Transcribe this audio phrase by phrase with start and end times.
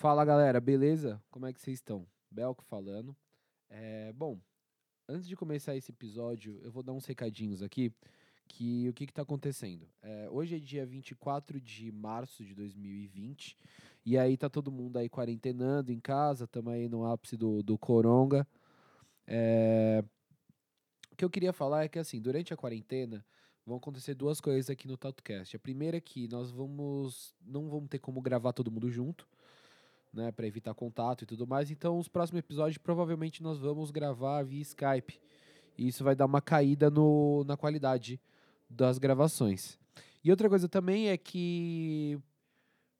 [0.00, 1.22] Fala galera, beleza?
[1.30, 2.06] Como é que vocês estão?
[2.30, 3.14] Belco falando.
[3.68, 4.40] É, bom,
[5.06, 7.92] antes de começar esse episódio, eu vou dar uns recadinhos aqui.
[8.48, 9.86] Que o que está acontecendo?
[10.00, 13.54] É, hoje é dia 24 de março de 2020.
[14.06, 17.76] E aí tá todo mundo aí quarentenando em casa, estamos aí no ápice do, do
[17.76, 18.48] coronga.
[19.26, 20.02] É,
[21.12, 23.22] o que eu queria falar é que assim, durante a quarentena
[23.66, 25.54] vão acontecer duas coisas aqui no TatuCast.
[25.54, 27.34] A primeira é que nós vamos.
[27.42, 29.28] não vamos ter como gravar todo mundo junto
[30.12, 31.70] né, para evitar contato e tudo mais.
[31.70, 35.20] Então, os próximos episódios provavelmente nós vamos gravar via Skype.
[35.78, 38.20] E isso vai dar uma caída no, na qualidade
[38.68, 39.78] das gravações.
[40.22, 42.18] E outra coisa também é que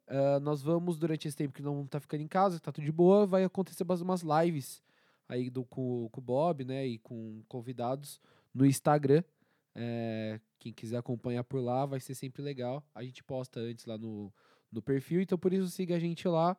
[0.09, 2.92] uh, nós vamos, durante esse tempo que não tá ficando em casa, tá tudo de
[2.92, 4.83] boa, vai acontecer umas lives
[5.28, 8.20] aí do, com, com o Bob, né, e com convidados
[8.52, 9.22] no Instagram.
[9.74, 12.83] É, quem quiser acompanhar por lá vai ser sempre legal.
[12.95, 14.33] A gente posta antes lá no,
[14.72, 16.56] no perfil, então por isso siga a gente lá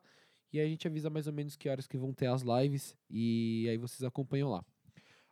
[0.52, 3.66] e a gente avisa mais ou menos que horas que vão ter as lives e
[3.70, 4.64] aí vocês acompanham lá.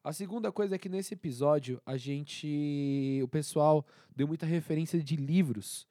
[0.02, 3.20] A segunda coisa é que nesse episódio a gente.
[3.22, 3.84] O pessoal
[4.16, 5.86] deu muita referência de livros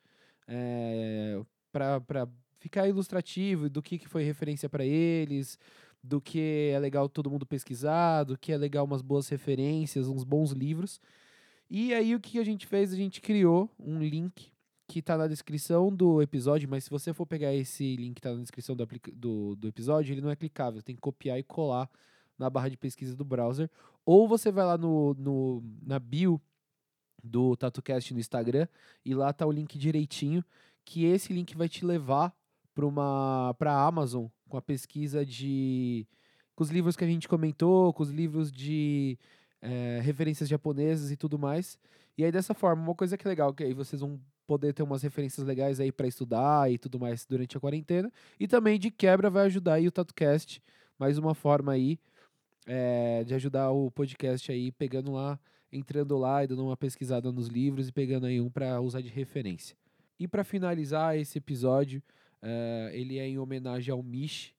[0.48, 1.40] é,
[1.72, 5.60] para ficar ilustrativo do que, que foi referência para eles,
[6.04, 10.24] do que é legal todo mundo pesquisar, do que é legal umas boas referências, uns
[10.24, 11.00] bons livros.
[11.70, 12.92] E aí o que a gente fez?
[12.92, 14.52] A gente criou um link
[14.90, 18.34] que está na descrição do episódio, mas se você for pegar esse link que está
[18.34, 21.88] na descrição do, do, do, episódio, ele não é clicável, tem que copiar e colar
[22.40, 23.70] na barra de pesquisa do browser.
[24.04, 26.42] Ou você vai lá no, no, na bio
[27.24, 28.68] do TatuCast no Instagram
[29.06, 30.44] e lá tá o link direitinho,
[30.84, 32.34] que esse link vai te levar
[32.74, 36.08] para uma para Amazon com a pesquisa de
[36.56, 39.20] com os livros que a gente comentou, com os livros de
[39.62, 41.78] é, referências japonesas e tudo mais.
[42.18, 44.20] E aí dessa forma, uma coisa que é legal, que aí vocês vão
[44.50, 48.12] poder ter umas referências legais aí para estudar e tudo mais durante a quarentena.
[48.40, 50.60] E também de quebra vai ajudar aí o TatuCast,
[50.98, 52.00] mais uma forma aí
[52.66, 55.40] é, de ajudar o podcast aí, pegando lá,
[55.72, 59.10] entrando lá e dando uma pesquisada nos livros e pegando aí um para usar de
[59.10, 59.78] referência.
[60.20, 62.02] E para finalizar esse episódio,
[62.42, 64.52] é, ele é em homenagem ao Mish,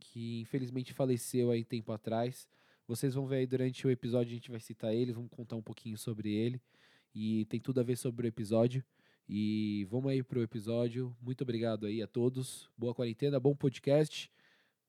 [0.00, 2.48] que infelizmente faleceu aí tempo atrás.
[2.88, 5.62] Vocês vão ver aí durante o episódio, a gente vai citar ele, vamos contar um
[5.62, 6.58] pouquinho sobre ele.
[7.14, 8.82] E tem tudo a ver sobre o episódio.
[9.28, 11.16] E vamos aí pro episódio.
[11.20, 12.70] Muito obrigado aí a todos.
[12.76, 14.30] Boa quarentena, bom podcast.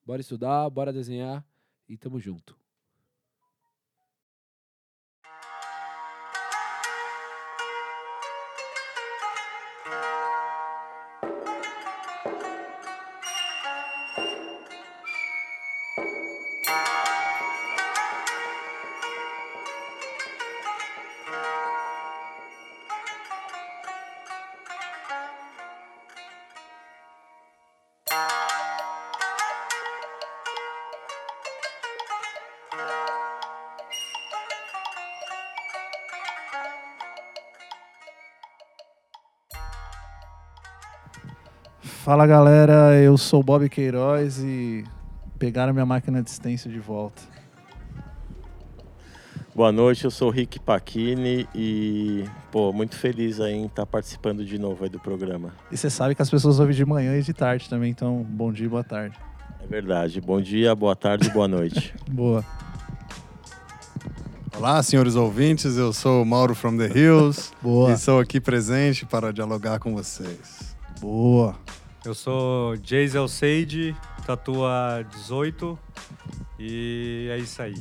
[0.05, 1.45] Bora estudar, bora desenhar
[1.87, 2.64] e tamo junto.
[42.05, 44.83] Fala galera, eu sou o Bob Queiroz e
[45.39, 47.19] pegaram minha máquina de stencil de volta.
[49.55, 53.85] Boa noite, eu sou o Rick Pacchini e, pô, muito feliz aí em estar tá
[53.87, 55.51] participando de novo aí do programa.
[55.71, 58.53] E você sabe que as pessoas ouvem de manhã e de tarde também, então bom
[58.53, 59.17] dia e boa tarde.
[59.59, 61.91] É verdade, bom dia, boa tarde e boa noite.
[62.07, 62.45] boa.
[64.55, 67.93] Olá, senhores ouvintes, eu sou o Mauro from the Hills boa.
[67.93, 70.75] e sou aqui presente para dialogar com vocês.
[71.01, 71.64] Boa.
[72.05, 73.95] Eu sou Jaisel Sage,
[74.27, 75.79] tatua 18
[76.59, 77.73] e é isso aí.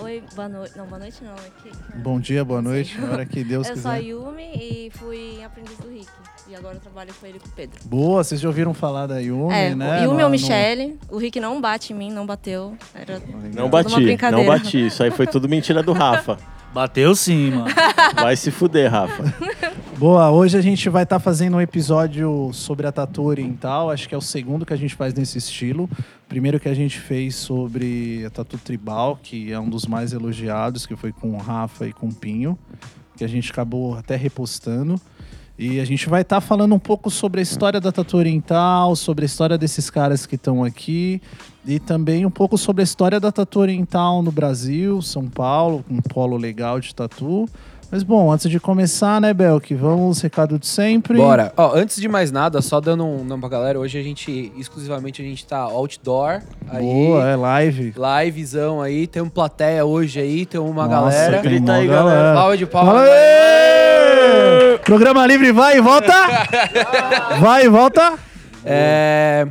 [0.00, 0.78] Oi, boa noite.
[0.78, 1.32] Não, boa noite não.
[1.32, 1.98] É que...
[1.98, 3.00] Bom dia, boa noite.
[3.00, 3.88] Na hora que Deus eu quiser.
[3.88, 6.06] Eu sou a Yumi e fui aprendiz do Rick.
[6.48, 7.80] E agora eu trabalho com ele com o Pedro.
[7.86, 10.04] Boa, vocês já ouviram falar da Yumi, é, né?
[10.04, 10.96] Yumi ou Michele.
[11.10, 12.76] O Rick não bate em mim, não bateu.
[12.94, 13.20] Era
[13.52, 14.86] não bati, não bati.
[14.86, 16.38] Isso aí foi tudo mentira do Rafa.
[16.72, 17.66] Bateu sim, mano.
[18.16, 19.22] Vai se fuder, Rafa.
[19.96, 23.90] Boa, hoje a gente vai estar tá fazendo um episódio sobre a tatu oriental.
[23.90, 25.88] Acho que é o segundo que a gente faz nesse estilo.
[26.28, 30.84] Primeiro que a gente fez sobre a tatu tribal, que é um dos mais elogiados,
[30.84, 32.58] que foi com o Rafa e com o Pinho,
[33.16, 35.00] que a gente acabou até repostando.
[35.56, 38.96] E a gente vai estar tá falando um pouco sobre a história da tatu oriental,
[38.96, 41.22] sobre a história desses caras que estão aqui
[41.64, 46.00] e também um pouco sobre a história da tatu oriental no Brasil, São Paulo, um
[46.00, 47.48] polo legal de tatu.
[47.90, 51.16] Mas bom, antes de começar, né, Belk, vamos recado de sempre.
[51.16, 51.52] Bora.
[51.56, 55.22] Ó, antes de mais nada, só dando um nome pra galera, hoje a gente, exclusivamente,
[55.22, 56.42] a gente tá outdoor.
[56.68, 57.94] Aí, Boa, é live.
[57.96, 61.42] Livezão aí, tem uma plateia hoje aí, tem uma Nossa, galera.
[61.42, 62.34] Grita aí, galera.
[62.34, 63.04] Palma de palma.
[64.84, 66.12] Programa livre, vai e volta!
[67.40, 68.18] vai e volta!
[68.64, 69.46] É,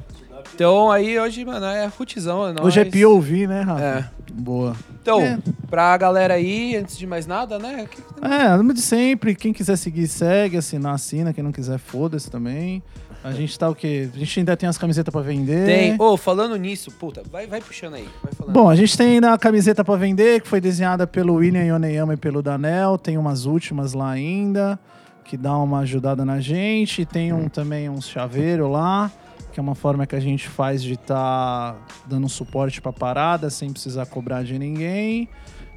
[0.53, 2.47] então aí hoje, mano, é rutizão.
[2.47, 2.85] É Hoje é.
[2.85, 3.81] POV, né, Rafa?
[3.81, 4.05] É.
[4.33, 4.75] Boa.
[5.03, 5.37] Então, É.
[5.69, 7.85] pra galera aí, antes de mais nada, né?
[8.21, 9.35] É, nome de sempre.
[9.35, 10.55] Quem quiser seguir, segue.
[10.55, 11.33] Assinar, assina.
[11.33, 12.81] Quem não quiser, foda-se também.
[13.21, 14.09] A gente tá o quê?
[14.13, 15.65] A gente ainda tem as camisetas pra vender.
[15.65, 15.95] Tem.
[15.99, 18.07] Ô, falando nisso, puta, vai, vai puxando aí.
[18.23, 18.53] Vai falando.
[18.53, 22.13] Bom, a gente tem ainda a camiseta pra vender, que foi desenhada pelo William Yoneyama
[22.13, 22.97] e pelo Danel.
[22.97, 24.79] Tem umas últimas lá ainda,
[25.25, 27.05] que dá uma ajudada na gente.
[27.05, 29.09] Tem um, também uns chaveiro lá,
[29.53, 31.77] que é uma forma que a gente faz de estar
[32.07, 35.29] dando suporte pra parada, sem precisar cobrar de ninguém.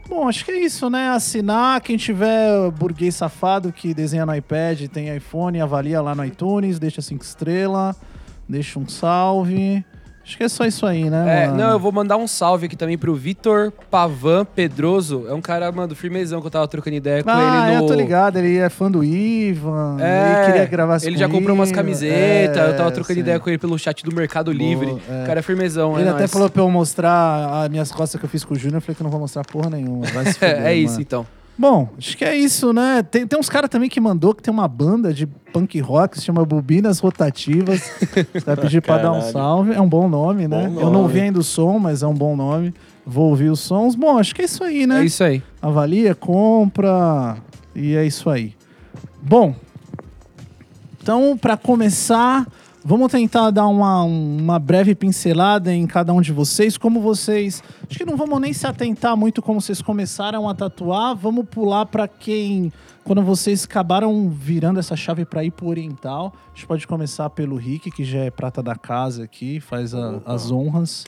[0.09, 1.11] Bom, acho que é isso, né?
[1.11, 1.81] Assinar.
[1.83, 7.03] Quem tiver burguês safado que desenha no iPad, tem iPhone, avalia lá no iTunes, deixa
[7.03, 7.95] cinco estrelas,
[8.49, 9.85] deixa um salve.
[10.27, 11.45] Acho que é só isso aí, né?
[11.45, 11.59] É, mano?
[11.59, 15.25] não, eu vou mandar um salve aqui também pro Vitor Pavan Pedroso.
[15.29, 17.85] É um cara, mano, firmezão que eu tava trocando ideia com Ah, ele no.
[17.85, 21.55] eu tô ligado, ele é fã do Ivan, É, ele queria gravar Ele já comprou
[21.55, 23.21] umas camisetas, eu tava é, trocando sim.
[23.21, 25.01] ideia com ele pelo chat do Mercado Livre.
[25.09, 25.23] é.
[25.23, 26.33] O cara é firmezão, Ele é até nóis.
[26.33, 28.97] falou pra eu mostrar as minhas costas que eu fiz com o Júnior, eu falei
[28.97, 31.03] que eu não vou mostrar porra nenhuma, vai se fuder, é isso, mano.
[31.03, 31.27] então.
[31.59, 33.03] Bom, acho que é isso, né?
[33.03, 36.19] Tem, tem uns caras também que mandou que tem uma banda de punk rock que
[36.21, 37.91] se chama Bobinas Rotativas.
[38.45, 39.73] Vai pedir pra dar um salve.
[39.73, 40.69] É um bom nome, né?
[40.69, 40.97] Bom Eu não nome.
[41.05, 42.75] ouvi ainda o som, mas é um bom nome.
[43.07, 43.95] Vou ouvir os sons.
[43.95, 45.01] Bom, acho que é isso aí, né?
[45.01, 45.43] É isso aí.
[45.63, 47.39] avalia, compra
[47.75, 48.55] e é isso aí.
[49.23, 49.55] Bom,
[51.03, 52.47] então para começar,
[52.87, 57.99] vamos tentar dar uma, uma breve pincelada em cada um de vocês, como vocês, acho
[57.99, 62.07] que não vamos nem se atentar muito como vocês começaram a tatuar, vamos pular para
[62.07, 62.73] quem
[63.03, 66.33] quando vocês acabaram virando essa chave para ir pro oriental.
[66.53, 70.21] A gente pode começar pelo Rick, que já é prata da casa aqui, faz a-
[70.25, 71.05] as honras.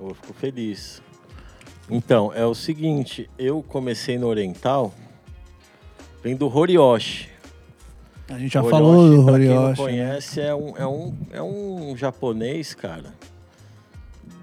[0.00, 1.02] Eu fico feliz.
[1.90, 4.92] Então, é o seguinte, eu comecei no Oriental,
[6.22, 7.28] vem do Horioshi.
[8.28, 9.82] A gente já Horioshi, falou do pra Quem não Horioshi.
[9.82, 13.14] conhece, é um, é, um, é um japonês, cara.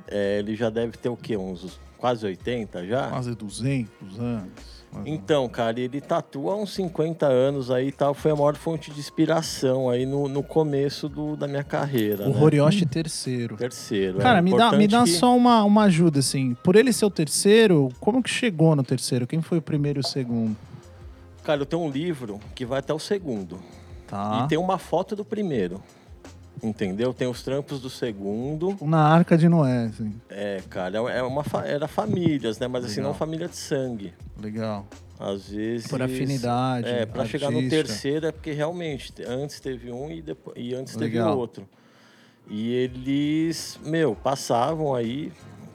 [0.07, 1.35] É, ele já deve ter o quê?
[1.35, 3.09] Uns quase 80 já?
[3.09, 4.73] Quase 200 anos.
[5.05, 8.13] Então, cara, ele tatua há uns 50 anos aí e tal.
[8.13, 12.29] Foi a maior fonte de inspiração aí no, no começo do, da minha carreira.
[12.29, 12.39] O né?
[12.39, 13.57] Horioshi terceiro.
[13.57, 14.19] Terceiro.
[14.19, 16.55] Cara, é me dá, me dá que- só uma, uma ajuda, assim.
[16.63, 19.25] Por ele ser o terceiro, como que chegou no terceiro?
[19.25, 20.55] Quem foi o primeiro e o segundo?
[21.43, 23.59] Cara, eu tenho um livro que vai até o segundo.
[24.07, 24.43] Tá.
[24.43, 25.81] E tem uma foto do primeiro.
[26.61, 27.13] Entendeu?
[27.13, 28.77] Tem os trampos do segundo.
[28.81, 30.13] Na Arca de Noé, assim.
[30.29, 32.67] É, cara, é uma fa- era famílias, né?
[32.67, 33.11] Mas assim, Legal.
[33.11, 34.13] não família de sangue.
[34.39, 34.85] Legal.
[35.19, 35.87] Às vezes.
[35.87, 36.87] Por afinidade.
[36.87, 40.73] É, pra chegar no terceiro é porque realmente te- antes teve um e, depois, e
[40.73, 41.27] antes Legal.
[41.27, 41.69] teve outro.
[42.49, 45.31] E eles, meu, passavam aí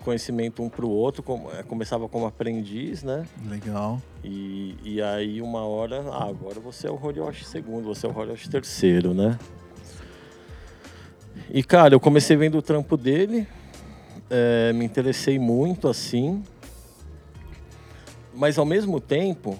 [0.08, 3.26] conhecimento um pro outro, como- eh, começava como aprendiz, né?
[3.46, 4.00] Legal.
[4.24, 8.16] E, e aí uma hora, ah, agora você é o Horioshi segundo, você é o
[8.18, 9.38] Horioshi terceiro, né?
[11.50, 13.46] E cara, eu comecei vendo o trampo dele,
[14.30, 16.42] eh, me interessei muito assim,
[18.34, 19.58] mas ao mesmo tempo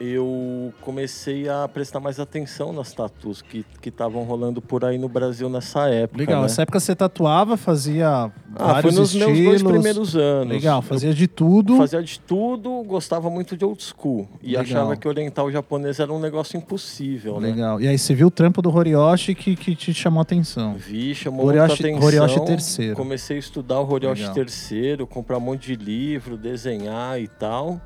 [0.00, 5.50] eu comecei a prestar mais atenção nas tatus que estavam rolando por aí no Brasil
[5.50, 6.18] nessa época.
[6.18, 6.40] Legal.
[6.40, 6.46] né?
[6.46, 9.38] Essa época você tatuava, fazia Ah, foi vários nos estilos.
[9.38, 10.54] meus dois primeiros anos.
[10.54, 11.76] Legal, Eu fazia de tudo.
[11.76, 14.26] Fazia de tudo, gostava muito de old school.
[14.42, 14.62] E Legal.
[14.62, 17.48] achava que oriental japonês era um negócio impossível, né?
[17.48, 17.78] Legal.
[17.78, 20.76] E aí você viu o trampo do Horioshi que, que te chamou a atenção.
[20.78, 22.06] Vi, chamou Horioshi- muita atenção.
[22.06, 22.96] Horioshi terceiro.
[22.96, 24.34] Comecei a estudar o Horioshi Legal.
[24.34, 27.78] terceiro, comprar um monte de livro, desenhar e tal.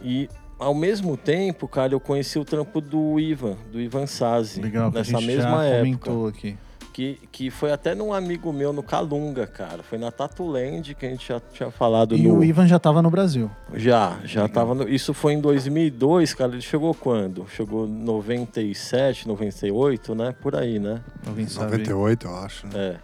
[0.00, 4.90] E ao mesmo tempo, cara, eu conheci o trampo do Ivan, do Ivan Sazi, Legal,
[4.90, 5.80] que nessa a gente mesma já época.
[5.80, 6.56] comentou aqui.
[6.92, 9.82] Que, que foi até num amigo meu no Calunga, cara.
[9.82, 12.38] Foi na Tatuland que a gente já tinha falado E no.
[12.38, 13.50] o Ivan já tava no Brasil.
[13.74, 14.76] Já, já tava.
[14.76, 14.88] No...
[14.88, 16.52] Isso foi em 2002, cara.
[16.52, 17.48] Ele chegou quando?
[17.48, 20.32] Chegou 97, 98, né?
[20.40, 21.00] Por aí, né?
[21.26, 21.72] Alguém sabe?
[21.72, 22.66] 98, eu acho.
[22.68, 22.72] né?
[22.76, 22.96] É.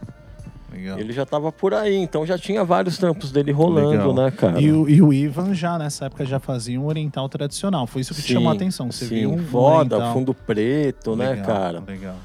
[0.72, 0.98] Legal.
[0.98, 4.14] Ele já tava por aí, então já tinha vários trampos dele rolando, Legal.
[4.14, 4.60] né, cara?
[4.60, 7.86] E o, e o Ivan já nessa época já fazia um oriental tradicional.
[7.86, 8.90] Foi isso que te Sim, chamou a atenção.
[8.90, 10.14] Você Sim, viu um foda, oriental.
[10.14, 11.84] fundo preto, né, Legal, cara?
[11.86, 12.16] Legal.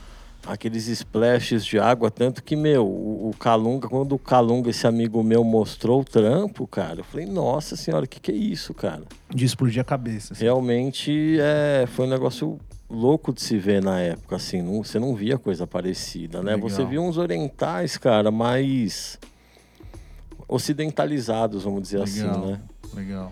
[0.47, 5.23] Aqueles splashes de água, tanto que, meu, o, o Calunga, quando o Calunga, esse amigo
[5.23, 9.01] meu, mostrou o trampo, cara, eu falei, nossa senhora, o que, que é isso, cara?
[9.33, 10.33] De explodir a cabeça.
[10.33, 10.43] assim.
[10.43, 15.15] Realmente é, foi um negócio louco de se ver na época, assim, não- você não
[15.15, 16.55] via coisa parecida, né?
[16.55, 16.69] Legal.
[16.69, 19.19] Você via uns orientais, cara, mais
[20.47, 22.45] ocidentalizados, vamos dizer assim, Legal.
[22.45, 22.59] né?
[22.93, 23.31] Legal.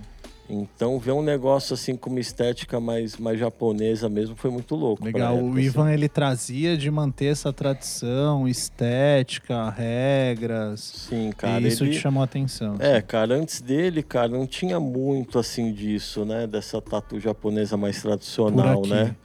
[0.49, 5.03] Então ver um negócio assim com uma estética mais, mais japonesa mesmo foi muito louco.
[5.03, 5.35] Legal.
[5.35, 5.61] época, o assim.
[5.61, 10.81] Ivan ele trazia de manter essa tradição, estética, regras.
[11.09, 11.61] Sim, cara.
[11.61, 11.93] e isso ele...
[11.93, 12.75] te chamou a atenção.
[12.79, 13.05] É, assim.
[13.07, 16.45] cara, antes dele, cara, não tinha muito assim disso, né?
[16.45, 19.15] Dessa tatu japonesa mais tradicional, né?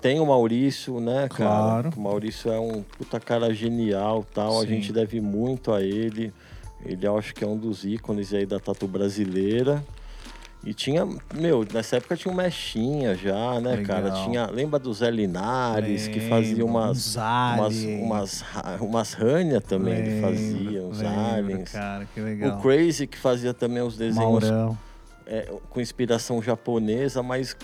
[0.00, 1.50] Tem o Maurício, né, cara?
[1.50, 1.90] Claro.
[1.96, 4.58] O Maurício é um puta cara genial tal.
[4.58, 4.68] A Sim.
[4.68, 6.32] gente deve muito a ele.
[6.84, 9.84] Ele eu acho que é um dos ícones aí da tatu brasileira.
[10.64, 14.06] E tinha, meu, nessa época tinha um Mechinha já, né, cara?
[14.06, 14.24] Legal.
[14.24, 18.44] Tinha, lembra do Zé Linares, que fazia umas, umas, umas,
[18.80, 21.70] umas ranha também, ele fazia, uns Lembro, aliens.
[21.70, 22.58] Cara, que legal.
[22.58, 24.44] O Crazy, que fazia também os desenhos
[25.26, 27.56] é, com inspiração japonesa, mas,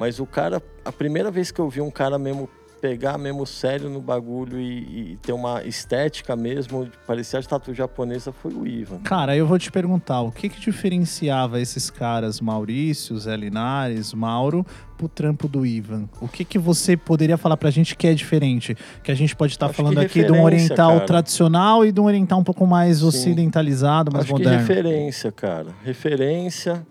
[0.00, 2.48] mas o cara, a primeira vez que eu vi um cara mesmo
[2.80, 8.32] pegar mesmo sério no bagulho e, e ter uma estética mesmo, parecer a tatu japonesa,
[8.32, 9.00] foi o Ivan.
[9.00, 14.64] Cara, eu vou te perguntar, o que que diferenciava esses caras, Maurício, Zé Linares, Mauro,
[14.96, 16.08] pro trampo do Ivan?
[16.22, 18.74] O que que você poderia falar pra gente que é diferente?
[19.04, 21.06] Que a gente pode estar Acho falando aqui de um oriental cara.
[21.06, 23.08] tradicional e de um oriental um pouco mais Sim.
[23.08, 24.66] ocidentalizado, mais Acho que moderno.
[24.66, 25.68] referência, cara.
[25.84, 26.86] Referência.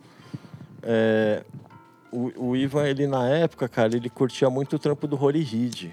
[0.83, 1.41] é,
[2.11, 5.87] o, o Ivan, ele na época, cara, ele curtia muito o trampo do Rory Reed.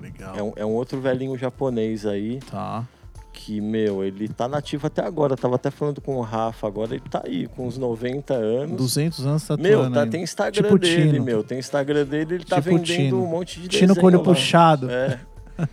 [0.00, 0.34] Legal.
[0.36, 2.40] É um, é um outro velhinho japonês aí.
[2.50, 2.84] Tá.
[3.32, 5.36] que, meu, ele tá nativo até agora.
[5.36, 8.76] Tava até falando com o Rafa agora, ele tá aí, com uns 90 anos.
[8.76, 11.24] 200 anos tatuando Meu, tá, tem Instagram Tipo dele, Tino.
[11.24, 11.42] meu.
[11.42, 13.22] Tem Instagram dele, ele tá Tipo vendendo Tino.
[13.24, 14.24] um monte de Tino com olho lá.
[14.24, 14.90] puxado.
[14.90, 15.18] É.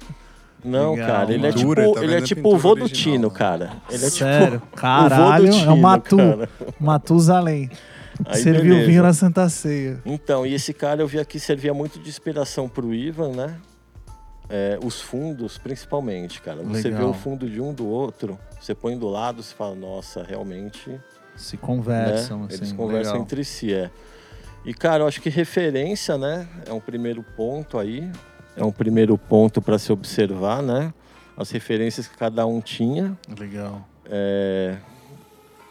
[0.63, 2.88] Não, Legal, cara, ele é tipo, Pintura, ele tá ele é tipo o vô do
[2.88, 3.34] Tino, né?
[3.34, 3.72] cara.
[3.90, 4.60] Ele é Sério?
[4.60, 6.18] tipo Caralho, o vô do é Tino, o Matu.
[6.18, 6.50] cara.
[8.25, 8.88] Aí, Serviu beleza.
[8.88, 10.01] vinho na Santa Ceia.
[10.06, 13.58] Então, e esse cara eu vi aqui servia muito de inspiração pro Ivan, né?
[14.50, 16.62] É, os fundos, principalmente, cara.
[16.63, 17.00] Você Legal.
[17.00, 21.00] vê o fundo de um do outro, você põe do lado, você fala, nossa, realmente
[21.36, 22.46] Se conversam, né?
[22.50, 22.58] assim.
[22.58, 23.24] Eles conversam legal.
[23.24, 23.90] entre si, é.
[24.66, 26.48] E, cara, eu acho que referência, né?
[26.68, 28.12] É um primeiro ponto aí.
[28.56, 30.94] É um primeiro ponto para se observar, né?
[31.36, 33.18] As referências que cada um tinha.
[33.40, 33.88] Legal.
[34.06, 34.78] É...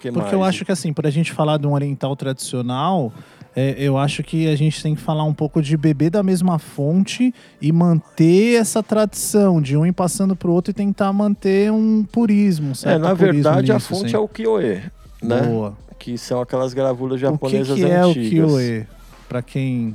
[0.01, 0.33] que Porque mais?
[0.33, 3.13] eu acho que assim, pra gente falar de um oriental tradicional,
[3.55, 6.59] é, eu acho que a gente tem que falar um pouco de beber da mesma
[6.59, 12.05] fonte e manter essa tradição de um ir passando pro outro e tentar manter um
[12.05, 13.03] purismo, É, certo?
[13.03, 14.17] na purismo verdade, a nisso, fonte assim.
[14.17, 14.83] é o Kyoe,
[15.23, 15.43] né?
[15.43, 15.77] Boa.
[15.99, 18.31] Que são aquelas gravuras O que, japonesas que é o antigas.
[18.51, 18.87] Kyoe?
[19.29, 19.95] Pra quem...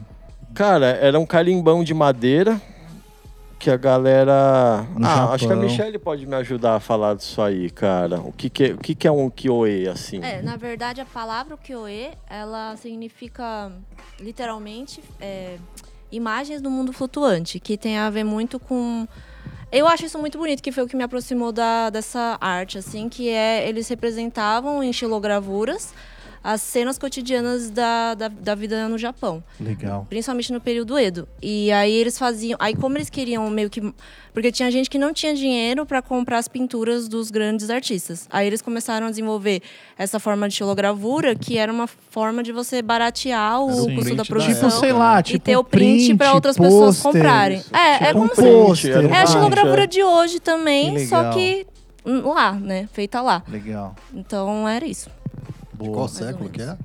[0.53, 2.61] Cara, era um carimbão de madeira
[3.57, 4.85] que a galera.
[4.97, 5.69] No ah, acho que a Japão.
[5.69, 8.19] Michelle pode me ajudar a falar disso aí, cara.
[8.19, 10.23] O que, que, é, o que, que é um Kyoe, assim?
[10.23, 13.71] É, na verdade, a palavra Kyoe, ela significa,
[14.19, 15.57] literalmente, é,
[16.11, 19.07] imagens do mundo flutuante, que tem a ver muito com...
[19.71, 23.09] Eu acho isso muito bonito, que foi o que me aproximou da, dessa arte, assim,
[23.09, 25.93] que é, eles representavam em xilogravuras
[26.45, 30.05] as cenas cotidianas da, da, da vida no Japão Legal.
[30.07, 31.27] principalmente no período Edo.
[31.41, 33.81] E aí eles faziam, aí como eles queriam meio que
[34.31, 38.27] porque tinha gente que não tinha dinheiro para comprar as pinturas dos grandes artistas.
[38.29, 39.63] Aí eles começaram a desenvolver
[39.97, 44.23] essa forma de xilogravura, que era uma forma de você baratear o o custo da
[44.23, 44.69] produção.
[44.69, 47.11] Tipo, sei lá, e tipo ter o print, para outras pessoas pôster.
[47.11, 47.63] comprarem.
[47.73, 51.17] É, é Tipo como um se um é a xilogravura de hoje Que também, só
[51.17, 51.33] legal.
[51.33, 51.67] que
[52.05, 53.41] lá, né, feita lá.
[53.47, 53.95] Legal.
[54.13, 55.09] Então era isso.
[55.75, 55.91] Boa.
[55.91, 56.77] Qual ou século que é?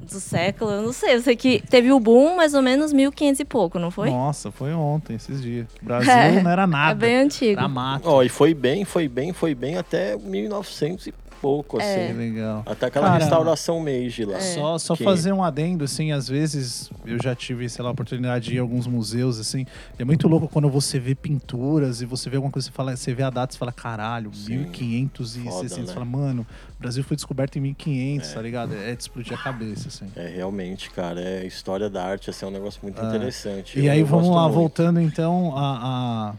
[0.00, 3.40] Do século, eu não sei, eu sei que teve o boom mais ou menos 1500
[3.40, 4.10] e pouco, não foi?
[4.10, 5.66] Nossa, foi ontem, esses dias.
[5.82, 6.94] Brasil É, não era É nada.
[6.94, 7.58] bem antigo.
[7.58, 8.06] Era mato.
[8.08, 12.06] Ó, e foi bem, foi bem, foi bem até 1900 e pouco, É.
[12.08, 12.16] assim.
[12.16, 12.62] Legal.
[12.64, 14.40] Até aquela Cara, restauração Meiji lá.
[14.40, 17.92] Só, só Que- fazer um adendo, assim, às vezes eu já tive, sei lá, a
[17.92, 19.66] oportunidade de ir a alguns museus, assim.
[19.98, 23.12] É muito louco quando você vê pinturas e você vê alguma coisa, você, fala, você
[23.12, 24.58] vê a data e fala, caralho, Sim.
[24.58, 25.50] 1560.
[25.50, 25.86] Foda, Você né?
[25.92, 26.46] fala, mano,
[26.78, 28.74] o Brasil foi descoberto em 1500, tá ligado?
[28.74, 30.06] É de explodir a cabeça, assim.
[30.16, 33.06] É, realmente, cara, é história da arte, assim, é um negócio muito Ah.
[33.08, 33.78] interessante.
[33.78, 34.54] E Eu- aí, vamos lá, muito.
[34.54, 36.34] voltando então, a, a,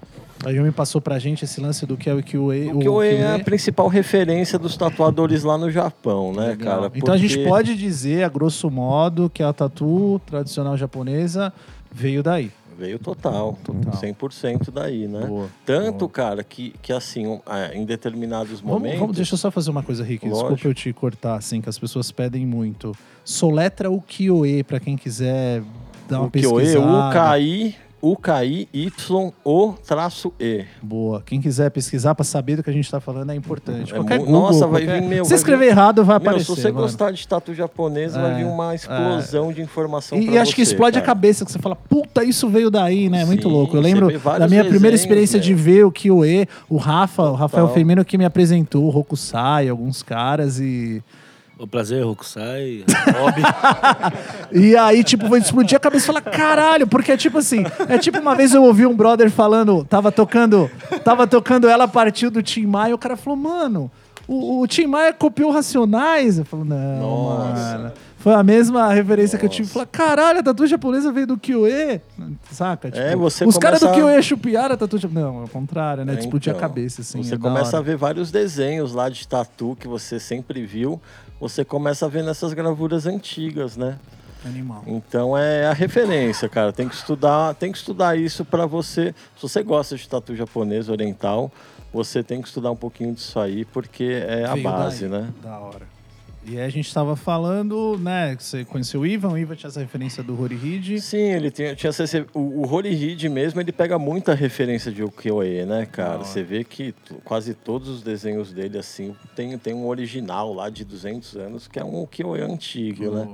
[0.45, 2.73] a Yumi passou pra gente esse lance do que é o QA.
[2.73, 6.81] O Kyoe é a principal referência dos tatuadores lá no Japão, né, Legal.
[6.81, 6.91] cara?
[6.95, 11.51] Então a gente Porque- pode dizer, a grosso modo, que a tatu tradicional japonesa
[11.91, 12.51] veio daí.
[12.77, 13.93] Veio total, Total.
[13.93, 15.25] 100% daí, né?
[15.25, 15.47] Boa.
[15.65, 16.09] Tanto, Boa.
[16.11, 18.99] cara, que, que assim, ah, em determinados Vamos, momentos...
[18.99, 20.27] vamos- deixa eu só fazer uma coisa, Rick.
[20.27, 20.49] Lógico.
[20.49, 22.91] Desculpa eu te cortar, assim, que as pessoas pedem muito.
[23.23, 25.63] Soletra o Kyoe pra quem quiser
[26.09, 26.85] dar uma o Kyoe, pesquisada.
[26.85, 27.84] UKI, UKI-Y-O traço
[30.39, 30.65] E.
[30.81, 31.23] Boa.
[31.25, 33.91] Quem quiser pesquisar pra saber do que a gente tá falando é importante.
[33.93, 36.29] É Qualquer Google, nossa, vai qualquer- vir, meu, Se vai escrever vir- errado, vai Meu,
[36.29, 36.45] aparecer.
[36.45, 36.81] se você mano.
[36.81, 40.63] gostar de tatu japonesa, É, vai vir uma explosão de informação E, e acho que
[40.65, 41.15] você, explode a cara.
[41.15, 43.21] cabeça, que você fala, puta, isso veio daí, né?
[43.21, 43.75] É muito Sim, louco.
[43.75, 45.63] Eu lembro da minha primeira experiência de meu.
[45.63, 47.69] ver o Kyoe, o Rafa, o Rafael.
[47.69, 51.01] Firmino que me apresentou, o Rokusai, alguns caras e...
[51.57, 52.83] O prazer, Rokusai.
[53.17, 53.41] Rob.
[54.51, 57.97] E aí, tipo, foi explodir a cabeça e falar, caralho, porque é tipo assim, é
[57.97, 60.69] tipo uma vez eu ouvi um brother falando, tava tocando,
[61.03, 63.91] tava tocando ela partiu do Tim Maia, e o cara falou, mano,
[64.27, 66.37] o, o Tim Maia copiou Racionais.
[66.37, 67.77] Eu falo, não, Nossa.
[67.77, 67.91] mano.
[68.25, 69.67] Foi a mesma referência que eu tive.
[69.67, 69.73] Nossa.
[69.73, 72.01] Falei, caralho, a tatu japonesa veio do Kyoe.
[72.51, 72.89] Saca?
[72.89, 75.27] Tipo, É, você os caras do começa a- Kyoe chupiaram a tatu japonesa.
[75.27, 76.15] Não, é o contrário, né?
[76.15, 77.21] É, Explodir a então, cabeça, assim.
[77.21, 80.99] você é começa a ver vários desenhos lá de tatu que você sempre viu.
[81.39, 83.95] Você começa a ver nessas gravuras antigas, né?
[84.43, 84.83] Animal.
[84.87, 86.73] Então é a referência, cara.
[86.73, 89.13] Tem que estudar, tem que estudar isso pra você.
[89.35, 91.51] Se você gosta de tatu japonês oriental,
[91.93, 95.21] você tem que estudar um pouquinho disso aí, porque é a Veio base, daí.
[95.21, 95.29] né?
[95.43, 95.93] Da hora.
[96.47, 98.35] E aí a gente tava falando, né?
[98.35, 101.01] que Você conheceu o Ivan, o Ivan tinha essa referência do Horihide.
[101.01, 105.03] Sim, ele tinha, tinha essa- o, o Holy Reed mesmo, ele pega muita referência de
[105.03, 106.19] ukiyo-e, né, cara?
[106.23, 110.85] Você vê que quase todos os desenhos dele, assim, tem, tem um original lá de
[110.85, 113.27] 200 anos, que é um ukiyo-e antigo, né?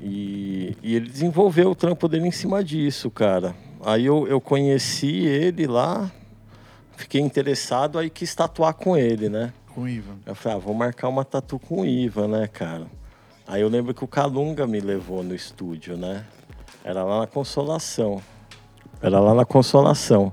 [0.00, 3.56] E, e ele desenvolveu o trampo dele em cima disso, cara.
[3.84, 6.10] Aí eu, eu conheci ele lá,
[6.96, 9.52] fiquei interessado, aí quis tatuar com ele, né?
[9.74, 10.14] Com o Ivan.
[10.24, 12.86] Eu falei, ah, vou marcar uma tatu com o Ivan, né, cara?
[13.46, 16.24] Aí eu lembro que o Calunga me levou no estúdio, né?
[16.84, 18.22] Era lá na Consolação.
[19.02, 20.32] Era lá na Consolação.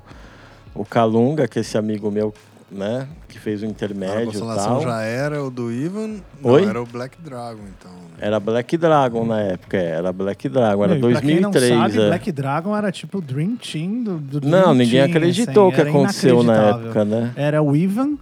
[0.73, 2.33] O Calunga, que é esse amigo meu,
[2.71, 4.83] né, que fez o A intermédio e consolação tal.
[4.83, 6.21] já era o do Ivan.
[6.41, 6.63] Não, Oi?
[6.63, 7.91] era o Black Dragon, então.
[7.91, 8.17] né?
[8.19, 11.71] Era Black Dragon na época, é, era Black Dragon, era e pra quem 2003.
[11.71, 12.07] não sabe, é.
[12.07, 15.67] Black Dragon era tipo o Dream Team do, do Dream Não, ninguém Team, acreditou o
[15.67, 17.33] assim, que aconteceu na época, né?
[17.35, 18.17] Era o Ivan,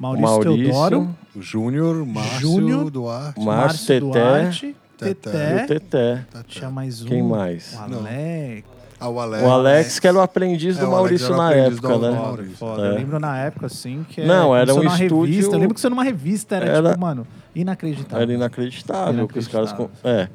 [0.00, 3.40] Maurício, Maurício, Teodoro, Júnior, Márcio, Júnior, Duarte.
[3.40, 5.30] Márcio Teté Duarte, Teté.
[5.60, 6.24] e o Teté.
[6.48, 7.06] Tinha mais um.
[7.06, 7.74] Quem mais?
[7.74, 7.82] O.
[7.98, 8.64] Alex.
[8.98, 9.42] Ah, o Alex.
[9.44, 12.10] O Alex, que era o aprendiz É, do Maurício era na época, do né?
[12.18, 12.56] Maurício.
[12.56, 12.82] Foda.
[12.86, 12.90] É.
[12.90, 15.54] Eu lembro na época, assim, que Não, era começou um estúdio- Revista.
[15.54, 18.22] Eu lembro que você numa revista era, Era- tipo, mano, inacreditável.
[18.22, 19.72] Era inacreditável, que os caras.
[19.72, 20.18] com- Inacreditável.
[20.24, 20.28] É.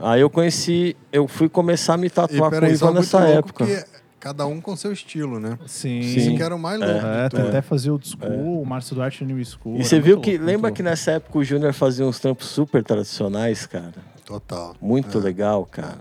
[0.00, 3.66] Aí eu conheci, eu fui começar a me E tatuar com o Ivan nessa época.
[3.66, 3.84] que
[4.20, 5.58] cada um com seu estilo, né?
[5.66, 6.00] Sim.
[6.00, 7.06] Isso que era o mais louco.
[7.06, 7.48] É, de tudo.
[7.48, 9.76] até fazia o School, o Márcio Duarte New School.
[9.78, 10.32] E você viu louco, que.
[10.32, 10.76] muito Lembra louco.
[10.76, 13.94] que nessa época o Júnior fazia uns trampos super tradicionais, cara?
[14.24, 14.74] Total.
[14.80, 15.20] Muito É.
[15.20, 15.98] legal, cara.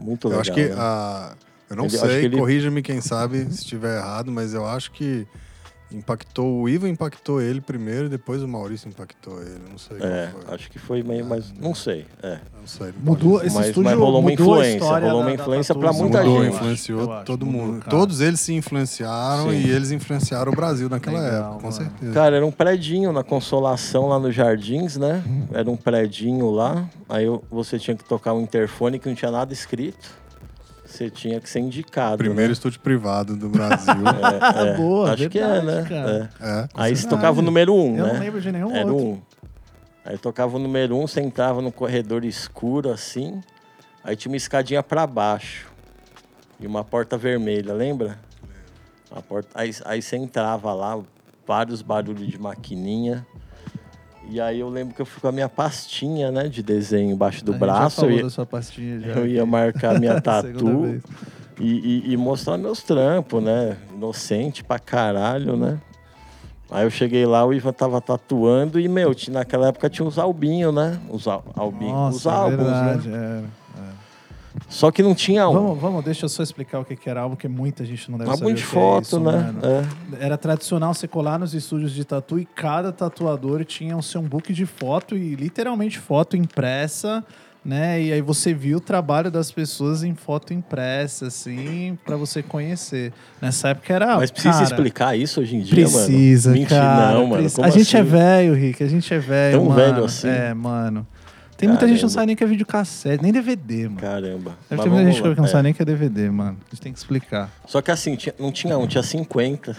[0.00, 0.40] Muito Eu legal.
[0.42, 0.74] acho que né?
[0.78, 1.34] a.
[1.68, 4.90] Eu não Ele- sei, que ele- corrija-me quem sabe se estiver errado, mas eu acho
[4.90, 5.24] que
[5.92, 6.62] impactou.
[6.62, 9.60] O Ivan impactou ele primeiro e depois o Maurício impactou ele.
[9.70, 10.54] Não sei É, qual foi.
[10.54, 11.52] acho que foi meio mais.
[11.58, 12.06] Não sei.
[12.22, 12.38] É.
[12.58, 12.92] Não sei.
[13.02, 16.54] Mudou esse Mas- estúdio mas rolou uma influência, rolou uma influência assim, muita mudou, gente.
[16.54, 17.78] influenciou acho, todo mudou, mundo.
[17.80, 17.90] cara.
[17.90, 19.56] Todos eles se influenciaram Sim.
[19.56, 21.72] e eles influenciaram o Brasil naquela Legal, época, com mano.
[21.72, 22.12] certeza.
[22.12, 25.22] Cara, era um predinho na Consolação lá nos Jardins, né?
[25.52, 26.88] Era um predinho lá.
[27.08, 30.20] Aí você tinha que tocar um interfone que não tinha nada escrito.
[31.00, 32.18] Você tinha que ser indicado.
[32.18, 32.52] Primeiro né?
[32.52, 33.94] estúdio privado do Brasil.
[34.60, 34.76] É, é.
[34.76, 35.88] Boa, Acho que é, verdade, né?
[35.88, 36.30] cara.
[36.38, 36.60] É.
[36.60, 36.68] é.
[36.74, 38.12] Aí você tocava o número um, Eu né?
[38.12, 39.06] não lembro de nenhum Era outro.
[39.06, 39.22] um.
[40.04, 43.40] Aí tocava o número um, você entrava num corredor escuro assim.
[44.04, 45.68] Aí tinha uma escadinha pra baixo.
[46.58, 48.18] E uma porta vermelha, lembra?
[49.10, 49.48] Uma porta...
[49.54, 51.00] aí, aí você entrava lá,
[51.46, 53.26] vários barulhos de maquininha.
[54.30, 57.44] E aí eu lembro que eu fui com a minha pastinha, né, de desenho embaixo
[57.44, 58.04] do A braço.
[58.04, 59.12] Eu ia, da sua pastinha já.
[59.12, 61.00] eu ia marcar minha tatu
[61.58, 63.76] e, e- e mostrar meus trampos, né?
[63.92, 65.78] Inocente pra caralho, né?
[66.70, 70.16] Aí eu cheguei lá, o Ivan tava tatuando e, meu, tinha- naquela época tinha os
[70.18, 71.00] albinhos, né?
[71.10, 73.16] Os al- albinhos, os álbuns, verdade, né?
[73.38, 73.59] era.
[74.68, 75.52] Só que não tinha um.
[75.52, 78.30] Vamos, vamos, deixa eu só explicar o que era álbum, que muita gente não deve
[78.30, 79.54] Um saber álbum de é foto, isso, né?
[80.20, 80.24] É.
[80.24, 84.52] Era tradicional você colar nos estúdios de tatu e cada tatuador tinha o seu book
[84.52, 87.24] de foto e literalmente foto impressa,
[87.64, 88.00] né?
[88.02, 93.12] E aí você viu o trabalho das pessoas em foto impressa, assim, pra você conhecer.
[93.40, 94.16] Nessa época era.
[94.16, 96.60] Mas precisa cara, explicar isso hoje em dia, Precisa, mano?
[96.60, 97.12] Mentira, cara.
[97.12, 97.42] não, mano.
[97.42, 97.64] precisa.
[97.64, 98.10] A gente é assim?
[98.10, 98.82] velho, Rick.
[98.82, 99.80] A gente é velho, Tão mano.
[99.80, 100.28] velho assim?
[100.28, 101.06] É, mano.
[101.60, 104.00] Tem muita gente que não sabe nem que é videocassete, nem DVD, mano.
[104.00, 104.24] Caramba.
[104.30, 105.34] Deve Mas ter muita vamos gente lá.
[105.34, 105.48] que não É.
[105.48, 106.56] sabe nem que é DVD, mano.
[106.66, 107.50] A gente tem que explicar.
[107.66, 109.76] Só que assim, tinha- não tinha um, tinha 50.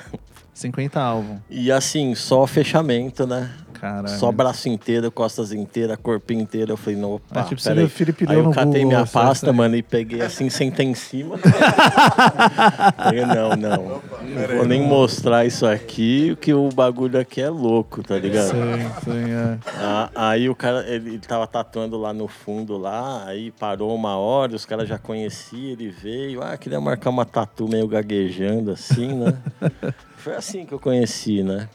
[0.53, 1.39] 50 álbum.
[1.49, 3.49] E assim, só fechamento, né?
[3.81, 4.09] Caralho.
[4.19, 6.73] Só braço inteiro, costas inteira, corpo inteiro.
[6.73, 7.91] Eu falei, não, opa, É tipo, você peraí.
[8.27, 11.35] Aí eu catei Google, minha pasta, mano, e peguei assim, sentei em cima.
[12.95, 14.01] Falei, não, não.
[14.21, 18.51] Não vou nem mostrar isso aqui, que o bagulho aqui é louco, tá ligado?
[18.51, 19.57] Sim, sim, é.
[19.79, 24.55] Ah, aí o cara, ele tava tatuando lá no fundo lá, aí parou uma hora,
[24.55, 29.33] os caras já conheciam, ele veio, ah, queria marcar uma tatu meio gaguejando assim, né?
[30.17, 31.67] Foi assim que eu conheci, né?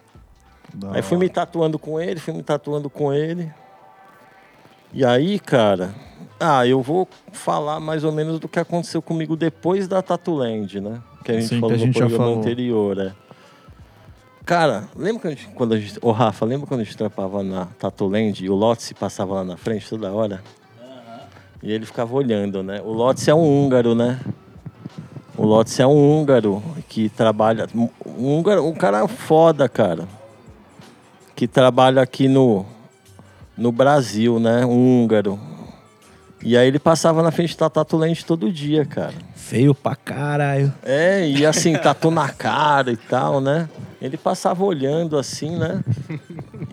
[0.76, 3.50] Da Aí fui me tatuando com ele, fui me tatuando com ele.
[4.92, 5.94] E aí, cara,
[6.38, 11.00] ah, eu vou falar mais ou menos do que aconteceu comigo depois da Tatuland, né?
[11.24, 12.38] Que a gente Sim, que falou a no gente já programa falou.
[12.40, 13.12] anterior, é.
[14.44, 15.98] Cara, lembra quando a gente, quando a gente.
[16.00, 19.56] Ô, Rafa, lembra quando a gente trampava na Tatuland e o Lotse passava lá na
[19.56, 20.42] frente toda hora?
[21.62, 22.80] E ele ficava olhando, né?
[22.84, 24.20] O Lotse é um húngaro, né?
[25.36, 27.66] O Lotse é um húngaro que trabalha.
[27.74, 30.06] Um, húngaro, um cara foda, cara.
[31.36, 32.66] Que trabalha aqui no,
[33.56, 34.66] no Brasil, né?
[34.66, 35.38] Um húngaro.
[36.42, 39.14] E aí ele passava na frente da Tatu Land todo dia, cara.
[39.34, 40.72] Feio pra caralho.
[40.82, 43.68] É, e assim, tatu na cara e tal, né?
[44.00, 45.82] Ele passava olhando assim, né?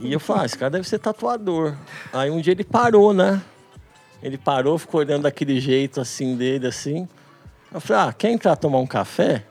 [0.02, 1.76] E eu falava, ah, esse cara deve ser tatuador.
[2.12, 3.42] Aí um dia ele parou, né?
[4.22, 7.08] Ele parou, ficou olhando daquele jeito assim dele, assim.
[7.74, 9.44] Eu falei, ah, quer entrar tomar um café?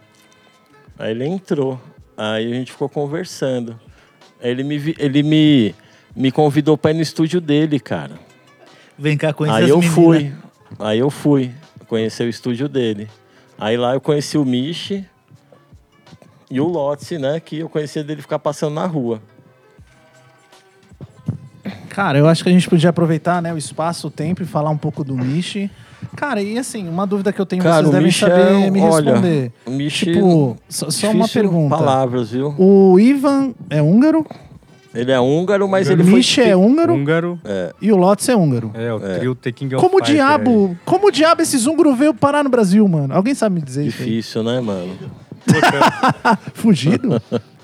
[0.99, 1.81] Aí ele entrou.
[2.17, 3.79] Aí a gente ficou conversando.
[4.43, 5.75] Ele me, ele me,
[6.15, 8.19] me convidou pra ir no estúdio dele, cara.
[8.99, 9.95] Vem cá conhecer Aí eu meninas.
[9.95, 10.33] fui.
[10.79, 11.51] Aí eu fui
[11.87, 13.09] conhecer o estúdio dele.
[13.59, 15.07] Aí lá eu conheci o Michi
[16.51, 17.39] e o Lotzi, né?
[17.41, 19.23] Que eu conhecia dele ficar passando na rua.
[21.89, 24.71] Cara, eu acho que a gente podia aproveitar né, o espaço, o tempo e falar
[24.71, 25.71] um pouco do Michi.
[26.17, 28.71] Cara, e assim, uma dúvida que eu tenho, Cara, vocês o devem Michi saber é,
[28.71, 29.53] me olha, responder.
[29.65, 30.07] O Michi.
[30.13, 31.77] Tipo, só, só uma difícil pergunta.
[31.77, 32.55] Palavras, viu?
[32.59, 34.27] O Ivan é húngaro,
[34.95, 36.15] Ele é húngaro, mas o ele foi.
[36.15, 37.41] Michi é húngaro Húngaro.
[37.81, 38.71] e o Lotz é húngaro.
[38.75, 39.19] É, o É.
[39.19, 42.87] trio The King of Como Fighters diabo, como diabo esses húngaros veio parar no Brasil,
[42.89, 43.15] mano?
[43.15, 44.09] Alguém sabe me dizer isso aí?
[44.09, 44.97] Difícil, né, mano?
[46.55, 47.21] Fugido?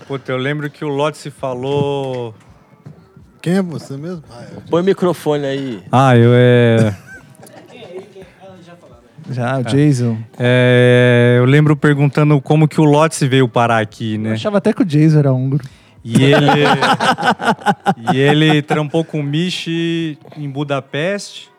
[0.06, 2.34] puta, eu lembro que o Lotse falou...
[3.40, 4.22] Quem é você mesmo?
[4.30, 4.60] Ah, é.
[4.68, 5.82] Põe o microfone aí.
[5.92, 6.94] Ah, eu é...
[9.30, 10.16] Já, o Jason.
[10.38, 14.32] é, Eu lembro perguntando como que o Lotse veio parar aqui, Eu né?
[14.32, 15.62] achava até que o Jason era húngaro.
[16.02, 16.40] E ele,
[18.12, 21.50] e ele trampou com o Michi em Budapeste.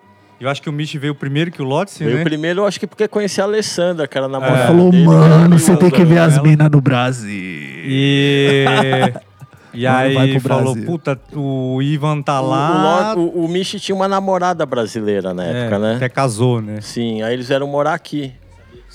[0.42, 2.24] Eu acho que o Michi veio primeiro que o Lotse, Veio né?
[2.24, 4.58] primeiro, eu acho que porque conhecia a Alessandra, que era a namorada.
[4.60, 7.30] Ele falou, mano, você tem que ver as minas no Brasil.
[7.32, 8.66] E,
[9.74, 10.86] e Mano, aí falou, Brasil.
[10.86, 13.14] puta, o Ivan tá O, lá.
[13.16, 15.96] o, o, o Michi tinha uma namorada brasileira na É, época, né?
[15.96, 16.80] Até casou, né?
[16.82, 18.34] Sim, aí eles vieram morar aqui.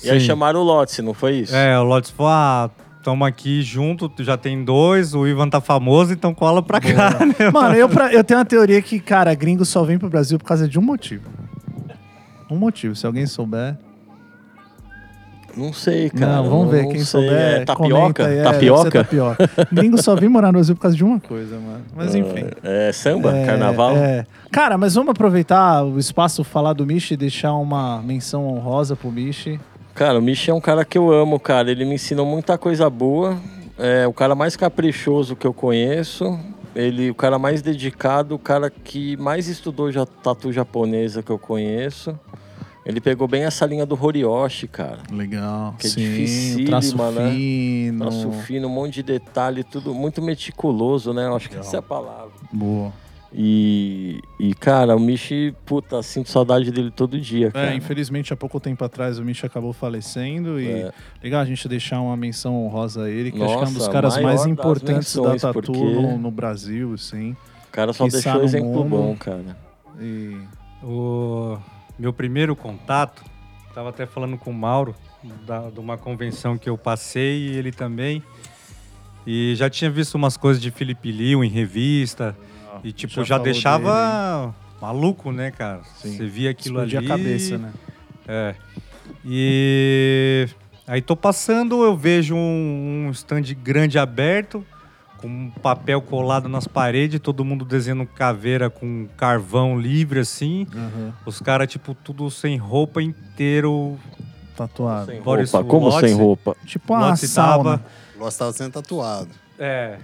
[0.03, 0.27] E aí Sim.
[0.27, 1.55] chamaram o Lotse, não foi isso?
[1.55, 2.71] É, o Lotse falou, ah,
[3.03, 7.51] tamo aqui junto, já tem dois, o Ivan tá famoso, então cola pra cá, né?
[7.53, 10.45] Mano, eu, pra- eu tenho uma teoria que, cara, gringo só vem pro Brasil por
[10.47, 11.31] causa de um motivo.
[12.51, 13.77] Um motivo, se alguém souber.
[15.57, 16.37] Não sei, cara.
[16.37, 16.83] não, vamos ver.
[16.83, 17.07] não Quem sei.
[17.07, 18.27] souber, É, tapioca?
[18.27, 18.39] aí.
[18.39, 18.91] É, tapioca?
[19.05, 19.51] tapioca.
[19.73, 21.83] Gringo só vem morar no Brasil por causa de uma coisa, mano.
[21.95, 22.45] Mas enfim.
[22.63, 23.37] É, samba?
[23.37, 23.97] É, Carnaval?
[23.97, 24.27] é.
[24.51, 29.11] Cara, mas vamos aproveitar o espaço falar do Michi e deixar uma menção honrosa pro
[29.11, 29.59] Michi.
[29.95, 31.71] Cara, o Michi é um cara que eu amo, cara.
[31.71, 33.37] Ele me ensinou muita coisa boa.
[33.79, 36.39] É o cara mais caprichoso que eu conheço.
[36.75, 41.39] Ele, o cara mais dedicado, o cara que mais estudou já, tatu japonesa que eu
[41.39, 42.19] conheço.
[42.87, 44.99] Ele pegou bem essa linha do Horioshi, cara.
[45.11, 45.75] Legal.
[45.79, 47.31] Que é Sim, o traço né?
[47.31, 47.99] fino.
[48.01, 51.27] Traço fino, um monte de detalhe, tudo muito meticuloso, né?
[51.27, 52.33] Eu acho que essa é a palavra.
[52.53, 52.93] Boa.
[53.37, 57.75] E, e, cara, o Michi, puta, sinto saudade dele todo dia, É, cara.
[57.75, 60.93] infelizmente, há pouco tempo atrás, o Michi acabou falecendo e É.
[61.21, 63.75] legal a gente deixar uma menção honrosa a ele, que acho que é um dos
[63.79, 67.33] Nossa, caras mais importantes da Tatu porque- no, no Brasil, assim.
[67.33, 68.89] O cara só deixou no exemplo mundo.
[68.91, 69.57] bom, cara.
[70.01, 70.37] E
[70.81, 71.57] O
[71.99, 73.25] meu primeiro contato,
[73.75, 74.95] tava até falando com o Mauro,
[75.47, 78.23] da, de uma convenção que eu passei, e ele também.
[79.27, 82.37] E já tinha visto umas coisas de Felipe Liu em revista.
[82.83, 85.83] e tipo, já já, deixava maluco, né, cara?
[85.97, 86.17] Sim.
[86.17, 87.07] Você via aquilo explodia ali.
[87.07, 87.73] a cabeça, né?
[88.29, 88.55] É.
[89.25, 90.47] E
[90.87, 94.65] aí tô passando, eu vejo um, um stand grande aberto,
[95.25, 100.67] com um papel colado nas paredes, todo mundo desenhando caveira com carvão livre, assim.
[100.71, 101.15] Aham.
[101.25, 103.99] Os caras, tipo, tudo sem roupa inteiro.
[104.55, 105.07] Tatuado.
[105.07, 105.65] Sem roupa.
[105.65, 106.55] Como sem roupa?
[106.67, 107.79] Tipo uma Lotze sauna.
[107.79, 107.85] tava,
[108.19, 109.31] Gostava sendo tatuado.
[109.59, 109.97] é,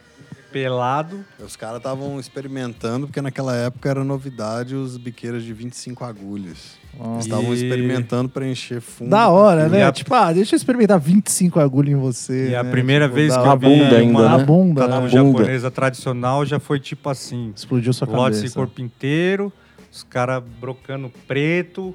[0.52, 1.24] pelado.
[1.38, 6.78] Os caras estavam experimentando, porque naquela época era novidade os biqueiros de 25 agulhas.
[6.92, 7.28] Eles Nossa.
[7.28, 9.10] estavam E- experimentando para encher fundo.
[9.10, 9.84] Da hora, né?
[9.84, 12.50] a- Tipo, ah, deixa eu experimentar 25 agulhas em você.
[12.50, 12.70] E a né?
[12.70, 14.44] primeira Tipo, vez da que eu vi bunda ainda, uma A né?
[14.44, 14.80] bunda.
[14.88, 15.00] tatu né?
[15.22, 15.38] bunda.
[15.38, 17.52] japonesa tradicional já foi tipo assim.
[17.54, 18.52] Explodiu sua Lotes cabeça.
[18.52, 19.52] e corpo inteiro,
[19.92, 21.94] os caras brocando preto.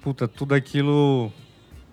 [0.00, 1.32] Puta, tudo aquilo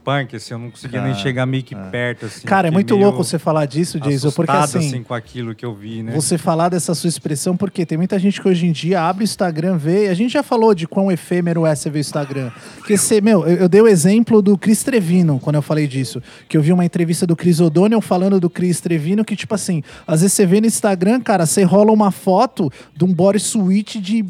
[0.03, 1.77] punk, assim, eu não conseguia nem Cara, chegar meio que é.
[1.77, 2.45] perto, assim.
[2.45, 5.73] Cara, é muito louco você falar disso, Jason, porque assustado, assim, com aquilo que eu
[5.73, 6.13] vi, né?
[6.13, 9.25] você falar dessa sua expressão, porque tem muita gente que hoje em dia abre o
[9.25, 12.51] Instagram, vê, a gente já falou de quão efêmero é você ver o Instagram.
[12.77, 16.21] Porque você, meu, eu, eu dei o exemplo do Chris Trevino quando eu falei disso,
[16.49, 19.81] que eu vi uma entrevista do Chris O'Donnell falando do Chris Trevino, que tipo assim,
[20.05, 23.99] às vezes você vê no Instagram, cara, você rola uma foto de um body suite
[23.99, 24.23] de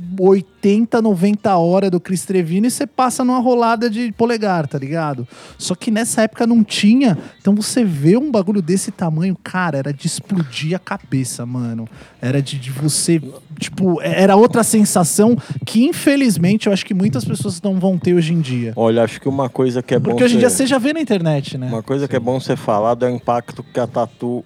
[0.64, 5.28] 80, 90 horas do Chris Trevino e você passa numa rolada de polegar, tá ligado?
[5.58, 9.94] Só que nessa época não tinha, então você vê um bagulho desse tamanho, cara, era
[9.94, 11.86] de explodir a cabeça, mano.
[12.22, 13.22] Era de, de você,
[13.60, 18.34] tipo, era outra sensação que infelizmente eu acho que muitas pessoas não vão ter hoje
[18.34, 18.72] em dia.
[18.78, 20.12] Olha, acho que uma coisa que é bom.
[20.12, 21.68] Porque hoje em dia você- você já vê na internet, né?
[21.68, 24.46] Uma coisa que é bom ser falado é o impacto que a tatu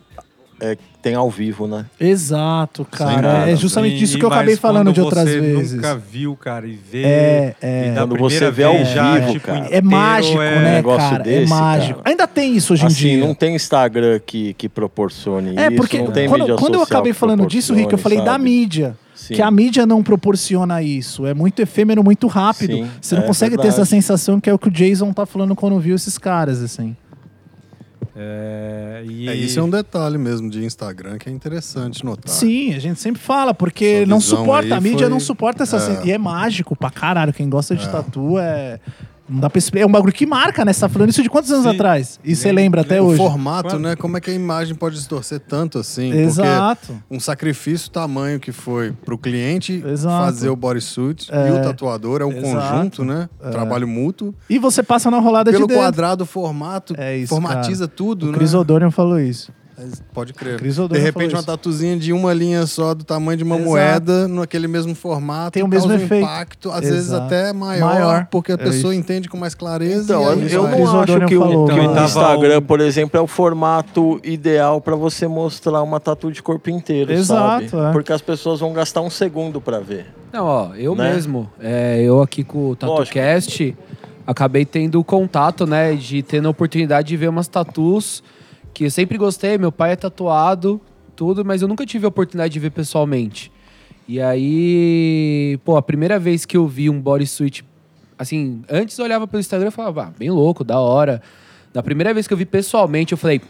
[0.60, 1.86] é, tem ao vivo, né?
[2.00, 3.22] Exato, cara.
[3.22, 3.50] nada.
[3.50, 5.74] É justamente E- disso que eu acabei falando de outras você vezes.
[5.74, 7.04] nunca viu, cara, e vê.
[7.04, 7.92] É, e é.
[7.92, 9.68] da Quando você vê ao vivo, tipo, cara.
[9.70, 11.24] É mágico, é- né, negócio cara?
[11.24, 12.00] desse, é mágico.
[12.00, 12.10] cara.
[12.10, 13.18] Ainda tem isso hoje em assim, dia.
[13.20, 16.82] não tem Instagram que, que proporcione É, isso, porque não tem quando, mídia quando eu
[16.82, 18.44] acabei falando disso, Rick, eu falei da sabe?
[18.44, 18.98] mídia.
[19.16, 19.34] Sim.
[19.34, 21.26] Que a mídia não proporciona isso.
[21.26, 22.76] É muito efêmero, muito rápido.
[22.78, 23.82] Sim, Você não é consegue ter verdade.
[23.82, 26.96] essa sensação que é o que o Jason tá falando quando viu esses caras, assim.
[28.20, 32.34] É, e É, isso é um detalhe mesmo de Instagram que é interessante notar.
[32.34, 35.78] Sim, a gente sempre fala, porque não suporta, a mídia foi- não suporta essa.
[36.04, 36.08] É.
[36.08, 37.32] E é mágico pra caralho.
[37.32, 38.80] Quem gosta de tatu é.
[39.30, 39.84] Não dá pra explicar.
[39.84, 40.72] É um bagulho que marca, né?
[40.72, 41.70] Você tá falando isso de quantos anos Sim.
[41.72, 42.20] atrás?
[42.24, 43.08] E você lembra até lembro.
[43.08, 43.18] O hoje?
[43.18, 43.96] formato, Quando- né?
[43.96, 46.12] Como é que a imagem pode se torcer tanto assim?
[46.14, 46.88] Exato.
[46.88, 50.26] Porque um sacrifício tamanho que foi pro cliente Exato.
[50.26, 51.50] fazer o bodysuit É.
[51.50, 52.72] e o tatuador é um Exato.
[52.76, 53.30] conjunto, né?
[53.52, 54.34] Trabalho mútuo.
[54.50, 55.80] E você passa na rolada Pelo de dedo.
[55.84, 58.38] quadrado, formato, É isso, formatiza tudo, O né?
[58.38, 59.52] Chris O'Donnell falou isso.
[60.12, 60.60] Pode crer.
[60.60, 63.70] De repente, uma tatuzinha de uma linha só do tamanho de uma Exato.
[63.70, 66.24] moeda, naquele mesmo formato, Tem o mesmo um efeito.
[66.26, 67.26] impacto, às vezes Exato.
[67.26, 68.28] até maior, Maior.
[68.32, 69.00] porque a É pessoa isso.
[69.00, 70.06] entende com mais clareza.
[70.16, 70.80] Então, eu, vai.
[70.80, 71.94] Não acho que o, falou, que o.
[71.94, 76.72] Tava Instagram, por exemplo, é o formato ideal pra você mostrar uma tatu de corpo
[76.72, 77.90] inteiro, Exato, sabe?
[77.90, 77.92] é.
[77.92, 80.08] Porque as pessoas vão gastar um segundo pra ver.
[80.34, 81.14] Não, ó, eu Né?
[81.14, 83.76] mesmo, é, eu aqui com o TatuCast,
[84.26, 88.24] acabei tendo contato, né, de tendo a oportunidade de ver umas tatus
[88.78, 90.80] que eu sempre gostei, meu pai é tatuado,
[91.16, 93.52] tudo, mas eu nunca tive a oportunidade de ver pessoalmente.
[94.08, 97.66] E aí, pô, a primeira vez que eu vi um bodysuit,
[98.20, 101.24] assim, antes eu olhava pelo Instagram e falava, ah, bem louco, da hora.
[101.74, 103.42] Da primeira vez que eu vi pessoalmente, eu falei,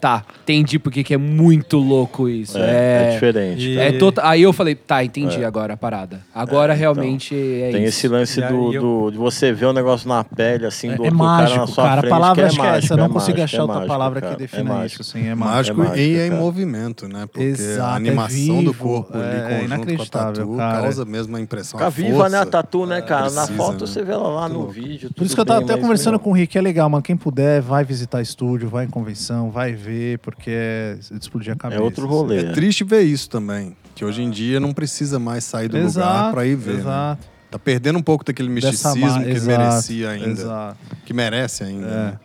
[0.00, 2.56] tá, entendi porque que é muito louco isso.
[2.58, 3.68] É, é É, diferente.
[3.68, 6.20] E- é tota- Aí eu falei, tá, entendi agora a parada.
[6.34, 7.98] Agora É, realmente é Tem isso.
[7.98, 11.04] esse lance aí do, eu- do- de você ver o negócio na pele, assim, do
[11.04, 12.00] É, é outro cara mágico, na sua cara.
[12.02, 12.12] frente.
[12.12, 12.92] a palavra que é é mágico, essa.
[12.94, 15.02] Eu não é consigo mágico, achar é outra mágico, palavra cara, que é defina mágico.
[15.02, 15.16] isso.
[15.16, 15.96] Assim, é Mágico, mágico.
[15.96, 17.26] É e é mágico, em movimento, né?
[17.26, 20.56] Porque Exato, a é animação do corpo é- é ali, conjunto com a inacreditável, tatu,
[20.56, 20.82] cara.
[20.82, 21.78] causa mesmo a impressão.
[21.78, 23.30] Fica a viva, né, a tatu, né, cara?
[23.30, 23.86] na foto né?
[23.86, 25.10] você vê ela lá no vídeo.
[25.14, 27.02] Por isso que eu tava até conversando com o Rick, é legal, mano.
[27.02, 29.85] Quem puder, vai visitar estúdio, vai em convenção, vai ver,
[30.22, 31.80] porque é de explodir a cabeça.
[31.80, 32.38] É outro rolê.
[32.38, 33.76] É triste ver isso também.
[33.94, 36.74] Que hoje em dia não precisa mais sair do Exato, lugar pra ir ver.
[36.74, 36.78] né?
[36.80, 37.26] Exato.
[37.50, 40.28] Tá perdendo um pouco daquele misticismo que exato, merecia ainda.
[40.30, 40.76] Exato.
[41.04, 41.86] Que merece ainda.
[41.86, 41.90] É.
[41.90, 42.18] né?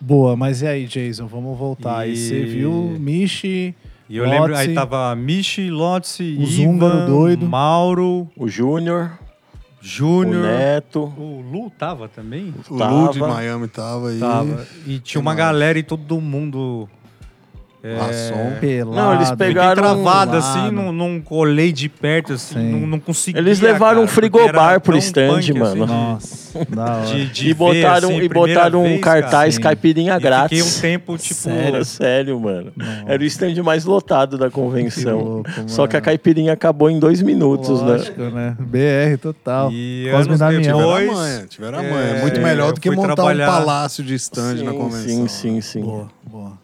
[0.00, 1.26] Boa, mas e aí, Jason?
[1.26, 2.08] Vamos voltar.
[2.08, 3.74] E E- você viu Michi,
[4.08, 7.46] E eu lembro, aí Lotzi, tava Michi, Lotzi, O Ivan, doido.
[7.46, 9.18] Mauro, O Júnior,
[9.82, 10.44] o Júnior.
[10.44, 11.00] Neto.
[11.18, 12.54] O Lu tava também?
[12.70, 12.94] O Tava.
[12.94, 14.18] Lu de Miami tava aí.
[14.20, 14.66] Tava.
[14.86, 15.38] E tinha uma mais?
[15.38, 16.88] galera e todo mundo.
[17.80, 18.52] É, Maçom.
[18.60, 18.96] pelado.
[18.96, 20.36] Não, eles pegaram- travado pelado.
[20.36, 22.70] assim, não, não colei de perto, assim, Sim.
[22.72, 23.38] não, não consegui.
[23.38, 25.86] Eles levaram um frigobar pro assim, stand, mano.
[25.86, 27.06] Nossa, da hora.
[27.06, 29.60] De, de e ver, botaram, assim, e botaram um vez, cartaz Sim.
[29.60, 30.20] caipirinha cara.
[30.20, 30.58] E grátis.
[30.58, 31.34] Fiquei um tempo, tipo.
[31.34, 32.72] Sério, sério, mano.
[33.06, 35.18] Era o stand mais lotado da Que convenção.
[35.20, 36.04] louco, Só que a mano.
[36.06, 37.92] caipirinha acabou em dois minutos, né?
[37.92, 38.56] Lógico, né?
[38.58, 39.70] BR total.
[39.72, 40.62] E Cosme anos Damião.
[40.62, 41.12] Tiveram depois.
[41.12, 42.22] manha, tiveram a é.
[42.22, 45.28] Muito melhor do que montar trabalhar- um palácio de stand na Sim, convenção.
[45.28, 45.80] sim, sim, sim.
[45.82, 46.57] Boa, boa.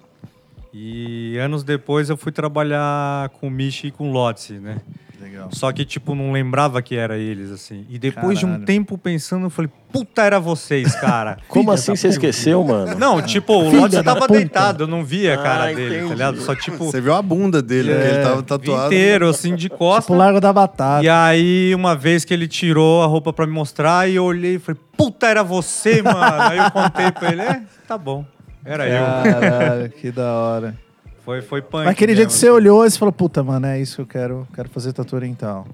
[0.76, 4.78] E anos depois eu fui trabalhar com o Michi e com o Lotzi, né?
[5.20, 5.48] Legal.
[5.52, 7.86] Só que, tipo, não lembrava que era eles, assim.
[7.88, 8.66] E depois de um Caralho.
[8.66, 11.38] tempo pensando, eu falei, puta, era vocês, cara.
[11.48, 12.98] Como assim você esqueceu, mano?
[12.98, 14.34] Não, tipo, o Filha Lotzi tava puta.
[14.34, 16.08] deitado, eu não via a cara Ah, dele, entendi.
[16.08, 16.40] tá ligado?
[16.42, 18.86] Só, tipo, Você viu a bunda dele, É, porque ele tava tatuado.
[18.86, 20.04] inteiro, assim, de costas.
[20.06, 21.02] Tipo Largo da Batata.
[21.04, 24.56] E aí, uma vez que ele tirou a roupa pra me mostrar, e eu olhei
[24.56, 26.18] e falei, puta, era você, mano.
[26.42, 28.26] aí eu contei pra ele, é, tá bom,
[28.64, 29.32] era eu.
[29.32, 30.78] Caralho, que da hora.
[31.24, 31.84] Foi, foi punk.
[31.84, 32.54] Mas aquele dia mesmo, que você assim.
[32.56, 35.66] olhou, você falou, puta, mano, é isso que eu quero, quero fazer tatu oriental.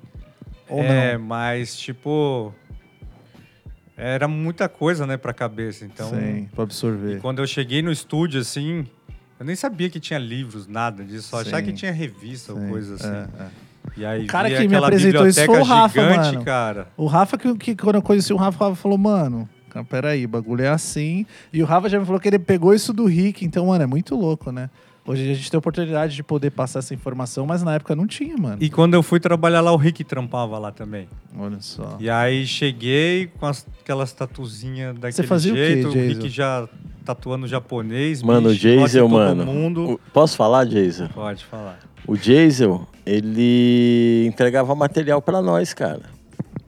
[0.69, 1.25] Ou é, não.
[1.25, 2.55] mas, tipo,
[3.97, 5.85] era muita coisa, né, pra cabeça.
[5.85, 7.21] Então, Sim, pra absorver.
[7.21, 8.87] quando eu cheguei no estúdio, assim,
[9.39, 11.29] eu nem sabia que tinha livros, nada disso.
[11.31, 13.09] Só achava que tinha revista ou Sim, coisa assim.
[13.09, 13.49] é, é.
[13.97, 16.45] E aí, O cara que me apresentou isso foi o Rafa, gigante, mano.
[16.45, 16.89] cara.
[16.97, 20.25] O Rafa, que, que quando eu conheci o Rafa, o Rafa falou, mano, cara, peraí,
[20.25, 21.25] o bagulho é assim.
[21.53, 23.87] E o Rafa já me falou que ele pegou isso do Rick, então, mano, é
[23.87, 24.69] muito louco, né?
[25.07, 28.07] Hoje a gente tem a oportunidade de poder passar essa informação, mas na época não
[28.07, 28.59] tinha, mano.
[28.61, 31.09] E quando eu fui trabalhar lá, o Rick trampava lá também.
[31.37, 31.97] Olha só.
[31.99, 35.93] E aí cheguei com as- aquelas tatuzinhas daquele fazia o quê, jeito, o?
[35.93, 36.69] Rick já
[37.05, 38.23] tatuando japonês.
[38.23, 39.47] Mano, o bicho, de Jason, mano.
[39.47, 39.93] Mundo.
[39.93, 41.09] O- Posso falar, Jason?
[41.09, 41.81] Pode falar.
[42.07, 46.03] O Jason, ele entregava material pra nós, cara.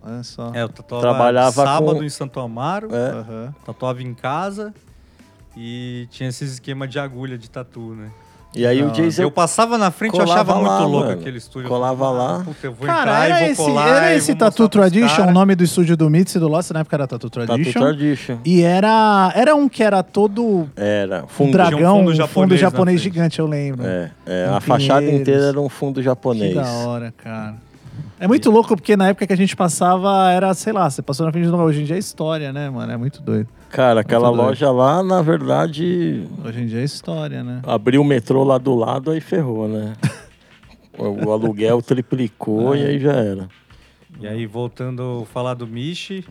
[0.04, 0.50] Olha só.
[0.54, 3.10] É, eu tatuava Trabalhava sábado com- em Santo Amaro, É.
[3.10, 3.54] Aham.
[3.64, 4.74] tatuava em casa
[5.56, 8.08] e tinha esses esquema de agulha de tatu, né?
[8.54, 11.20] E aí o Jason Eu passava na frente e achava muito lá, louco mano.
[11.20, 11.70] aquele estúdio.
[11.70, 12.36] Colava lá.
[12.36, 14.68] "Ah, Puta, eu vou Cara, entrar era e vou esse, colar era esse Tattoo mostrar
[14.68, 17.06] pros Tradition, caras." o nome do estúdio do Mitz e do Lost, na época era
[17.06, 17.80] Tattoo Tattoo Tradition.
[17.80, 18.38] Tradition.
[18.44, 21.52] E era, era um que era todo Era um fundo.
[21.52, 23.14] dragão, um fundo um fundo japonês japonês, na frente.
[23.14, 23.86] gigante, eu lembro.
[23.86, 25.20] É, é, a fachada pinheiros.
[25.22, 26.48] inteira era um fundo japonês.
[26.52, 27.54] Que da hora, cara.
[28.22, 31.26] É muito louco, porque na época que a gente passava, era, sei lá, você passou
[31.26, 31.64] na frente do lugar.
[31.64, 32.92] Hoje em dia é história, né, mano?
[32.92, 33.48] É muito doido.
[33.68, 34.48] Cara, aquela Muito doido.
[34.50, 37.61] loja lá, na verdade, Hoje em dia é história, né?
[37.66, 39.94] abriu o metrô lá do lado, aí ferrou, né?
[40.96, 43.48] o, o aluguel triplicou e aí já era.
[44.20, 46.24] E aí, voltando a falar do Michi,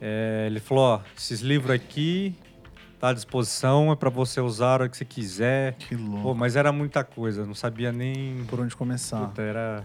[0.00, 2.36] é, ele falou, ó, esses livros aqui
[3.00, 5.72] tá à disposição, é pra você usar a hora que você quiser.
[5.72, 6.34] Que Pô, louco.
[6.36, 8.44] mas era muita coisa, não sabia nem...
[8.48, 9.26] Por onde começar.
[9.26, 9.84] Puta, era...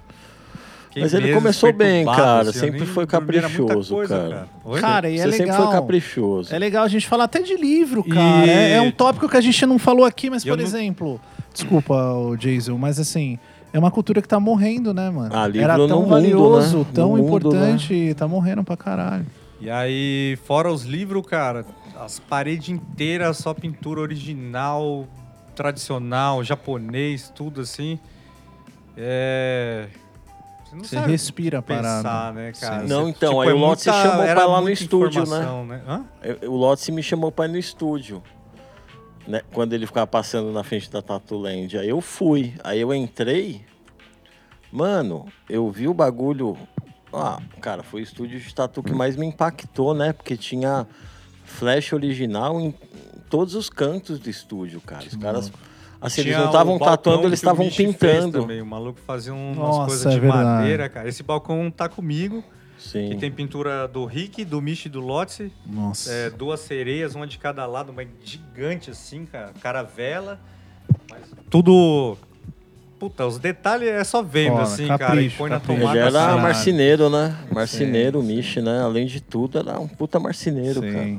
[0.97, 4.47] Mas ele começou bem, cara, eu sempre foi caprichoso, coisa, cara.
[4.63, 4.79] Oi?
[4.81, 5.63] Cara, e é Você sempre legal.
[5.63, 6.55] foi caprichoso.
[6.55, 8.47] É legal a gente falar até de livro, E- cara.
[8.47, 11.19] É, é um tópico que a gente não falou aqui, mas, Eu por não- exemplo,
[11.53, 13.37] desculpa, o Jason, mas assim,
[13.73, 15.35] é uma cultura que tá morrendo, né, mano?
[15.35, 16.85] Ah, livro Era tão mundo, valioso, né?
[16.93, 19.25] tão No mundo, importante, e tá morrendo pra caralho.
[19.59, 21.65] E aí, fora os livros, cara,
[21.99, 25.05] as paredes inteiras, só pintura original,
[25.55, 27.99] tradicional, japonês, tudo assim.
[28.97, 29.87] É.
[30.75, 32.31] Você não Você sabe respira pensar, parada.
[32.33, 32.83] né, cara?
[32.83, 35.63] Não, Você- então, aí é o Lotz se muita- chamou pra lá no estúdio, né?
[35.67, 35.81] né?
[35.87, 36.05] Hã?
[36.21, 38.21] Eu- O Lotz me chamou pra ir no estúdio.
[39.27, 39.41] Né?
[39.53, 41.77] Quando ele ficava passando na frente da Tatuland.
[41.79, 42.53] Aí eu fui.
[42.63, 43.65] Aí eu entrei.
[44.71, 46.57] Mano, eu vi o bagulho.
[47.13, 50.11] Ah, cara, foi o estúdio de tatu que mais me impactou, né?
[50.11, 50.85] Porque tinha
[51.45, 52.73] flash original em
[53.29, 55.05] todos os cantos do estúdio, cara.
[55.05, 55.51] Os caras.
[56.01, 58.41] Assim, eles Tinha não o estavam tatuando, eles estavam pintando.
[58.41, 58.61] Também.
[58.61, 60.43] O maluco fazia um- umas Nossa, coisas é de verdade.
[60.43, 61.07] madeira, cara.
[61.09, 62.43] Esse balcão tá comigo.
[62.77, 63.09] Sim.
[63.09, 65.51] Que tem pintura do Rick, do Michi e do Lotzi.
[65.65, 66.11] Nossa.
[66.11, 69.51] É, duas sereias, uma de cada lado, uma gigante assim, cara.
[69.61, 70.39] Caravela.
[71.09, 72.17] Mas tudo.
[72.99, 74.95] Puta, os detalhes é só vendo, Foda, assim, cara.
[74.95, 75.79] E capricho, põe na capricho.
[75.81, 75.99] tomada.
[75.99, 76.41] Ele era Caralho.
[76.41, 77.35] marceneiro, né?
[77.51, 78.81] Marceneiro, Sim, Michi, né?
[78.81, 81.17] Além de tudo, era um puta marceneiro, cara.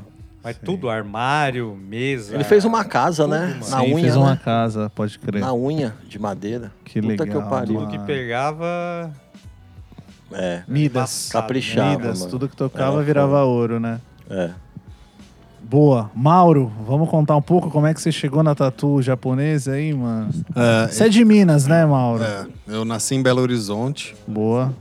[0.53, 0.59] Sim.
[0.61, 2.33] Mas tudo, armário, mesa.
[2.35, 3.47] Ele fez uma casa, tudo, né?
[3.59, 3.69] mano.
[3.69, 4.39] Na Sim, unha, fez uma né?
[4.43, 5.41] casa, pode crer.
[5.41, 6.71] Na unha de madeira.
[6.85, 7.27] Que Puta legal.
[7.27, 7.79] que eu pariu.
[7.79, 9.11] Tudo que pegava.
[10.31, 11.29] É, Midas.
[11.31, 12.31] Caprichava, Midas, mano.
[12.31, 13.99] tudo que tocava Era virava ouro, né?
[14.29, 14.51] é.
[15.69, 16.09] Boa.
[16.15, 20.29] Mauro, vamos contar um pouco como é que você chegou na tatu japonesa aí, mano?
[20.55, 22.23] É, Você é de Minas, né, Mauro?
[22.23, 24.73] é, eu nasci em Belo Horizonte Boa.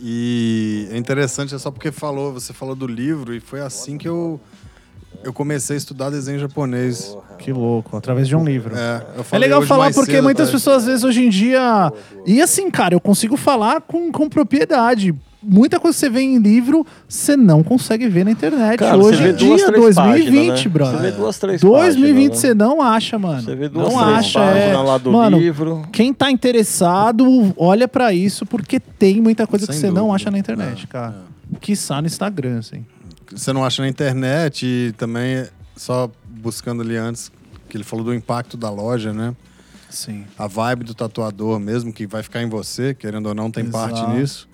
[0.00, 4.08] e é interessante, é só porque falou, você falou do livro e foi assim que
[4.08, 4.40] eu,
[5.24, 7.16] eu comecei a estudar desenho japonês.
[7.38, 8.76] Que louco, através de um livro.
[8.76, 10.52] É, eu É legal falar porque cedo, muitas tá?
[10.52, 11.92] pessoas, às vezes, hoje em dia.
[12.24, 15.14] E assim, cara, eu consigo falar com, com propriedade.
[15.44, 18.78] Muita coisa que você vê em livro, você não consegue ver na internet.
[18.78, 20.70] Cara, hoje você em duas, dia, três 2020, páginas, né?
[20.70, 20.96] brother.
[21.00, 22.54] Você vê duas, três 2020 páginas, você né?
[22.54, 23.42] não acha, mano.
[23.42, 24.76] Você vê duas, não três acha, páginas é.
[24.76, 25.82] lá do Mano, livro.
[25.90, 30.14] Quem tá interessado, olha pra isso, porque tem muita coisa que Sem você não dúvida.
[30.14, 31.14] acha na internet, É, cara.
[31.60, 32.86] Quiçá no Instagram, assim.
[33.34, 37.30] Você não acha na internet e também só buscando ali antes,
[37.68, 39.34] que ele falou do impacto da loja, né?
[39.88, 40.24] Sim.
[40.38, 43.98] A vibe do tatuador mesmo, que vai ficar em você, querendo ou não, tem parte
[43.98, 44.12] Exato.
[44.12, 44.48] nisso.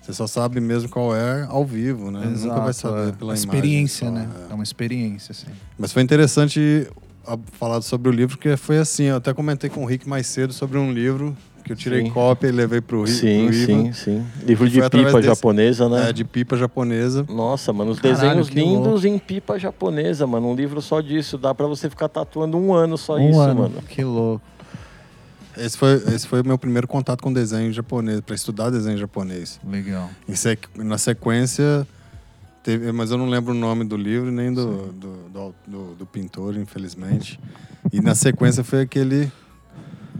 [0.00, 2.26] Você só sabe mesmo qual é ao vivo, né?
[2.26, 3.12] Nunca vai saber é.
[3.12, 4.28] pela Uma imagem experiência, só, né?
[4.48, 4.52] é.
[4.52, 5.46] É uma experiência, assim.
[5.78, 6.86] Mas foi interessante
[7.52, 10.52] falar sobre o livro, porque foi assim, eu até comentei com o Rick mais cedo
[10.52, 12.10] sobre um livro que eu tirei Sim.
[12.10, 14.26] cópia e levei pro, Ri- Sim, sim, sim.
[14.46, 16.10] Livro de pipa desse- japonesa, né?
[16.10, 17.24] É, de pipa japonesa.
[17.28, 18.84] Nossa, mano, os Caralho, desenhos que louco.
[18.84, 20.48] lindos em pipa japonesa, mano.
[20.50, 21.38] Um livro só disso.
[21.38, 23.60] Dá pra você ficar tatuando um ano só um isso, ano.
[23.62, 23.82] mano.
[23.88, 24.42] Que louco.
[25.56, 29.60] Esse foi, esse foi o meu primeiro contato com desenho japonês, para estudar desenho japonês.
[29.64, 30.10] Legal.
[30.28, 31.86] Em sequ- na sequência,
[32.62, 36.06] teve, mas eu não lembro o nome do livro nem do, do, do, do- do
[36.06, 37.38] pintor, infelizmente.
[37.92, 39.30] E na sequência foi aquele.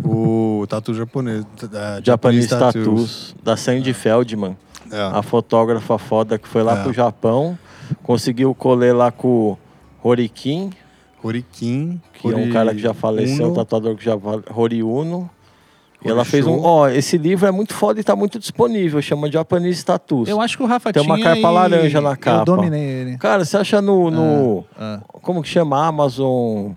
[0.05, 1.45] O tatu japonês.
[1.71, 4.57] Da Japanese Tattoos, da Sandy Feldman.
[4.93, 5.01] É.
[5.01, 6.83] A fotógrafa foda que foi lá É.
[6.83, 7.59] pro Japão.
[8.03, 9.59] Conseguiu colher lá com o
[10.03, 10.71] Horikin,
[11.23, 12.01] Horikin.
[12.15, 15.29] que é um cara que já faleceu, um tatuador que já fale- Hori Uno.
[16.05, 16.61] E ela Hori fez um.
[16.63, 19.01] Ó, esse livro é muito foda e tá muito disponível.
[19.01, 20.29] Chama Japanese Tattoos.
[20.29, 22.45] Eu acho que o Rafa Tem uma tinha capa e laranja na Eu capa.
[22.45, 23.17] dominei ele.
[23.19, 24.11] Cara, você acha no.
[24.11, 25.87] no Ah, como que chama?
[25.87, 26.73] Amazon.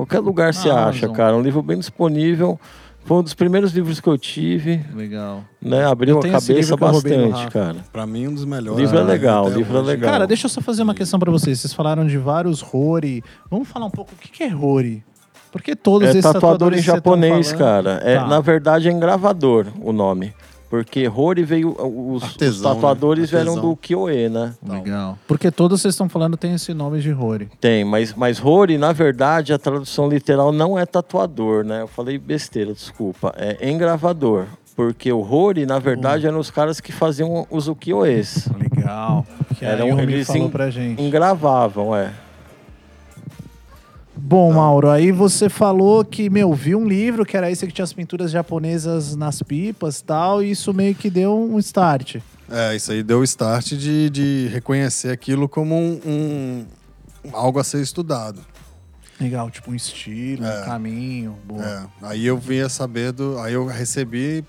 [0.00, 1.12] Qualquer lugar você Na acha, Amazon.
[1.16, 1.36] cara.
[1.36, 2.58] Um livro bem disponível.
[3.04, 5.42] Foi um dos primeiros livros que eu tive, legal.
[5.60, 5.86] né?
[5.86, 7.50] Abriu a tenho esse cabeça livro que eu roubei do bastante, Rafa.
[7.58, 7.76] cara.
[7.90, 8.78] Pra mim, um dos melhores.
[8.78, 9.86] livro é né, legal, até livro é hoje.
[9.88, 10.10] legal.
[10.12, 11.58] Cara, deixa eu só fazer uma questão pra vocês.
[11.60, 13.22] Vocês falaram de vários Rory.
[13.50, 15.02] Vamos falar um pouco o que que é Rory?
[15.50, 18.00] Porque todos É esses tatuador em tatuadores que você japonês, falando- cara.
[18.04, 18.26] É, Tá.
[18.26, 20.32] Na verdade, é engravador o nome.
[20.70, 21.70] Porque Rory veio.
[21.78, 22.74] Os, os Artesão, né?
[22.76, 23.70] tatuadores vieram Artesão.
[23.70, 24.54] do Kyoe, né?
[24.66, 25.18] Legal.
[25.26, 27.48] Porque todos vocês estão falando tem esse nome de Rory.
[27.60, 31.82] Tem, mas, mas Rory, na verdade, a tradução literal não é tatuador, né?
[31.82, 33.34] Eu falei besteira, desculpa.
[33.36, 34.46] É engravador.
[34.76, 38.48] Porque o Rory, na verdade, eram os caras que faziam os ukiyo-es.
[38.56, 39.26] Legal.
[39.58, 41.02] Que Eram- eles falou en- pra gente.
[41.02, 42.12] Engravavam, é.
[44.22, 47.84] Bom, Mauro, aí você falou que, meu, viu um livro que era esse que tinha
[47.84, 52.16] as pinturas japonesas nas pipas e tal, e isso meio que deu um start.
[52.48, 56.66] É, isso aí deu o start de, de reconhecer aquilo como um, um-
[57.32, 58.40] algo a ser estudado.
[59.20, 60.62] Legal, tipo um estilo, É.
[60.62, 61.38] um caminho.
[61.44, 61.64] Boa.
[61.64, 63.38] É, aí eu vinha saber do.
[63.38, 64.44] Aí eu recebi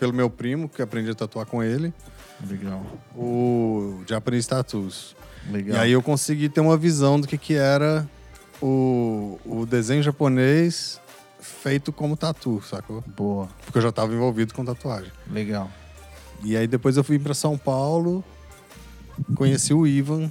[0.00, 1.92] pelo meu primo, que aprendi a tatuar com ele,
[2.48, 2.84] Legal.
[3.16, 5.14] o Japanese Tattoos.
[5.50, 5.76] Legal.
[5.76, 8.08] E aí eu consegui ter uma visão do que, que era
[8.60, 11.00] o, o desenho japonês
[11.40, 13.02] feito como tatu, sacou?
[13.16, 13.48] Boa.
[13.64, 15.10] Porque eu já estava envolvido com tatuagem.
[15.30, 15.70] Legal.
[16.42, 18.22] E aí depois eu fui para São Paulo,
[19.34, 20.30] conheci o Ivan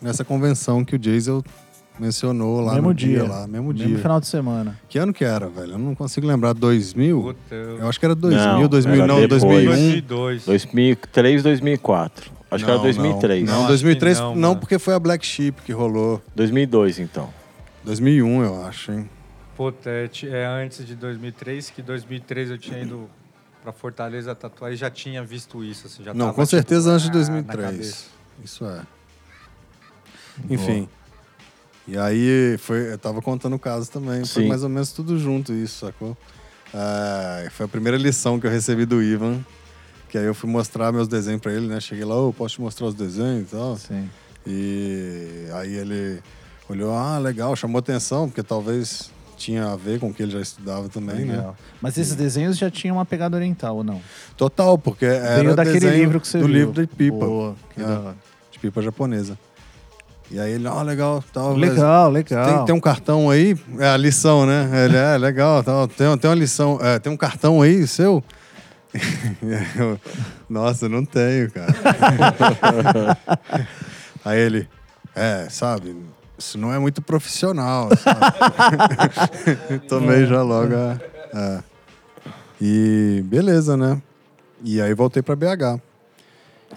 [0.00, 1.42] nessa convenção que o Jason
[1.98, 3.22] mencionou lá Mesmo no dia.
[3.24, 3.98] lá, mesmo, Mesmo dia.
[3.98, 4.78] final de semana.
[4.88, 5.72] Que ano que era, velho?
[5.72, 6.54] Eu não consigo lembrar.
[6.54, 7.20] 2000?
[7.22, 9.40] Puta, eu- Eu acho que era 2000, Não, 2000 era não, depois.
[9.42, 9.66] 2001.
[9.70, 10.44] 2002.
[10.46, 12.30] 2003, 2004.
[12.50, 13.44] Acho que era Não, 2003.
[13.44, 16.20] Não, Não, não acho 2003 que não, não, porque foi a Black Sheep que rolou.
[16.34, 17.28] 2002, então.
[17.84, 19.10] 2001, eu acho, hein?
[19.56, 23.10] Puta, é, é antes de 2003, que 2003 eu tinha ido
[23.62, 25.86] pra Fortaleza tatuar e já tinha visto isso.
[25.86, 27.70] Assim, já não, tava, com certeza tipo, antes de ah, na 2003.
[27.70, 28.04] cabeça.
[28.42, 28.82] Isso é.
[30.48, 30.88] Enfim.
[31.86, 34.24] E aí foi, eu tava contando o caso também.
[34.24, 34.48] Foi Sim.
[34.48, 36.16] mais ou menos tudo junto isso, sacou?
[36.72, 39.44] Ah, foi a primeira lição que eu recebi do Ivan.
[40.08, 41.80] Que aí eu fui mostrar meus desenhos pra ele, né?
[41.80, 43.76] Cheguei lá, ô, posso te mostrar os desenhos e tal?
[43.76, 44.10] Sim.
[44.46, 46.22] E aí ele
[46.70, 50.40] olhou, ah, legal, chamou atenção, porque talvez tinha a ver com o que ele já
[50.40, 51.36] estudava também, né?
[51.36, 51.56] Legal.
[51.80, 54.00] Mas esses desenhos já tinham uma pegada oriental, ou não?
[54.36, 56.54] Total, porque era Veio daquele desenho livro que você do viu.
[56.54, 57.84] livro de pipa, Boa, que É.
[57.84, 58.14] hora.
[58.52, 59.38] de pipa japonesa.
[60.30, 61.56] E aí ele, ó, legal, tal.
[61.56, 62.58] Legal, legal.
[62.58, 64.70] Tem, tem um cartão aí, é a lição, né?
[64.84, 65.88] Ele, é, legal, tal.
[65.88, 68.22] Tem, tem uma lição, é, tem um cartão aí seu?
[69.76, 69.98] Eu,
[70.48, 71.74] Nossa, não tenho, cara.
[74.24, 74.68] aí ele,
[75.14, 75.96] é, sabe,
[76.40, 79.78] isso não é muito profissional, sabe?
[79.88, 80.98] Tomei já logo a...
[81.38, 81.62] é.
[82.60, 84.00] E beleza, né?
[84.62, 85.80] E aí voltei pra BH.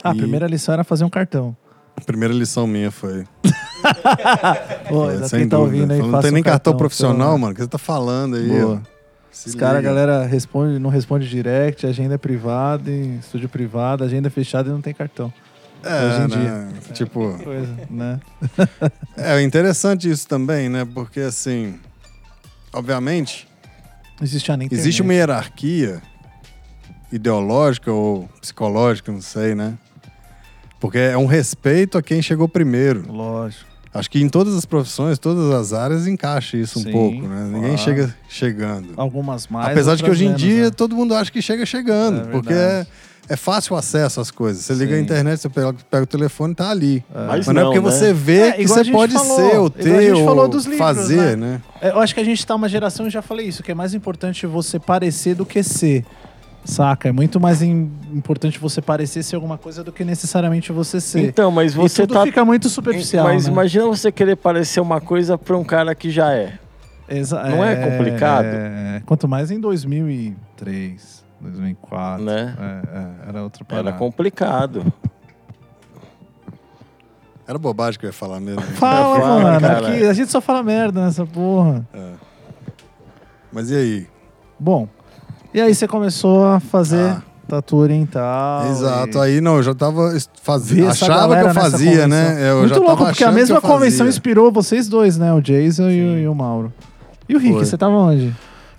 [0.03, 1.55] Ah, a E- primeira lição era fazer um cartão.
[1.95, 3.25] A primeira lição minha foi.
[4.89, 7.51] Pô, foi, sem tá ouvindo aí, não tem um nem cartão, cartão, profissional, pelo- mano.
[7.51, 8.47] O que você tá falando aí?
[8.47, 8.81] Boa.
[8.85, 8.93] ó?
[9.31, 14.27] Se Os caras, a galera, responde, não responde direct, agenda é privada, estúdio privado, agenda
[14.27, 15.33] é fechada e não tem cartão.
[15.83, 16.73] É, hoje em né?
[16.93, 18.19] Tipo, Coisa, né?
[19.17, 20.85] é interessante isso também, né?
[20.85, 21.75] Porque assim,
[22.71, 23.47] obviamente,
[24.57, 26.01] nem existe uma hierarquia
[27.11, 29.77] ideológica ou psicológica, não sei, né?
[30.79, 33.11] Porque é um respeito a quem chegou primeiro.
[33.11, 33.73] Lógico.
[33.93, 37.43] Acho que em todas as profissões, todas as áreas, encaixa isso um Sim, pouco, né?
[37.45, 37.77] Ninguém claro.
[37.77, 38.93] chega chegando.
[38.97, 39.69] Algumas mais.
[39.69, 40.71] Apesar de que hoje em menos, dia né?
[40.71, 42.87] todo mundo acha que chega chegando, É porque é.
[43.29, 44.63] É fácil o acesso às coisas.
[44.65, 45.03] Você liga a Sim.
[45.03, 47.03] internet, você pega, pega o telefone, tá ali.
[47.13, 47.91] Mas, Mas não é porque né?
[47.91, 50.47] você vê É, que a você pode falou, ser, ou a ter, gente ou falou
[50.47, 51.61] dos livros, fazer, né?
[51.81, 53.75] É, Eu acho que a gente tá uma geração, eu já falei isso, que é
[53.75, 56.05] mais importante você parecer do que ser.
[56.65, 57.09] Saca?
[57.09, 61.19] É muito mais im- importante você parecer ser alguma coisa do que necessariamente você ser.
[61.19, 62.23] Então, mas e você tudo tá.
[62.23, 63.25] fica muito superficial.
[63.25, 63.51] Mas né?
[63.51, 66.53] imagina você querer parecer uma coisa pra um cara que já é.
[67.09, 68.45] Exa- não é complicado?
[68.45, 72.23] é- Quanto mais em 2003, 2004.
[72.23, 72.55] Né?
[72.59, 73.89] É, é, era outra parada.
[73.89, 74.85] Era complicado.
[77.47, 78.61] Era bobagem que eu ia falar mesmo.
[78.77, 79.67] Fala, Fala, mano.
[79.87, 81.85] Aqui, a gente só fala merda nessa porra.
[83.51, 84.07] Mas e aí?
[84.59, 84.87] Bom,
[85.53, 87.21] e aí você começou a fazer Ah.
[87.47, 88.65] tatu oriental.
[88.67, 89.17] Exato.
[89.17, 90.69] e- Aí não, eu já tava est- faz...
[90.69, 92.49] Vi essa achava que eu fazia, né?
[92.49, 95.33] Eu Muito já louco, tava porque a mesma convenção inspirou vocês dois, né?
[95.33, 96.73] O Jason e o, e o Mauro.
[97.27, 97.65] E o Rick, Foi.
[97.65, 98.33] você tava onde?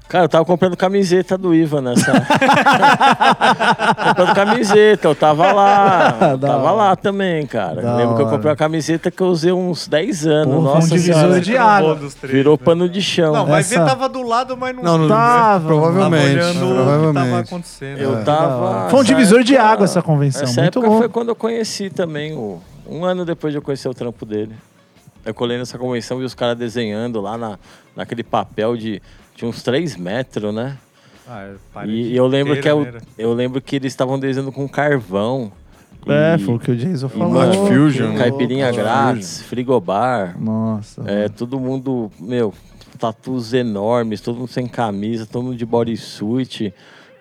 [0.06, 2.12] Cara, eu tava comprando camiseta do Ivan nessa.
[4.06, 6.16] comprando camiseta, eu tava lá.
[6.34, 6.72] Eu tava hora.
[6.72, 7.80] lá também, cara.
[7.82, 8.36] Da Eu lembro que eu hora.
[8.36, 10.54] comprei uma camiseta que eu usei uns 10 anos.
[10.54, 11.98] Porra, Nossa um divisor de água.
[12.22, 12.64] Virou né?
[12.64, 13.32] pano de chão.
[13.32, 15.66] Não, vai Essa- ver, tava do lado, mas não, Não, não Tava.
[15.66, 16.36] Provavelmente.
[16.36, 17.48] Tava olhando o que tava provavelmente.
[17.48, 17.98] acontecendo.
[17.98, 18.22] Eu É.
[18.22, 18.90] tava.
[18.90, 20.42] Foi um divisor de época- água essa convenção.
[20.42, 21.02] Essa Muito época louco.
[21.02, 22.60] foi quando eu conheci também o.
[22.86, 24.54] Um ano depois de eu conhecer o trampo dele.
[25.24, 27.58] Eu colei nessa convenção e os caras desenhando lá na,
[27.96, 29.00] naquele papel de,
[29.36, 30.76] de uns 3 metros, né?
[31.26, 31.48] Ah,
[31.82, 33.00] é E, eu lembro que é eu, né?
[33.16, 35.50] eu lembro que eles estavam desenhando com carvão.
[36.06, 37.30] É, e- foi o que o Jason falou.
[37.32, 38.14] Matt Fusion.
[38.16, 38.82] Caipirinha louco.
[38.82, 40.38] grátis, frigobar.
[40.38, 41.02] Nossa.
[41.06, 42.52] É, todo mundo, meu,
[42.98, 46.74] tatus enormes, todo mundo sem camisa, todo mundo de bodysuit.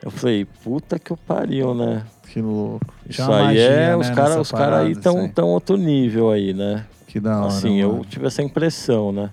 [0.03, 2.03] Eu falei, puta que eu pariu, né?
[2.27, 2.93] Que louco.
[3.07, 3.95] Isso Tinha uma aí magia, é.
[3.95, 5.27] Os né, caras os cara aí estão assim.
[5.29, 6.85] tão outro nível aí, né?
[7.07, 7.47] Que da hora.
[7.47, 8.05] assim, eu mano.
[8.05, 9.29] tive essa impressão, né?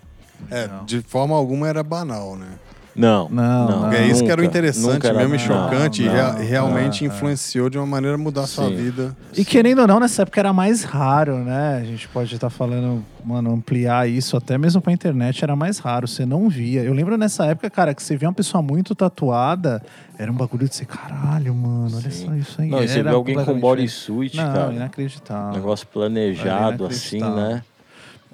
[0.49, 0.85] É, Não.
[0.85, 2.47] de forma alguma era banal, né?
[2.95, 3.29] Não.
[3.29, 3.93] Não, não.
[3.93, 6.03] é isso que era o nunca, interessante nunca era mesmo e chocante.
[6.03, 7.11] Não, e rea- não, realmente é, é.
[7.11, 9.17] influenciou de uma maneira a mudar a sua vida.
[9.37, 11.79] E querendo ou não, nessa época era mais raro, né?
[11.81, 16.09] A gente pode estar falando, mano, ampliar isso até mesmo pra internet era mais raro,
[16.09, 16.83] você não via.
[16.83, 19.81] Eu lembro nessa época, cara, que você via uma pessoa muito tatuada,
[20.19, 22.27] era um bagulho de ser, caralho, mano, olha Sim.
[22.27, 22.69] só isso aí.
[22.71, 24.73] Não, e você vê Era alguém com bodysuit, Não, cara.
[24.73, 25.53] inacreditável.
[25.55, 27.63] Negócio planejado, assim, né?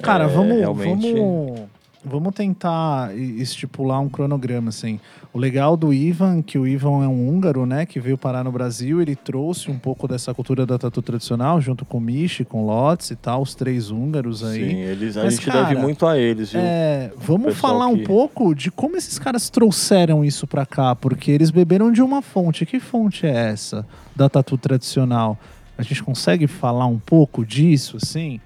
[0.03, 1.61] Cara, É, vamos, realmente- vamos,
[2.09, 5.01] vamos tentar estipular um cronograma, assim.
[5.33, 8.51] O legal do Ivan, que o Ivan é um húngaro, né, que veio parar no
[8.53, 12.63] Brasil, ele trouxe um pouco dessa cultura da tatu tradicional, junto com o Michi, com
[12.63, 14.71] o Lotz e tal, os três húngaros aí.
[14.71, 16.61] Sim, eles, a Mas, gente cara, deve muito a eles, viu?
[16.63, 21.31] É, vamos falar um que- pouco de como esses caras trouxeram isso pra cá, porque
[21.31, 22.65] eles beberam de uma fonte.
[22.65, 23.85] Que fonte é essa
[24.15, 25.39] da tatu tradicional?
[25.77, 28.41] A gente consegue falar um pouco disso, assim?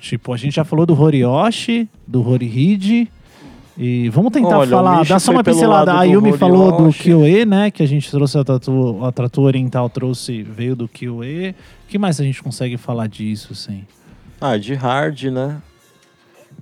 [0.00, 3.10] Tipo, a gente já falou do Horioshi, do Horihide.
[3.78, 5.94] E vamos tentar Olha, falar, dá só uma pincelada.
[5.94, 6.92] A Yumi falou do.
[6.92, 7.70] Kyoe, né?
[7.70, 11.50] Que a gente trouxe a tatu, a tatu oriental, trouxe, veio do Kyoe.
[11.50, 13.84] O que mais a gente consegue falar disso, assim?
[14.40, 15.62] Ah, de hard, né?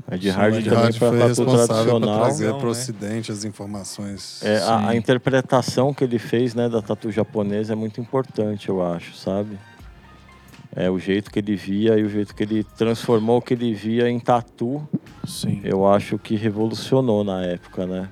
[0.07, 2.21] A de hard também Hard para foi tatu responsável para tradicional.
[2.21, 2.71] trazer Não, para o né?
[2.71, 4.43] Ocidente as informações.
[4.45, 4.97] É, a, a Sim.
[4.99, 9.59] interpretação que ele fez, né, da tatu japonesa é muito importante, eu acho, sabe?
[10.75, 13.75] É o jeito que ele via e o jeito que ele transformou o que ele
[13.75, 14.87] via em tatu,
[15.27, 15.61] Sim.
[15.65, 18.09] eu acho que revolucionou na época, né?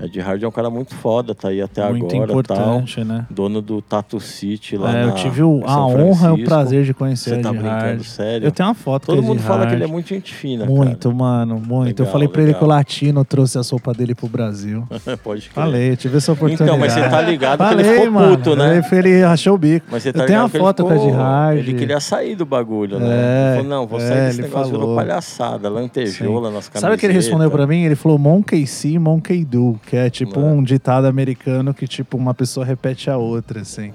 [0.00, 2.66] Ed Hard é um cara muito foda, tá aí até Muito agora, tal.
[2.66, 3.26] importante, né?
[3.30, 6.92] Dono do Tattoo City lá É, eu tive o- a honra e o prazer de
[6.92, 8.02] conhecer Você o tá Ed brincando Hard.
[8.04, 8.46] sério?
[8.46, 9.92] Eu tenho uma foto Todo com o mundo Ed fala que ele é Hard.
[9.92, 12.00] muito gente fina, Muito, mano, muito.
[12.00, 14.86] eu Legal, falei pra ele que o latino trouxe a sopa dele pro Brasil.
[15.04, 15.16] cara.
[15.24, 15.52] Pode crer.
[15.54, 16.70] Falei, eu tive essa oportunidade.
[16.70, 18.82] Então, mas você tá ligado que Falei, ele ficou mano, puto, né?
[18.92, 19.86] Ele, ele rachou o bico.
[19.90, 21.58] Mas você Eu tá tenho ligado uma que foto com ficou- Ed Hard.
[21.58, 23.06] Ele queria sair do bagulho, né?
[23.08, 24.96] É, ele falou, não, vou é, sair desse ele negócio, virou falou.
[24.96, 26.80] palhaçada, lantejola nas camisetas.
[26.80, 27.82] Sabe o que ele respondeu pra mim?
[27.84, 30.42] Ele falou monkey see, monkey do, que é tipo É.
[30.42, 33.92] um ditado americano que tipo uma pessoa repete a outra, assim.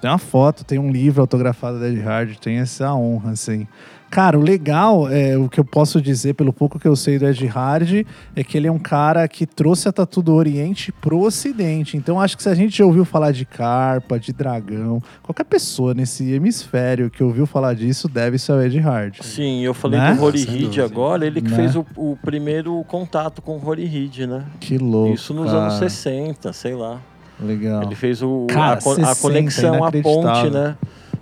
[0.00, 3.66] Tem uma foto, tem um livro autografado da Ed Hard, tem essa honra, assim.
[4.10, 7.26] Cara, o legal, é, o que eu posso dizer, pelo pouco que eu sei do
[7.26, 11.20] Ed Hard, é que ele é um cara que trouxe a tatu do Oriente pro
[11.20, 11.96] Ocidente.
[11.96, 15.92] Então, acho que se a gente já ouviu falar de carpa, de dragão, qualquer pessoa
[15.92, 19.16] nesse hemisfério que ouviu falar disso deve ser o Ed Hard.
[19.20, 20.14] Sim, eu falei Né?
[20.14, 21.56] do Rory Reed agora, ele que Né?
[21.56, 24.44] fez o, o primeiro contato com o Rory Reed, né?
[24.58, 25.14] Que louco.
[25.14, 25.64] Isso nos cara.
[25.64, 26.98] anos 60, sei lá.
[27.40, 27.82] Legal.
[27.82, 30.76] Ele fez o, Cara, a, a 60, conexão, a ponte, né?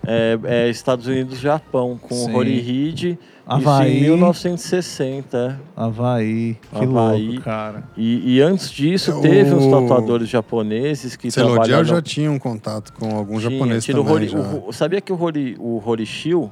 [0.07, 2.31] É, é Estados Unidos-Japão, com Sim.
[2.31, 3.19] o Rory Reed.
[3.49, 3.93] Havaí.
[3.93, 5.61] Isso em 1960.
[5.77, 7.27] Havaí, que Havaí.
[7.29, 7.85] louco, cara.
[7.97, 11.85] E, e antes disso, É, teve uns o- tatuadores japoneses que Celodiel trabalharam...
[11.85, 14.13] já tinha um contato com algum Tinha, japonês tinha também.
[14.13, 14.39] Hori- já.
[14.39, 16.51] o- sabia que o Hori, o Horishio,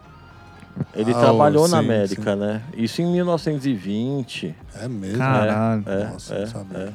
[0.95, 2.63] ele Ah, trabalhou o- na sim, América, né?
[2.77, 4.55] Isso em 1920.
[4.81, 5.19] É mesmo?
[5.19, 5.83] Caralho.
[5.87, 6.79] É, Nossa, é, não sabia.
[6.79, 6.89] é.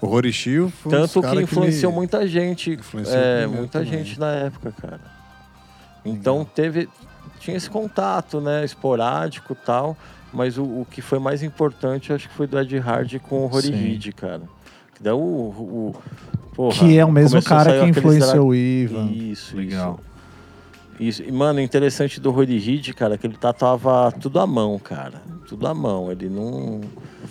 [0.00, 2.70] O Horishio foi um Tanto que influenciou me- muita gente.
[2.70, 3.98] influenciou É, muita também.
[4.04, 5.00] gente na época, cara.
[6.04, 6.88] Então teve.
[7.38, 8.64] Tinha esse contato, né?
[8.64, 9.96] Esporádico e tal.
[10.32, 13.46] Mas o, o que foi mais importante, acho que foi do Ed Hard com o
[13.46, 13.70] Rory.
[13.70, 14.42] Reed, cara.
[14.94, 15.18] Que daí o.
[15.18, 15.94] o
[16.54, 19.10] porra, que é o mesmo cara que influenciou o Ivan.
[19.10, 19.98] Isso, Legal.
[19.98, 20.09] isso.
[21.00, 21.22] Isso.
[21.22, 24.78] E, mano, o interessante do Rory Reed, cara, é que ele tatuava tudo à mão,
[24.78, 25.14] cara.
[25.48, 26.12] Tudo à mão.
[26.12, 26.80] Ele não.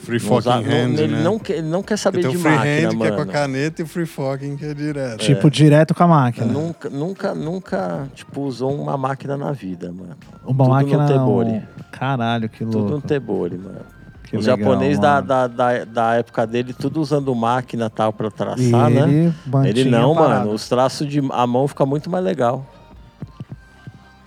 [0.04, 1.24] Free não fucking usa- não- hand, ele, né?
[1.24, 3.14] não quer, ele não quer saber Tem de o free máquina, hand, que é com
[3.16, 3.32] a mano.
[3.32, 5.18] caneta, e o free fucking, que é direto.
[5.20, 6.46] Tipo, direto com a máquina.
[6.48, 10.16] Nunca, nunca, nunca, tipo, usou uma máquina na vida, mano.
[10.46, 11.04] Uma tudo máquina.
[11.04, 11.50] no Tebori.
[11.52, 11.62] um-
[11.92, 13.08] Caralho, que Tudo no louco.
[13.08, 13.80] Tebori, mano.
[14.24, 15.28] Que Os legal, japoneses da, mano.
[15.28, 19.34] da, da, da época dele, tudo usando máquina e tal pra E traçar, né?
[19.66, 20.40] ele, não, a parada.
[20.42, 20.52] mano.
[20.54, 22.66] Os traços de a mão fica muito mais legal.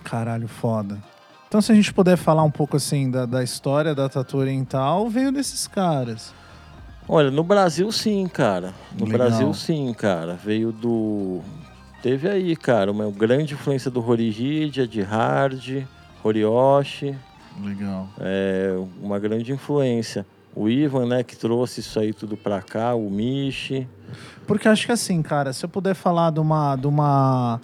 [0.03, 0.97] Caralho, foda.
[1.47, 5.07] Então, se a gente puder falar um pouco assim da, da história da tatu oriental,
[5.09, 6.33] veio desses caras.
[7.07, 8.73] Olha, no Brasil sim, cara.
[8.97, 9.27] No Legal.
[9.27, 10.33] Brasil sim, cara.
[10.33, 11.41] Veio do.
[12.01, 15.83] Teve aí, cara, uma grande influência do Reed, Ed Hard,
[16.23, 17.15] Horioshi.
[17.61, 18.09] Legal.
[18.19, 20.25] É uma grande influência.
[20.55, 23.87] O Ivan, né, que trouxe isso aí tudo pra cá, o Michi.
[24.45, 27.59] Porque acho que assim, cara, se eu puder falar de uma, de uma,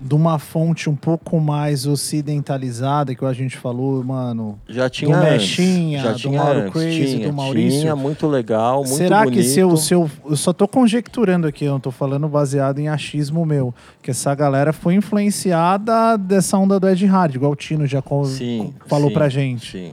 [0.00, 4.58] de uma fonte um pouco mais ocidentalizada, que a gente falou, mano.
[4.68, 5.22] Já tinha Do.
[5.22, 6.72] Mechinha, já do tinha Mauro antes.
[6.72, 7.80] Crazy, tinha, do Maurício.
[7.80, 9.36] Tinha, muito legal, muito Será bonito.
[9.36, 10.10] que se eu, se eu.
[10.24, 13.74] Eu só tô conjecturando aqui, eu não tô falando baseado em achismo meu.
[14.02, 18.74] Que essa galera foi influenciada dessa onda do Ed Hard, igual o Tino já Sim,
[18.86, 19.72] falou sim, pra gente.
[19.72, 19.92] Sim.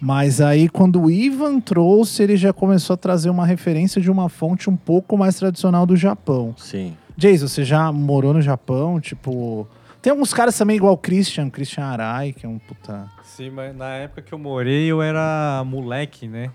[0.00, 4.28] Mas aí, quando o Ivan trouxe, ele já começou a trazer uma referência de uma
[4.28, 6.54] fonte um pouco mais tradicional do Japão.
[6.58, 6.94] Sim.
[7.16, 9.00] Jason, você já morou no Japão?
[9.00, 9.66] Tipo.
[10.02, 13.10] Tem alguns caras também igual o Christian, Christian Arai, que é um puta.
[13.22, 16.50] Sim, mas na época que eu morei, eu era moleque, né?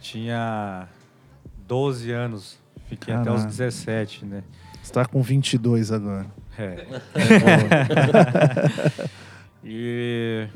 [0.00, 0.88] Tinha
[1.66, 2.58] 12 anos.
[2.88, 3.50] Fiquei até os Caraca.
[3.50, 4.42] 17, né?
[4.82, 6.26] Você tá com 22 agora.
[6.56, 6.86] É.
[9.62, 10.48] e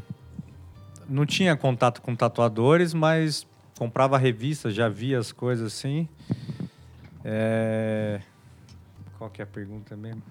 [1.09, 3.47] não tinha contato com tatuadores, mas
[3.77, 6.09] comprava revistas, já via as coisas assim.
[7.25, 8.21] É...
[9.21, 10.23] Qual que é a pergunta mesmo?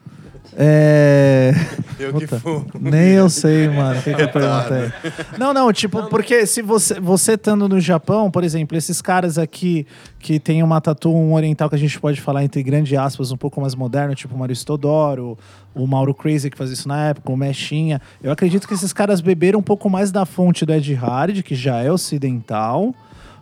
[0.58, 1.52] É.
[2.00, 2.40] Eu que Puta.
[2.40, 2.66] fui.
[2.82, 4.00] Nem eu sei, mano.
[4.00, 4.92] O que, que eu perguntei?
[5.38, 9.86] Não, não, tipo, porque se você, você estando no Japão, por exemplo, esses caras aqui
[10.18, 13.38] que tem uma tatu um oriental que a gente pode falar entre grandes aspas, um
[13.38, 15.38] pouco mais moderno, tipo o Maurício Todoro,
[15.76, 18.02] o Mauro Crazy que fazia isso na época, o Mechinha.
[18.24, 21.54] Eu acredito que esses caras beberam um pouco mais da fonte do Ed Hard, que
[21.54, 22.96] já é ocidental.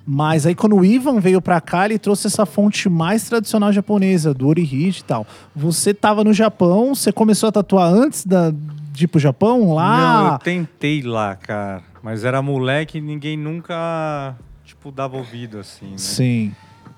[0.10, 4.34] Mas aí quando o Ivan veio pra cá, ele trouxe essa fonte mais tradicional japonesa,
[4.34, 5.28] do Orihiji e tal.
[5.54, 8.54] Você tava no Japão, você começou a tatuar antes da,
[8.94, 10.40] de ir pro Japão Não, eu lá?
[10.40, 11.84] tentei lá, cara.
[12.02, 14.34] Mas era moleque e ninguém nunca,
[14.64, 15.98] tipo, dava ouvido, assim, né?
[15.98, 16.56] Sim.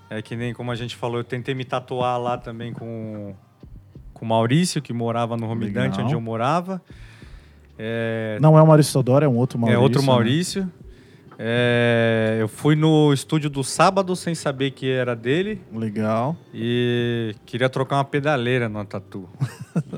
[0.08, 3.34] É que nem como a gente falou, eu tentei me tatuar lá também com,
[4.14, 6.80] com o Maurício, que morava no Romidante, onde eu morava.
[7.78, 9.80] É, Não é o Maurício Todoro, é um outro Maurício.
[9.80, 10.06] é outro né?
[11.42, 16.36] É, eu fui no estúdio do sábado sem saber que era dele Legal.
[16.54, 19.28] e queria trocar uma pedaleira no tatu.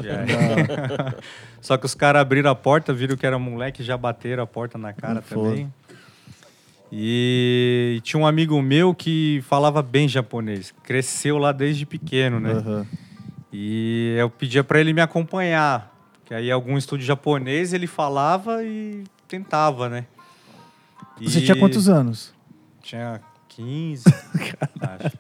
[0.04, 1.16] E aí-
[1.60, 4.48] Só que os caras abriram a porta, viram que era moleque e já bateram a
[4.48, 5.74] porta na cara Não também.
[6.92, 12.52] E tinha um amigo meu que falava bem japonês, cresceu lá desde pequeno, né?
[12.52, 12.86] Aham.
[13.52, 15.92] E eu pedia pra ele me acompanhar,
[16.26, 20.06] que aí algum estúdio japonês ele falava e tentava, né?
[21.22, 22.34] Você E- tinha quantos anos?
[22.82, 24.04] Tinha 15,
[24.82, 25.18] acho.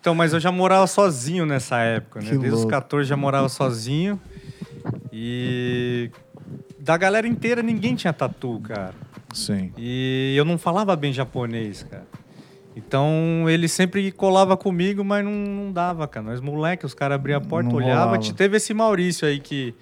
[0.00, 2.26] Então, mas eu já morava sozinho nessa época, né?
[2.26, 2.70] Que Desde os louco.
[2.70, 4.20] 14 já morava sozinho.
[5.12, 6.10] E
[6.78, 8.94] da galera inteira ninguém tinha tatu, cara.
[9.32, 9.72] Sim.
[9.76, 12.06] E eu não falava bem japonês, cara.
[12.76, 16.26] Então ele sempre colava comigo, mas não, não dava, cara.
[16.26, 18.18] Nós moleque, os caras abriam a porta, Não rolava.
[18.18, 19.74] Te- Teve esse Maurício aí que,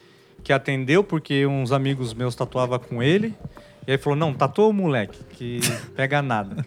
[0.45, 3.35] que atendeu, porque uns amigos meus tatuavam com ele.
[3.87, 5.61] E aí falou, não, tatua o moleque, que
[5.97, 6.65] pega nada.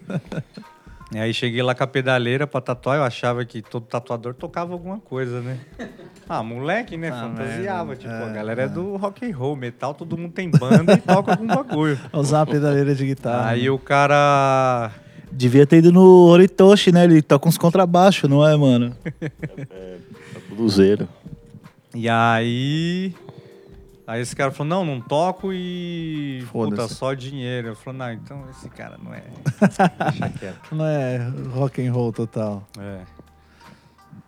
[1.14, 4.74] e aí cheguei lá com a pedaleira pra tatuar, eu achava que todo tatuador tocava
[4.74, 5.60] alguma coisa, né?
[6.28, 7.10] Ah, moleque, né?
[7.10, 7.86] Ah, Fantasiava.
[7.90, 8.02] merda.
[8.02, 10.98] Tipo, É, a galera é do rock and roll, metal, todo mundo tem banda e
[10.98, 12.00] toca algum bagulho.
[12.12, 13.50] Usar a pedaleira de guitarra.
[13.50, 14.92] Aí o cara
[15.32, 17.04] Devia ter ido no Horitoshi, né?
[17.04, 18.96] Ele toca uns contrabaixo, não é, mano?
[20.50, 21.10] Bluseiro.
[21.94, 23.14] E aí.
[24.08, 26.40] Aí esse cara falou: não, não toco e.
[26.52, 26.96] Puta, Foda-se.
[26.96, 27.70] só dinheiro.
[27.70, 29.24] Eu falei: não, então esse cara não é.
[30.12, 30.76] Deixa quieto.
[30.76, 32.68] Não é rock and roll total.
[32.78, 33.02] É.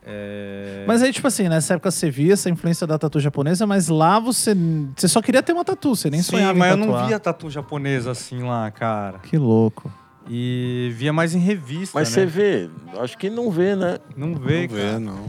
[0.09, 0.85] É...
[0.87, 4.19] Mas aí, tipo assim, nessa época você via essa influência da tatu japonesa, mas lá
[4.19, 4.55] você,
[4.95, 7.19] você só queria ter uma tatu, você nem Sim, sonhava mas em eu não via
[7.19, 9.19] tatu japonesa assim lá, cara.
[9.19, 9.91] Que louco.
[10.29, 11.99] E via mais em revista.
[11.99, 12.13] Mas né?
[12.15, 12.69] você vê,
[12.99, 13.97] acho que não vê, né?
[14.15, 14.99] Não vê, Não vê, cara.
[14.99, 15.25] não.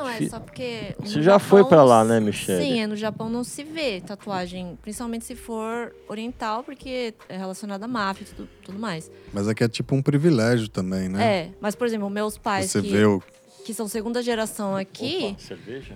[0.00, 0.94] Não, é só porque.
[1.00, 2.62] Você já foi Japão pra lá, não né, Michele?
[2.62, 7.84] Sim, é, no Japão não se vê tatuagem, principalmente se for oriental, porque é relacionada
[7.84, 9.10] à máfia e tudo, tudo mais.
[9.32, 11.24] Mas aqui é tipo um privilégio também, né?
[11.24, 13.22] É, mas, por exemplo, meus pais, Você que, vê o.
[13.64, 15.94] que são segunda geração aqui, Opa, cerveja?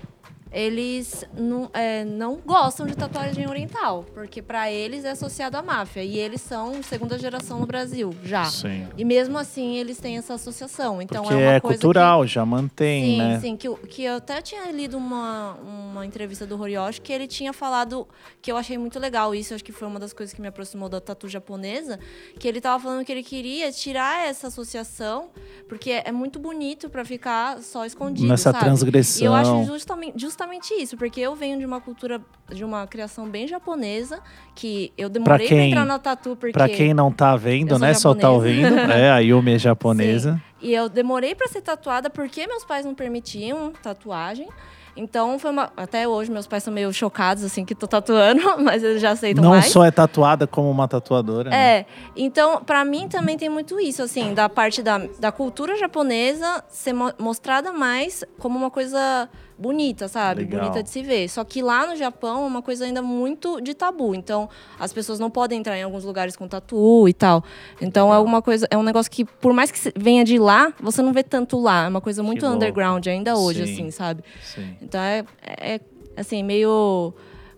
[0.54, 6.04] Eles não, é, não gostam de tatuagem oriental, porque pra eles é associado à máfia.
[6.04, 8.44] E eles são segunda geração no Brasil, já.
[8.44, 8.86] Sim.
[8.96, 11.02] E mesmo assim, eles têm essa associação.
[11.02, 13.40] Então Porque é uma é coisa cultural, já mantém, sim, né?
[13.40, 17.52] sim, que, que eu até tinha lido uma, uma entrevista do Horioshi que ele tinha
[17.52, 18.06] falado
[18.40, 20.88] que eu achei muito legal isso, acho que foi uma das coisas que me aproximou
[20.88, 21.98] da tatu japonesa,
[22.38, 25.30] que ele tava falando que ele queria tirar essa associação,
[25.68, 28.64] porque é muito bonito pra ficar só escondido, Nessa sabe?
[28.64, 29.22] transgressão.
[29.22, 30.43] E eu acho justamente, justamente
[30.78, 32.20] isso, porque eu venho de uma cultura,
[32.50, 34.20] de uma criação bem japonesa,
[34.54, 36.52] que eu demorei pra, quem- entrar na tatu porque...
[36.52, 37.94] Pra quem não tá vendo, né?
[37.94, 38.68] Só tá japonesa.
[38.68, 38.74] ouvindo.
[38.92, 40.40] É, a Yumi é japonesa.
[40.60, 44.48] E eu demorei pra ser tatuada porque meus pais não permitiam tatuagem.
[44.96, 45.72] Então foi uma.
[45.76, 49.42] Até hoje meus pais são meio chocados, assim, que tô tatuando, mas eles já aceitam
[49.42, 49.66] Não mais.
[49.66, 51.50] só é tatuada como uma tatuadora.
[51.50, 51.78] né?
[51.80, 56.62] É, então, pra mim também tem muito isso, assim, da parte da, da cultura japonesa
[56.68, 59.28] ser mo- mostrada mais como uma coisa
[59.58, 60.42] bonita, sabe?
[60.42, 60.62] Legal.
[60.62, 61.28] Bonita de se ver.
[61.28, 64.14] Só que lá no Japão é uma coisa ainda muito de tabu.
[64.14, 64.48] Então,
[64.78, 67.44] as pessoas não podem entrar em alguns lugares com tatu e tal.
[67.80, 71.02] Então, é uma coisa, é um negócio que, por mais que venha de lá, você
[71.02, 71.84] não vê tanto lá.
[71.84, 73.72] É uma coisa muito underground ainda hoje, Sim.
[73.72, 74.24] assim, sabe?
[74.42, 74.76] Sim.
[74.82, 75.80] Então é, é
[76.16, 77.14] assim, meio.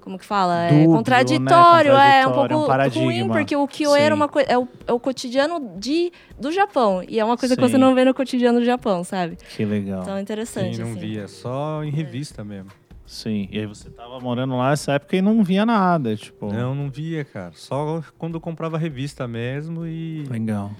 [0.06, 0.66] Como que fala?
[0.66, 0.96] É Dúbio, né?
[0.96, 4.20] contraditório, é um Contraditório, pouco é um ruim, porque o Kyoe era Sim.
[4.20, 4.48] uma coisa.
[4.48, 7.02] É o, é o cotidiano de, do Japão.
[7.08, 7.80] E é uma coisa que você Sim.
[7.80, 9.36] não vê no cotidiano do Japão, sabe?
[9.56, 10.02] Que legal.
[10.02, 10.76] Então é interessante.
[10.76, 11.00] Sim, não assim.
[11.00, 12.70] via, só em revista mesmo.
[13.04, 13.48] Sim.
[13.50, 16.52] E aí você tava morando lá nessa época e não via nada, tipo.
[16.52, 17.50] Não, não via, cara.
[17.56, 20.22] Só quando eu comprava revista mesmo e.
[20.30, 20.70] Legal.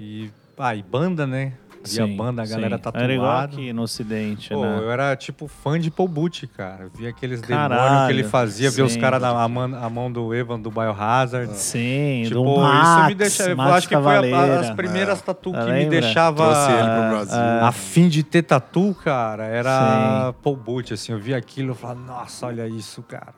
[0.00, 1.52] E, ah, e banda, né?
[1.84, 2.82] Via Sim, banda, a galera sim.
[2.82, 3.04] tatuada.
[3.04, 4.78] Era igual aqui no Ocidente, Pô, né?
[4.80, 6.84] eu era tipo fã de Paul Butch, cara.
[6.84, 9.00] Eu via aqueles Caralho, demônios que ele fazia, ver os sim.
[9.00, 11.52] caras na a mão, a mão do Evan do Biohazard.
[11.56, 13.50] Sim, Tipo, do isso Max, me deixava.
[13.50, 14.60] Eu acho que foi a- Cavaleira.
[14.60, 15.22] as primeiras É.
[15.22, 15.74] tatu que Lembra?
[15.74, 17.38] me deixava Trouxe ele pro Brasil.
[17.66, 19.44] a fim de ter tatu, cara.
[19.46, 21.12] Era Paul Butch, assim.
[21.12, 23.32] Eu via aquilo e falava, nossa, olha isso, cara.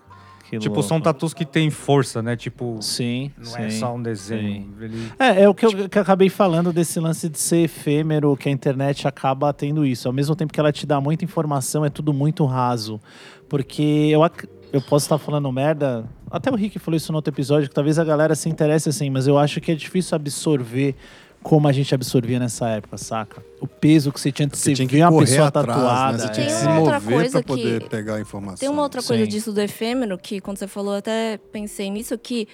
[0.50, 0.88] Que tipo, louco.
[0.88, 2.34] são tatus que tem força, né?
[2.36, 3.62] Tipo, Sim, não sim.
[3.62, 4.68] é só um desenho.
[4.80, 8.36] Ele- É, é o que eu, que eu acabei falando desse lance de ser efêmero,
[8.36, 10.08] que a internet acaba tendo isso.
[10.08, 13.00] Ao mesmo tempo que ela te dá muita informação, é tudo muito raso.
[13.48, 14.20] Porque eu,
[14.72, 16.04] eu posso estar falando merda.
[16.30, 19.08] Até o Rick falou isso no outro episódio, que talvez a galera se interesse assim,
[19.10, 20.94] mas eu acho que é difícil absorver
[21.42, 23.42] como a gente absorvia nessa época, saca?
[23.60, 26.12] O peso que você tinha de Você tinha que ver uma pessoa atrás, tatuada.
[26.18, 26.18] né?
[26.26, 26.48] Você tinha é.
[26.48, 28.56] que se mover pra poder que- pegar a informação.
[28.58, 29.30] Tem uma outra coisa Sim.
[29.30, 32.46] disso do efêmero, que quando você falou, eu até pensei nisso, que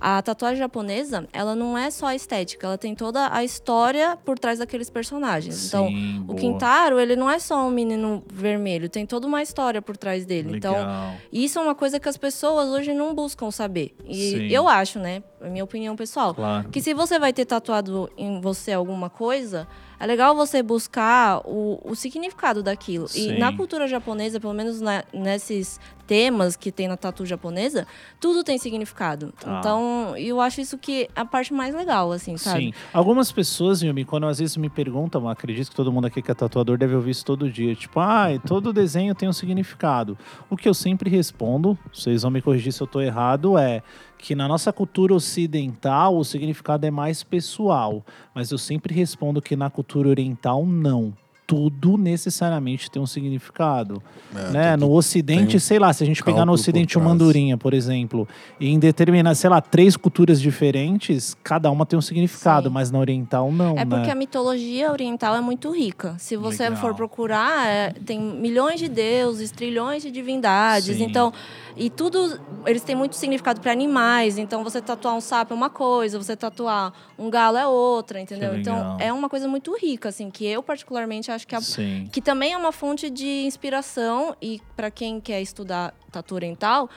[0.00, 4.38] a tatuagem japonesa, ela não é só a estética, ela tem toda a história por
[4.38, 5.68] trás daqueles personagens.
[5.68, 6.38] então, Sim, o boa.
[6.38, 10.56] Quintaro, ele não é só um menino vermelho, tem toda uma história por trás dele.
[10.56, 11.14] Então, Legal.
[11.32, 13.94] isso é uma coisa que as pessoas hoje não buscam saber.
[14.04, 14.46] Sim.
[14.46, 15.22] E eu acho, né?
[15.40, 16.34] É minha opinião pessoal.
[16.34, 16.68] Claro.
[16.70, 19.66] Que se você vai ter tatuado em você alguma coisa,
[19.98, 23.08] é legal você buscar o, o significado daquilo.
[23.08, 23.34] Sim.
[23.34, 27.86] E na cultura japonesa, pelo menos na- nesses temas que tem na tatu japonesa,
[28.20, 29.32] tudo tem significado.
[29.40, 29.58] Tá.
[29.58, 32.66] Então, eu acho isso que é a parte mais legal, assim, sabe?
[32.66, 32.72] Sim.
[32.92, 36.34] Algumas pessoas, Yumi, quando às vezes me perguntam, acredito que todo mundo aqui que é
[36.34, 37.74] tatuador deve ouvir isso todo dia.
[37.74, 40.18] Tipo, ah, todo desenho tem um significado.
[40.50, 43.82] O que eu sempre respondo, vocês vão me corrigir se eu tô errado, é
[44.24, 48.02] que na nossa cultura ocidental o significado é mais pessoal.
[48.34, 51.12] Mas eu sempre respondo que na cultura oriental, não.
[51.46, 54.02] Tudo necessariamente tem um significado
[54.34, 54.72] É, né?
[54.72, 58.26] tudo No Ocidente, sei lá, se a gente pegar no Ocidente uma andorinha, por exemplo,
[58.58, 62.72] e em determinar, sei lá, três culturas diferentes, cada uma tem um significado, Sim.
[62.72, 64.12] mas na oriental não, É porque né?
[64.12, 66.16] a mitologia oriental é muito rica.
[66.18, 66.78] Se você Legal.
[66.80, 70.96] for procurar, é, tem milhões de deuses, trilhões de divindades.
[70.96, 71.04] Sim.
[71.04, 71.30] Então,
[71.76, 74.38] e tudo, eles têm muito significado para animais.
[74.38, 78.56] Então, você tatuar um sapo é uma coisa, você tatuar um galo é outra, entendeu?
[78.56, 82.08] Então, é uma coisa muito rica, assim, que eu particularmente acho que Sim.
[82.12, 86.88] que também é uma fonte de inspiração e para quem quer estudar tatu oriental,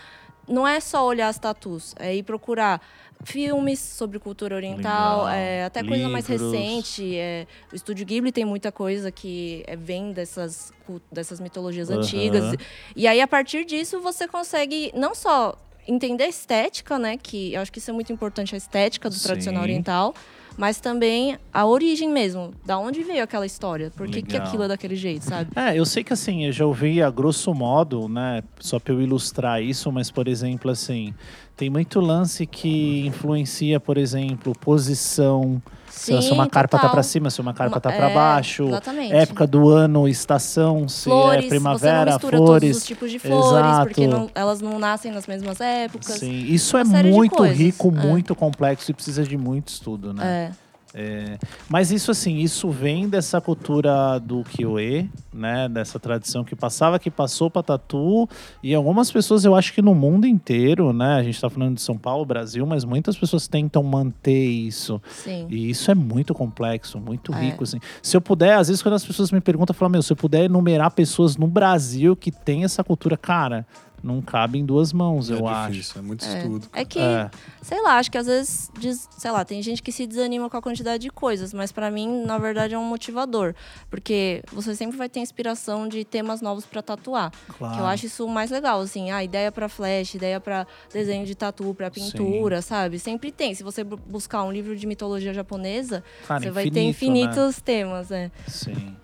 [0.47, 2.81] não é só olhar as tatus, é ir procurar
[3.23, 6.51] filmes sobre cultura oriental, é, até coisa mais Livros.
[6.51, 7.15] recente.
[7.15, 10.71] É, o Estúdio Ghibli tem muita coisa que é, vem dessas,
[11.11, 11.99] dessas mitologias Aham.
[11.99, 12.55] antigas.
[12.95, 15.55] E aí, a partir disso, você consegue não só
[15.87, 17.17] entender a estética, né?
[17.17, 19.23] Que eu acho que isso é muito importante, a estética do Sim.
[19.23, 20.13] tradicional oriental.
[20.57, 24.67] Mas também a origem mesmo, da onde veio aquela história, por que, que aquilo é
[24.67, 25.51] daquele jeito, sabe?
[25.55, 28.41] É, eu sei que assim, eu já ouvi a grosso modo, né?
[28.59, 31.13] Só pra eu ilustrar isso, mas, por exemplo, assim,
[31.57, 35.59] tem muito lance que influencia, por exemplo, posição.
[35.89, 36.91] se se uma carpa tá total.
[36.93, 38.67] pra cima, se uma carpa Uma- tá pra é, baixo.
[38.67, 39.13] Exatamente.
[39.15, 42.39] Época do ano, estação, se flores, é você não primavera, flores.
[42.39, 43.87] todos os tipos de flores, Exato.
[43.87, 46.19] porque não- elas não nascem nas mesmas épocas.
[46.19, 47.91] Sim, isso é uma de muito rico, é.
[48.05, 50.51] muito complexo e precisa de muito estudo, né?
[50.53, 50.66] É.
[50.93, 51.37] É,
[51.69, 55.67] mas isso assim, isso vem dessa cultura do Kyoe, né?
[55.69, 58.27] Dessa tradição que passava, que passou para tatu.
[58.63, 61.15] E algumas pessoas, eu acho que no mundo inteiro, né?
[61.15, 65.01] A gente tá falando de São Paulo, Brasil, mas muitas pessoas tentam manter isso.
[65.09, 65.45] Sim.
[65.49, 67.41] E isso é muito complexo, muito É.
[67.41, 67.79] rico, assim.
[68.01, 70.17] Se eu puder, às vezes quando as pessoas me perguntam, eu falo, meu, se eu
[70.17, 73.65] puder enumerar pessoas no Brasil que tem essa cultura, cara,
[74.07, 76.37] não cabe em duas mãos, É eu difícil, é muito É.
[76.37, 76.67] estudo.
[76.73, 77.29] É que, É.
[77.61, 80.57] sei lá, acho que às vezes, diz, sei lá, tem gente que se desanima com
[80.57, 83.53] a quantidade de coisas, mas pra mim, na verdade, é um motivador.
[83.89, 87.31] Porque você sempre vai ter inspiração de temas novos pra tatuar.
[87.47, 87.57] acho.
[87.57, 87.75] Claro.
[87.75, 91.35] Que eu acho isso mais legal, assim, a ideia pra flash, ideia pra desenho de
[91.35, 92.97] tatu, pra pintura, sabe?
[92.99, 93.53] Sempre tem.
[93.53, 97.31] Se você bu- buscar um livro de mitologia japonesa, Cara, você vai ter infinito, né?
[97.33, 98.31] infinitos temas, né?
[98.47, 98.95] Sim.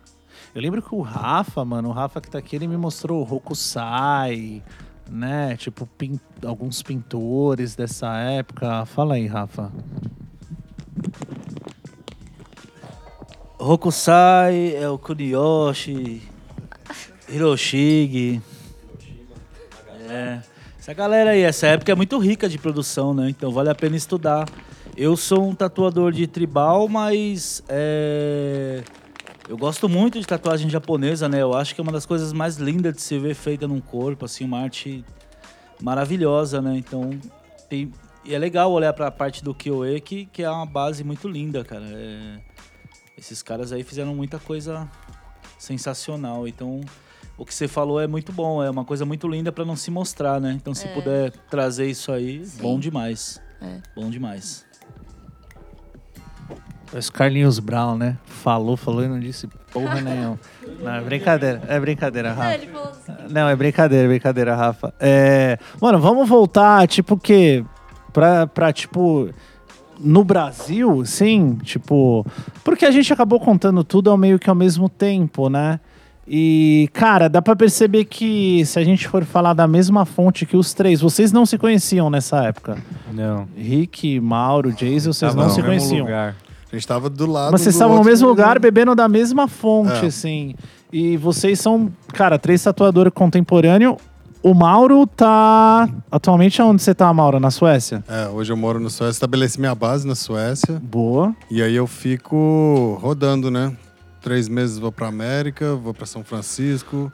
[0.55, 3.35] Eu lembro que o Rafa, mano, o Rafa que tá aqui, ele me mostrou o
[3.35, 4.61] Hokusai,
[5.09, 5.55] né?
[5.57, 8.85] Tipo, pin- alguns pintores dessa época.
[8.85, 9.71] Fala aí, Rafa.
[13.57, 16.21] Hokusai, é o Kuniyoshi,
[17.29, 18.41] Hiroshige.
[20.09, 20.39] É.
[20.77, 23.29] Essa galera aí, essa época é muito rica de produção, né?
[23.29, 24.49] Então vale a pena estudar.
[24.97, 28.83] Eu sou um tatuador de tribal, mas é,
[29.47, 31.41] eu gosto muito de tatuagem japonesa, né?
[31.41, 34.25] Eu acho que é uma das coisas mais lindas de se ver feita num corpo,
[34.25, 35.03] assim, uma arte
[35.81, 36.75] maravilhosa, né?
[36.77, 37.09] Então,
[37.69, 37.91] tem,
[38.23, 41.27] e é legal olhar para a parte do Kyoe, que, que é uma base muito
[41.27, 41.85] linda, cara.
[41.85, 42.39] É,
[43.17, 44.89] esses caras aí fizeram muita coisa
[45.59, 46.47] sensacional.
[46.47, 46.81] Então,
[47.37, 49.91] o que você falou é muito bom, é uma coisa muito linda para não se
[49.91, 50.53] mostrar, né?
[50.55, 50.93] Então, se É.
[50.93, 52.61] puder trazer isso aí, Sim.
[52.61, 53.41] bom demais.
[53.61, 53.79] É.
[53.95, 54.65] Bom demais.
[56.95, 58.17] Esse Carlinhos Brown, né?
[58.25, 60.39] Falou, falou e não disse porra nenhuma.
[60.81, 62.55] Não, é brincadeira, é brincadeira, Não, Rafa.
[62.55, 64.93] assim, Não, é brincadeira, é brincadeira, Rafa.
[64.99, 67.63] É, mano, vamos voltar, tipo, que
[68.11, 69.29] pra, pra, tipo,
[69.99, 72.25] no Brasil, sim, tipo,
[72.63, 75.79] porque a gente acabou contando tudo ao meio que ao mesmo tempo, né?
[76.27, 80.55] E, cara, dá pra perceber que se a gente for falar da mesma fonte que
[80.55, 82.77] os três, vocês não se conheciam nessa época.
[83.11, 83.45] Não.
[83.57, 86.05] Rick, Mauro, Jason, vocês Tava não no se conheciam.
[86.05, 86.33] lugar.
[86.73, 90.03] A gente tava do lado Mas vocês estavam no mesmo lugar, bebendo da mesma fonte,
[90.03, 90.07] É.
[90.07, 90.55] assim.
[90.91, 93.95] E vocês são, cara, três tatuadores contemporâneos.
[94.41, 95.87] O Mauro tá.
[96.11, 97.39] Atualmente onde você tá, Mauro?
[97.39, 98.03] Na Suécia?
[98.07, 100.81] É, hoje eu moro na Suécia, estabeleci minha base na Suécia.
[100.83, 101.33] Boa.
[101.49, 103.71] E aí eu fico rodando, né?
[104.19, 107.11] Três meses vou pra América, vou pra São Francisco.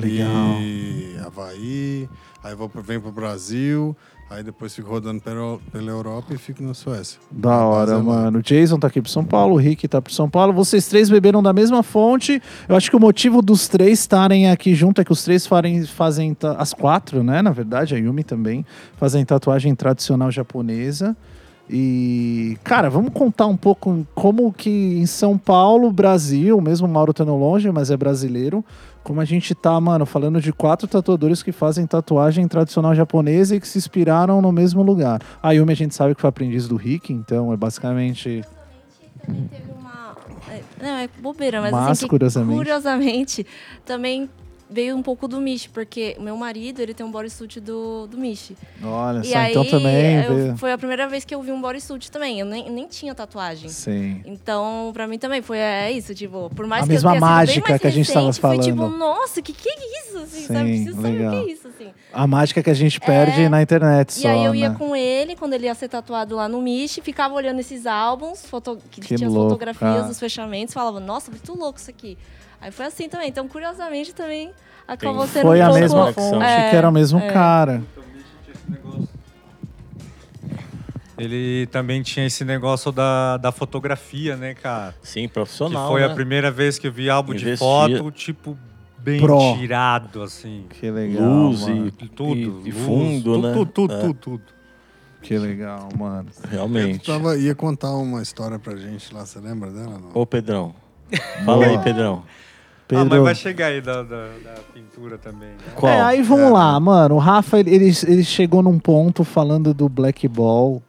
[0.00, 0.56] Legal.
[0.62, 2.08] E Havaí.
[2.42, 3.94] Aí vou, pro- venho pro Brasil.
[4.30, 7.20] Aí depois fico rodando pela, pela Europa e fico na Suécia.
[7.30, 8.38] Da hora, mano.
[8.38, 10.52] O Jason tá aqui pro São Paulo, o Rick tá pro São Paulo.
[10.52, 12.42] Vocês três beberam da mesma fonte.
[12.68, 15.84] Eu acho que o motivo dos três estarem aqui junto é que os três farem,
[15.84, 16.36] fazem.
[16.58, 17.42] As quatro, né?
[17.42, 18.64] Na verdade, a Yumi também.
[18.96, 21.16] Fazem tatuagem tradicional japonesa.
[21.68, 27.12] E, cara, vamos contar um pouco como que em São Paulo, Brasil, mesmo o Mauro
[27.12, 28.62] estando longe, mas é brasileiro,
[29.02, 33.60] como a gente tá, mano, falando de quatro tatuadores que fazem tatuagem tradicional japonesa e
[33.60, 35.20] que se inspiraram no mesmo lugar.
[35.42, 38.44] A Yumi a gente sabe que foi aprendiz do Rick, então é basicamente.
[39.24, 40.16] também teve uma.
[40.50, 42.56] é, Não, é bobeira, mas, Mas, assim, que, curiosamente.
[42.58, 43.46] curiosamente,
[43.86, 44.28] também
[44.74, 48.18] veio um pouco do Michi, porque o meu marido, ele tem um bodysuit do, do
[48.18, 48.56] Michi.
[48.82, 50.22] Olha E só, aí, então também.
[50.24, 52.40] eu- veio- foi a primeira vez que eu vi um bodysuit também.
[52.40, 53.68] Eu nem, nem tinha tatuagem.
[53.68, 54.20] Sim.
[54.26, 57.20] Então, pra mim também foi é isso, tipo, por mais A que mesma eu tenha
[57.20, 58.98] mágica mais que a gente tava recente, foi tipo, falando.
[58.98, 60.68] nossa, que que é isso, assim, Sim, sabe?
[60.70, 61.28] Preciso saber legal.
[61.34, 61.88] o que é isso, assim.
[62.12, 64.28] A mágica que a gente perde É, na internet E só.
[64.28, 64.76] aí eu ia né?
[64.76, 68.76] com ele, quando ele ia ser tatuado lá no Michi, ficava olhando esses álbuns, foto...
[68.90, 72.18] que, Que tinha as fotografias dos fechamentos, falava, nossa, muito louco isso aqui.
[72.64, 73.28] Aí foi assim também.
[73.28, 74.50] Então, curiosamente, também
[74.88, 75.80] acabou sendo Foi um a pouco...
[75.82, 77.30] mesma fonte É, que era o mesmo é.
[77.30, 77.82] cara.
[81.18, 84.94] Ele também tinha esse negócio da, da fotografia, né, cara?
[85.02, 85.88] Sim, Que profissional.
[85.90, 86.06] foi né?
[86.06, 87.58] a primeira vez que eu vi álbum de Investia.
[87.66, 88.58] foto, tipo,
[88.98, 89.38] bem Pro.
[89.58, 90.64] tirado, assim.
[90.70, 91.22] Que legal.
[91.22, 91.86] Luz mano.
[91.86, 92.62] e Tudo.
[92.64, 93.52] E- e fundo, tudo, né?
[93.52, 94.00] Tudo, tudo, É.
[94.00, 94.42] tudo, tudo.
[95.20, 96.30] Que legal, mano.
[96.44, 97.04] Eu Realmente.
[97.06, 99.98] tava, ia contar uma história pra gente lá, você lembra dela?
[99.98, 100.10] Não?
[100.14, 100.74] Ô, Pedrão.
[101.44, 102.24] Fala aí, Pedrão.
[102.86, 103.04] Pedro.
[103.04, 105.48] Ah, mas vai chegar aí da, da, da pintura também.
[105.50, 105.56] Né?
[105.74, 105.90] Qual?
[105.92, 107.14] É, aí vamos É, lá, mano.
[107.14, 110.82] O Rafa, ele, ele, chegou num ponto falando do Black Ball,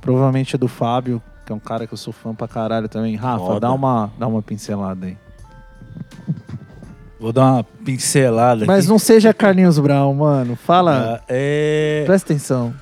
[0.00, 3.14] provavelmente é do Fábio, que é um cara que eu sou fã pra caralho também.
[3.16, 3.60] Rafa, Foda.
[3.60, 5.16] dá uma, dá uma pincelada aí.
[7.20, 8.88] Vou dar uma pincelada Mas aqui.
[8.88, 10.54] não seja Carlinhos Brown, mano.
[10.56, 12.02] Fala, Ah, é...
[12.06, 12.72] presta atenção.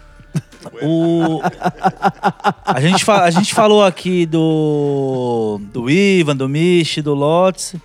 [0.83, 1.41] O...
[2.65, 7.77] a, gente fa- a gente falou aqui do, do Ivan, do Michi, do Lotz.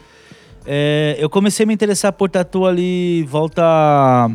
[0.66, 4.30] É, eu comecei a me interessar por tatu ali volta a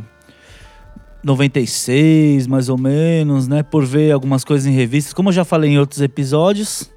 [1.22, 3.62] 96, mais ou menos, né?
[3.62, 6.91] Por ver algumas coisas em revistas, como eu já falei em outros episódios.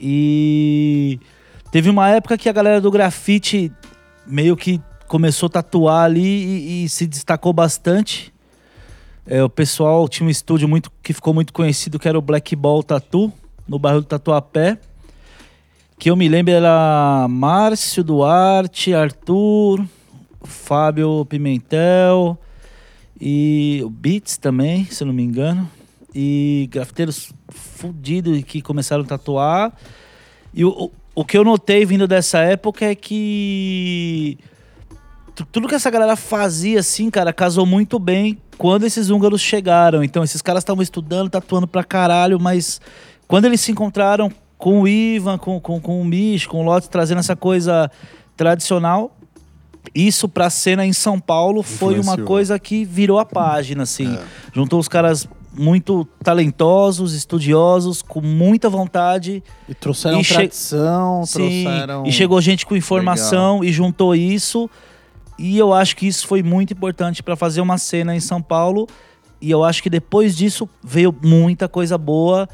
[0.00, 1.18] E
[1.70, 3.70] teve uma época que a galera do grafite
[4.26, 8.32] meio que começou a tatuar ali e- e se destacou bastante.
[9.26, 12.54] É, o pessoal tinha um estúdio muito que ficou muito conhecido, que era o Black
[12.56, 13.32] Ball Tattoo,
[13.66, 14.78] no bairro do Tatuapé.
[16.04, 19.82] Que eu me lembro era Márcio Duarte, Arthur,
[20.42, 22.38] Fábio Pimentel
[23.18, 25.66] e o Beats também, se eu não me engano.
[26.14, 29.72] E grafiteiros fudidos que começaram a tatuar.
[30.52, 34.36] E o, o, que eu notei vindo dessa época é que
[35.34, 40.04] tu- tudo que essa galera fazia, assim, cara, casou muito bem quando esses húngaros chegaram.
[40.04, 42.78] Então, esses caras estavam estudando, tatuando pra caralho, mas
[43.26, 44.30] quando eles se encontraram
[44.64, 47.90] com o Ivan, com, com, com o Mish, com o Lotte, trazendo essa coisa
[48.34, 49.14] tradicional,
[49.94, 54.16] isso pra cena em São Paulo foi uma coisa que virou a página, assim.
[54.16, 54.22] É.
[54.54, 59.44] Juntou os caras muito talentosos, estudiosos, com muita vontade.
[59.68, 62.06] E trouxeram E che- tradição, Sim, trouxeram...
[62.06, 64.70] e chegou gente com informação e juntou isso.
[65.38, 68.88] E eu acho que isso foi muito importante para fazer uma cena em São Paulo.
[69.42, 72.48] E eu acho que depois disso veio muita coisa boa.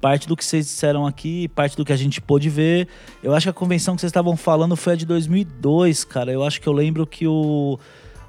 [0.00, 2.88] Parte do que vocês disseram aqui, parte do que a gente pôde ver.
[3.22, 6.32] Eu acho que a convenção que vocês estavam falando foi a de 2002, cara.
[6.32, 7.78] Eu acho que eu lembro que o,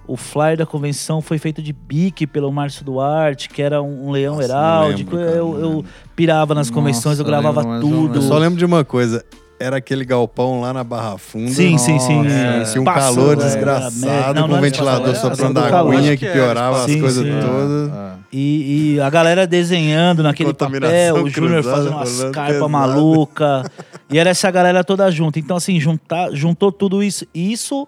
[0.05, 4.11] o flyer da convenção foi feito de bique pelo Márcio Duarte, que era um, um
[4.11, 5.15] leão Nossa, heráldico.
[5.15, 8.15] lembro, cara, eu, eu pirava nas convenções, eu Nossa, eu gravava lembro tudo.
[8.17, 9.23] Eu só lembro de uma coisa.
[9.61, 11.51] Era aquele galpão lá na Barra Funda.
[11.51, 12.23] Sim, sim, sim.
[12.23, 15.53] Nossa, Tinha um Passa, calor é, desgraçado, não, com não o é ventilador é soprando
[15.53, 17.39] do a aguinha que que é, piorava as coisas sim.
[17.39, 17.89] todas.
[17.91, 18.11] É.
[18.33, 23.69] E, e a galera desenhando naquele papel, o Júnior fazendo umas carpas maluca.
[24.09, 25.37] e era essa galera toda junta.
[25.37, 27.27] Então, assim, juntar, juntou tudo isso.
[27.33, 27.87] E Isso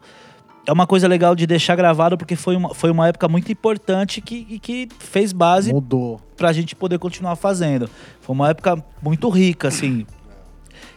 [0.67, 4.21] é uma coisa legal de deixar gravado, porque foi uma, foi uma época muito importante
[4.21, 6.21] que, e que fez base Mudou.
[6.37, 7.89] pra gente poder continuar fazendo.
[8.21, 10.05] Foi uma época muito rica, assim.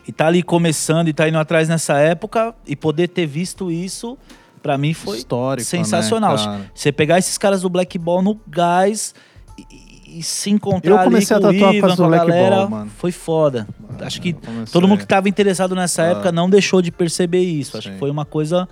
[0.08, 4.16] E tá ali começando e tá indo atrás nessa época e poder ter visto isso,
[4.62, 6.36] pra mim foi Histórico, sensacional.
[6.36, 6.66] né?
[6.74, 9.14] Você pegar esses caras do Black Ball no gás
[9.58, 12.08] e, e se encontrar Eu comecei ali a com o tatuar por Ivan, com a
[12.18, 12.90] galera, Ball, mano.
[12.96, 13.66] foi foda.
[14.00, 14.34] Acho que
[14.70, 16.06] todo mundo que tava interessado nessa Ah.
[16.06, 17.76] época não deixou de perceber isso.
[17.76, 17.94] Acho Sim.
[17.94, 18.68] que foi uma coisa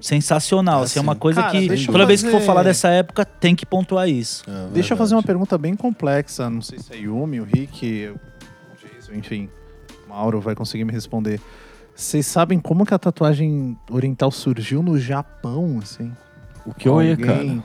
[0.00, 0.82] sensacional.
[0.82, 1.18] Assim, é uma sim.
[1.18, 4.44] coisa Cara, que toda vez que for fazer- falar dessa época tem que pontuar isso.
[4.48, 6.48] É, Deixa eu fazer uma pergunta bem complexa.
[6.48, 9.48] Não sei se é Yumi, o Rick, o Jason, enfim.
[10.08, 11.40] Mauro vai conseguir me responder.
[11.94, 16.12] Vocês sabem como que a tatuagem oriental surgiu no Japão, assim?
[16.64, 17.64] O Kyoe, Alguém- cara.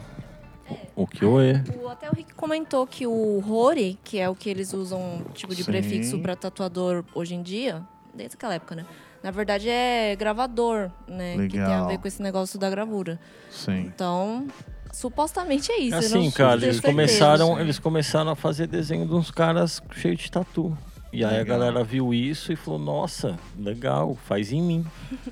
[0.95, 1.61] O Kyoe.
[1.83, 5.53] O, até o Rick comentou que o Rory, que é o que eles usam, tipo
[5.53, 5.71] de Sim.
[5.71, 7.81] prefixo para tatuador hoje em dia,
[8.13, 8.85] desde aquela época, né?
[9.21, 11.33] Na verdade é gravador, né?
[11.47, 11.87] Que tem a Legal.
[11.87, 13.19] ver com esse negócio da gravura.
[13.51, 13.79] Sim.
[13.93, 14.47] Então,
[14.91, 15.95] supostamente é isso.
[15.95, 16.81] eu Assim, não cara, eles certeza.
[16.81, 20.75] começaram, eles começaram a fazer desenho de uns caras cheios de tatu.
[21.13, 21.55] E aí Legal.
[21.55, 24.85] a galera viu isso e falou, nossa, legal, faz em mim.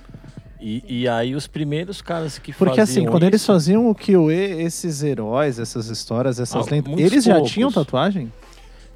[0.64, 3.96] E, e aí os primeiros caras que Porque faziam assim, quando eles isso- faziam o
[3.96, 7.52] Kyoe, esses heróis, essas histórias, essas Ah, lendas, eles já poucos.
[7.52, 8.32] tinham tatuagem?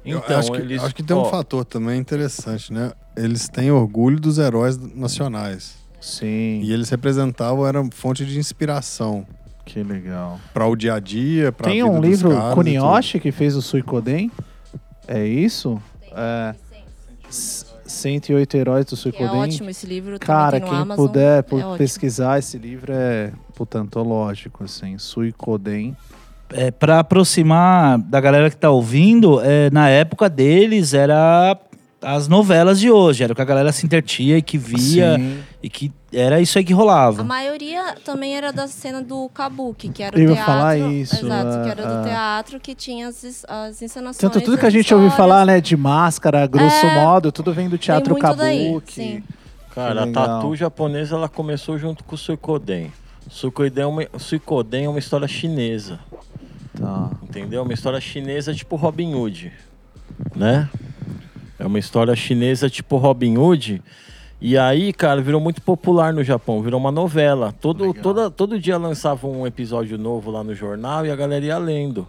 [0.04, 2.92] Eu Então, acho, que, eles, acho que tem um fator também interessante, né?
[3.16, 5.74] Eles têm orgulho dos heróis nacionais.
[6.00, 6.60] Sim.
[6.62, 9.26] E eles representavam, era fonte de inspiração
[9.64, 10.38] Que legal.
[10.54, 14.30] para o dia a dia, para Tem um livro, Kuniyoshi, que fez o Suikoden.
[15.08, 15.82] É isso?
[16.12, 16.54] É.
[17.28, 20.18] S- 108 Heróis do Que é ótimo esse livro.
[20.18, 21.06] Cara, quem Amazon.
[21.06, 21.76] puder é pu- ótimo.
[21.76, 24.98] pesquisar esse livro é puta, antológico, assim.
[24.98, 25.96] Suikoden.
[26.52, 31.56] É, para aproximar da galera que tá ouvindo, é, na época deles era
[32.08, 35.40] as novelas de hoje, era o que a galera se intertia e que via Sim.
[35.62, 37.24] e que era isso aí que A rolava.
[37.24, 40.52] maioria também era da cena do Kabuki, que era o Eu ia teatro.
[40.52, 42.08] falar isso, Exato, que é, era do é.
[42.10, 44.18] teatro que tinha as, as encenações.
[44.18, 47.68] Tanto tudo que a gente ouviu falar, né, de máscara, grosso É, modo, tudo vem
[47.68, 48.92] do teatro muito daí, kabuki.
[48.92, 49.22] sim.
[49.74, 52.92] Cara, a tatu japonesa ela começou junto com o Suikoden.
[53.26, 55.98] O Suikoden é uma, o Suikoden é uma história chinesa,
[56.78, 57.10] Tá.
[57.22, 57.62] entendeu?
[57.62, 59.52] Uma história chinesa tipo Robin Hood,
[60.36, 60.68] né?
[61.58, 63.82] É uma história chinesa tipo Robin Hood.
[64.40, 67.54] E aí, cara, virou muito popular no Japão, virou uma novela.
[67.60, 68.02] Todo, Legal.
[68.02, 72.06] toda, todo dia lançava um episódio novo lá no jornal e a galera ia lendo.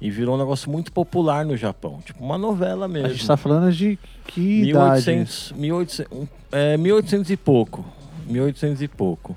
[0.00, 2.00] E virou um negócio muito popular no Japão.
[2.04, 3.08] Tipo, uma novela mesmo.
[3.08, 5.06] A gente tá falando de que idade?
[5.06, 7.84] 1800, 1800, um, é, 1800 e pouco.
[8.26, 9.36] 1800 e pouco.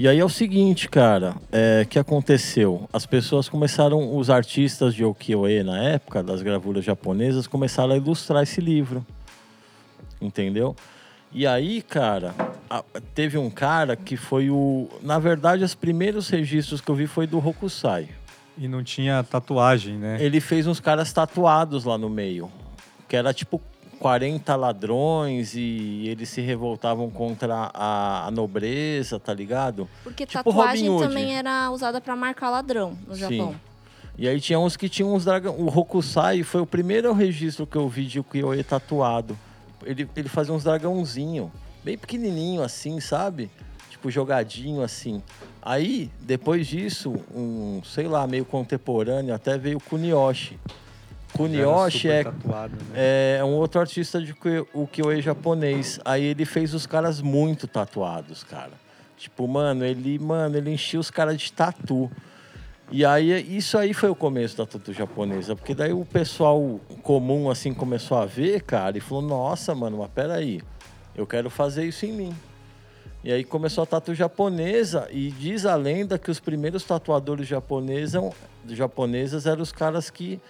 [0.00, 2.88] E aí é o seguinte, cara, é, que aconteceu?
[2.90, 8.42] As pessoas começaram, os artistas de ukiyo-e na época, das gravuras japonesas, começaram a ilustrar
[8.42, 9.04] esse livro.
[10.18, 10.74] Entendeu?
[11.30, 12.34] E aí, cara,
[13.14, 14.88] teve um cara que foi o...
[15.02, 18.08] Na verdade, os primeiros registros que eu vi foi do Hokusai.
[18.56, 20.16] E não tinha tatuagem, né?
[20.18, 22.50] Ele fez uns caras tatuados lá no meio.
[23.06, 23.60] Que era tipo
[24.00, 29.88] 40 ladrões e eles se revoltavam contra a, a nobreza, tá ligado?
[30.02, 33.20] Porque Tipo tatuagem também era usada pra marcar ladrão no Sim.
[33.20, 33.54] Japão.
[34.18, 35.54] E aí tinha uns que tinham uns dragão.
[35.54, 39.38] O Hokusai foi o primeiro registro que eu vi de Ukiyo-e tatuado.
[39.84, 41.52] Ele, ele fazia uns dragãozinho,
[41.84, 43.50] bem pequenininho assim, sabe?
[43.90, 45.22] Tipo jogadinho assim.
[45.62, 50.58] Aí, depois disso, um, sei lá, meio contemporâneo, até veio o Kuniyoshi.
[51.36, 53.38] Kuniyoshi é tatuado, né?
[53.38, 55.98] é um outro artista de uki- ukiyo-e japonês.
[56.04, 58.72] Aí ele fez os caras muito tatuados, cara.
[59.16, 62.10] Tipo, mano, ele, mano, ele enchia os caras de tatu.
[62.90, 65.54] E aí, isso aí foi o começo da tatu japonesa.
[65.54, 70.10] Porque daí o pessoal comum, assim, começou a ver, cara, e falou, nossa, mano, mas
[70.10, 70.60] peraí,
[71.14, 72.34] eu quero fazer isso em mim.
[73.22, 78.32] E aí começou a tatu japonesa e diz a lenda que os primeiros tatuadores japonesam,
[78.66, 80.40] japonesas eram os caras que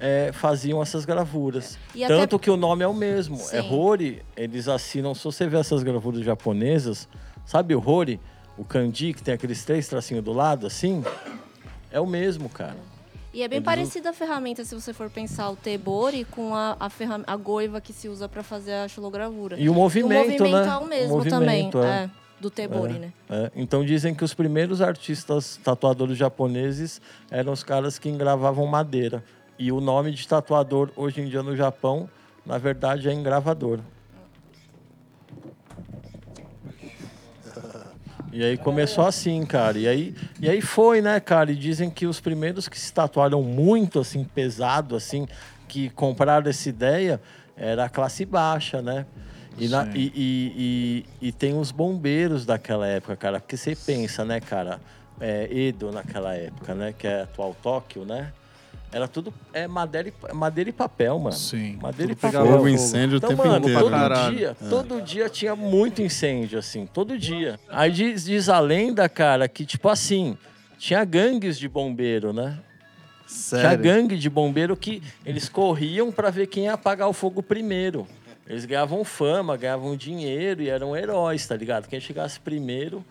[0.00, 1.78] eh, faziam essas gravuras.
[1.94, 3.36] E até- Tanto que o nome é o mesmo.
[3.52, 3.68] É Sim.
[3.74, 7.08] Hori, eles assinam, se você ver essas gravuras japonesas,
[7.44, 8.20] sabe o Hori?
[8.56, 11.04] O kanji, que tem aqueles três tracinhos do lado, assim?
[11.92, 12.76] É o mesmo, cara.
[13.32, 16.76] E é bem Eles parecida a ferramenta, se você for pensar o tebori com a,
[16.80, 19.56] a, ferram- a goiva que se usa pra fazer a xilogravura.
[19.58, 20.66] E o movimento, o movimento né?
[20.66, 21.90] é o mesmo movimento, também.
[21.92, 22.04] é.
[22.04, 22.10] é.
[22.40, 22.98] do Tebori, É.
[22.98, 23.12] né?
[23.28, 29.22] É, então dizem que os primeiros artistas tatuadores japoneses eram os caras que engravavam madeira.
[29.58, 32.08] E o nome de tatuador hoje em dia no Japão,
[32.46, 33.80] na verdade, é engravador.
[38.32, 39.78] E aí começou assim, cara.
[39.78, 41.50] E aí, e aí foi, né, cara?
[41.50, 45.26] E dizem que os primeiros que se tatuaram muito, assim, pesado, assim,
[45.66, 47.20] que compraram essa ideia,
[47.56, 49.06] era a classe baixa, né?
[49.58, 53.40] E, na- e, e, e, e tem os bombeiros daquela época, cara.
[53.40, 54.78] Porque você pensa, né, cara?
[55.20, 56.94] É, Edo naquela época, né?
[56.96, 58.32] Que é atual Tóquio, né?
[58.90, 61.36] Era tudo é madeira e, madeira e papel, mano.
[61.36, 61.78] Sim.
[61.80, 62.46] Madeira Tudo e papel.
[62.46, 63.80] Fogo, incêndio o Então, tempo mano, inteiro.
[63.80, 63.90] todo?
[63.90, 64.36] Caralho.
[64.36, 67.60] dia, todo dia tinha muito incêndio, assim, todo dia.
[67.68, 70.38] Aí diz, diz a lenda, cara, que tipo assim,
[70.78, 72.58] tinha gangues de bombeiro, né?
[73.26, 73.84] Tinha Sério.
[73.84, 78.06] gangue de bombeiro que eles corriam pra ver quem ia apagar o fogo primeiro.
[78.46, 81.86] Eles ganhavam fama, ganhavam dinheiro e eram heróis, tá ligado?
[81.88, 83.04] Quem chegasse primeiro.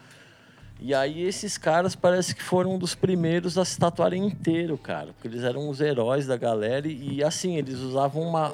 [0.80, 5.07] E aí esses caras parece que foram um dos primeiros a se tatuarem inteiro, cara.
[5.13, 8.53] Porque eles eram os heróis da galera e, e, assim, eles usavam uma.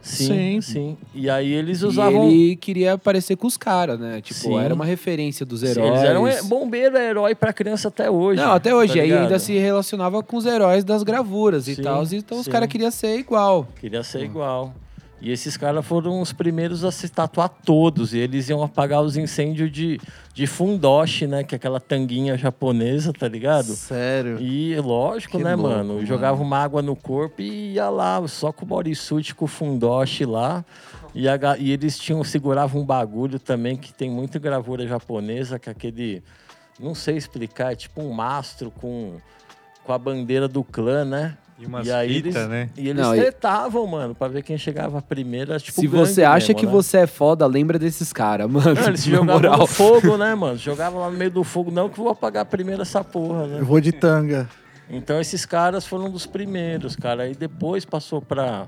[0.00, 0.26] Sim.
[0.26, 0.96] Sim, sim.
[1.14, 2.28] E aí eles E usavam.
[2.30, 4.20] ele queria aparecer com os caras, né?
[4.20, 4.58] Tipo, Sim.
[4.58, 5.88] era uma referência dos Sim, heróis.
[5.92, 8.38] Eles eram he- bombeiro é herói pra criança até hoje.
[8.40, 8.94] Não, até hoje.
[8.94, 12.04] tá aí ainda se relacionava com os heróis das gravuras e Sim, tal.
[12.12, 12.50] Então os sim.
[12.50, 13.66] caras queriam ser igual.
[13.80, 14.74] Queria ser igual.
[15.24, 18.12] E esses caras foram os primeiros a se tatuar todos.
[18.12, 19.98] E eles iam apagar os incêndios de,
[20.34, 21.42] de fundoshi, né?
[21.42, 23.68] Que é aquela tanguinha japonesa, tá ligado?
[23.74, 24.38] Sério.
[24.38, 25.94] E lógico, Que né, louco, mano?
[25.94, 26.06] mano.
[26.06, 30.26] Jogava uma água no corpo e ia lá, só com o bodysuit, com o fundoshi
[30.26, 30.62] lá.
[31.14, 35.70] E, a e eles tinham, seguravam um bagulho também que tem muita gravura japonesa, que
[35.70, 36.22] é aquele.
[36.78, 39.16] Não sei explicar, é tipo um mastro com,
[39.84, 41.38] com a bandeira do clã, né?
[41.64, 42.70] E umas aí fitas, eles, né?
[42.76, 45.52] E eles Não, e- tretavam, mano, pra ver quem chegava primeiro.
[45.52, 46.72] Era, tipo, Se você acha mesmo, que né?
[46.72, 48.74] você é foda, lembra desses caras, mano.
[48.74, 49.58] Não, eles jogavam moral.
[49.58, 50.56] no fogo, né, mano?
[50.58, 51.70] Jogavam lá no meio do fogo.
[51.70, 53.60] Não que eu vou apagar primeiro essa porra, né?
[53.60, 54.48] Eu vou de tanga.
[54.90, 57.22] Então esses caras foram um dos primeiros, cara.
[57.24, 58.66] Aí depois passou pra.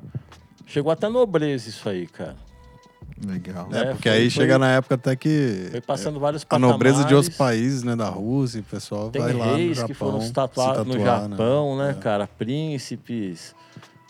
[0.66, 2.34] Chegou até nobreza isso aí, cara.
[3.26, 3.68] Legal.
[3.72, 6.46] É, É, porque foi- aí foi- chega na época até que Foi passando vários a
[6.46, 6.72] patamares.
[6.72, 9.86] nobreza de outros países, né, da Rússia, o pessoal Tem vai lá no reis Japão
[9.88, 11.94] que foram se se tatuar no tatuar, Japão, né, É.
[11.94, 12.26] cara?
[12.26, 13.54] Príncipes.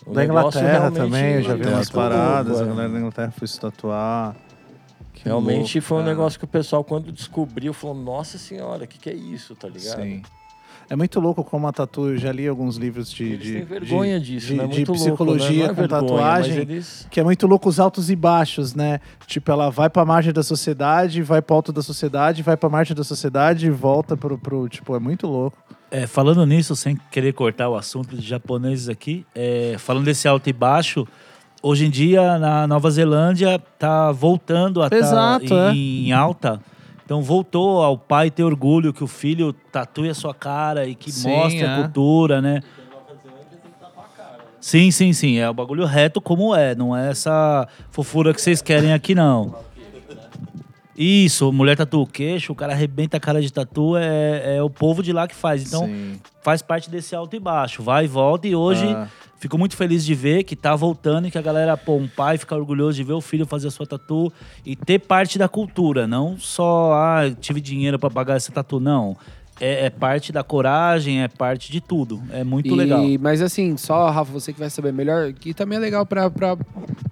[0.05, 2.59] O Da negócio Inglaterra realmente também, eu já vi umas louco, paradas.
[2.59, 2.63] é.
[2.63, 4.35] A galera da Inglaterra foi se tatuar.
[5.13, 6.11] Que Realmente louco, foi um cara.
[6.11, 9.67] negócio que o pessoal, quando descobriu, falou: Nossa senhora, o que, que é isso, tá
[9.67, 10.01] ligado?
[10.01, 10.21] Sim.
[10.89, 13.65] É muito louco como a tatu, eu já li alguns livros de, Eles de, têm
[13.65, 14.67] vergonha de- disso, de, né?
[14.67, 15.85] de Muito psicologia louco, né?
[15.85, 16.57] É com vergonha, tatuagem.
[16.59, 17.07] Eles...
[17.11, 18.99] Que é muito louco os altos e baixos, né?
[19.25, 22.95] Tipo, ela vai pra margem da sociedade, vai pro alto da sociedade, vai pra margem
[22.95, 24.69] da sociedade e volta pro, pro.
[24.69, 25.57] Tipo, é muito louco.
[25.91, 30.49] É, falando nisso, sem querer cortar o assunto de japoneses aqui, é, falando desse alto
[30.49, 31.07] e baixo,
[31.61, 35.73] hoje em dia na Nova Zelândia tá voltando a Exato, tá é.
[35.73, 36.61] em, em alta.
[37.07, 41.09] Então voltou ao pai ter orgulho que o filho tatue a sua cara e que
[41.09, 41.81] Sim, mostre a é.
[41.81, 42.59] cultura, né?
[44.59, 45.37] Sim, sim, sim.
[45.37, 46.75] É o bagulho reto como é.
[46.75, 49.55] Não é essa fofura que vocês querem aqui, não.
[50.97, 54.69] Isso, mulher tatua o queixo, o cara arrebenta a cara de tatu, é, é o
[54.69, 55.67] povo de lá que faz.
[55.67, 56.19] Então, Sim.
[56.41, 57.83] faz parte desse alto e baixo.
[57.83, 58.47] Vai e volta.
[58.47, 59.07] E hoje, Ah.
[59.39, 62.39] fico muito feliz de ver que tá voltando e que a galera, pô, um pai
[62.39, 64.33] fica orgulhoso de ver o filho fazer a sua tatu
[64.65, 66.07] e ter parte da cultura.
[66.07, 69.15] Não só, ah, tive dinheiro pra pagar essa tatu, não.
[69.59, 72.21] É, é parte da coragem, é parte de tudo.
[72.31, 73.03] É muito E- legal.
[73.19, 76.55] Mas assim, só, Rafa, você que vai saber melhor, que também é legal pra, pra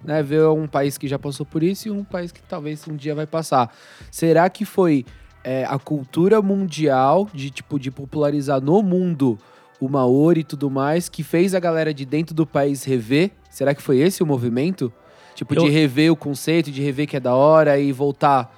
[0.04, 2.94] né, ver um país que já passou por isso e um país que talvez um
[2.94, 3.74] dia vai passar.
[4.10, 5.04] Será que foi
[5.42, 9.38] é, a cultura mundial de, tipo, de popularizar no mundo
[9.80, 13.30] o Maori e tudo mais que fez a galera de dentro do país rever?
[13.50, 14.92] Será que foi esse o movimento?
[15.34, 18.54] Tipo, Eu- de rever o conceito, de rever que é da hora e voltar.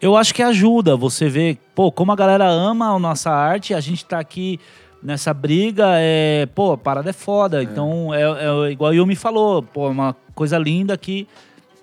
[0.00, 3.80] Eu acho que ajuda você ver, pô, como a galera ama a nossa arte, a
[3.80, 4.60] gente tá aqui
[5.02, 7.62] nessa briga, é, pô, a parada é foda.
[7.62, 11.26] Então, é, é igual o Yumi falou, pô, é uma coisa linda que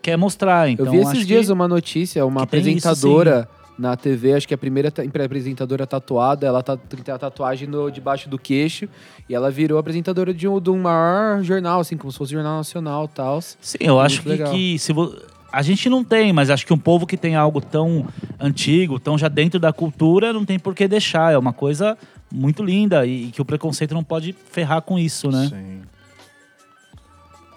[0.02, 0.70] quer mostrar.
[0.70, 1.52] Então, Eu vi esses dias que...
[1.52, 3.50] uma notícia, uma tem isso, apresentadora
[3.80, 7.90] na TV, acho que a primeira ta- apresentadora tatuada, ela tá, tem a tatuagem no,
[7.90, 8.88] debaixo do queixo
[9.28, 12.58] e ela virou apresentadora de um, de um maior jornal, assim, como se fosse jornal
[12.58, 13.42] nacional e tal.
[13.42, 15.16] Sim, eu acho que, que se vo...
[15.54, 18.08] a gente não tem, mas acho que um povo que tem algo tão
[18.40, 21.32] antigo, tão já dentro da cultura, não tem por que deixar.
[21.32, 21.96] É uma coisa
[22.34, 25.50] muito linda e, e que o preconceito não pode ferrar com isso, né?
[25.50, 25.82] Sim.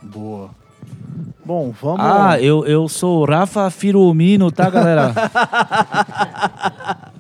[0.03, 0.51] Boa.
[1.43, 2.01] Bom, vamos.
[2.01, 5.15] Ah, eu, eu sou Rafa Firumino, tá, galera?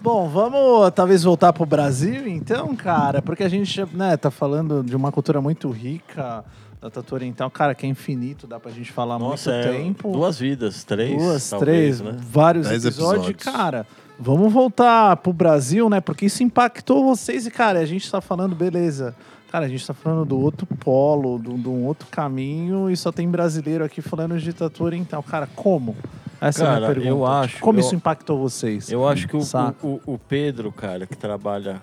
[0.00, 4.94] Bom, vamos talvez voltar pro Brasil, então, cara, porque a gente né, tá falando de
[4.94, 6.44] uma cultura muito rica
[6.82, 10.10] da Tatu Oriental, cara, que é infinito, dá pra gente falar Nossa, muito é tempo.
[10.12, 12.20] duas vidas, três, Duas, talvez, três, né?
[12.28, 13.28] vários episódios.
[13.28, 13.42] episódios.
[13.44, 13.86] Cara,
[14.18, 16.00] vamos voltar pro Brasil, né?
[16.00, 19.14] Porque isso impactou vocês e, cara, a gente tá falando, beleza.
[19.50, 23.12] Cara, a gente tá falando do outro polo, do- de um outro caminho, e só
[23.12, 25.22] tem brasileiro aqui falando de tatu oriental.
[25.22, 25.94] Cara, como?
[26.40, 27.08] Essa é a Cara, minha pergunta.
[27.10, 28.90] eu acho- Como eu- isso impactou vocês?
[28.90, 29.42] Eu acho que o,
[29.84, 31.80] o, o Pedro, cara, que trabalha,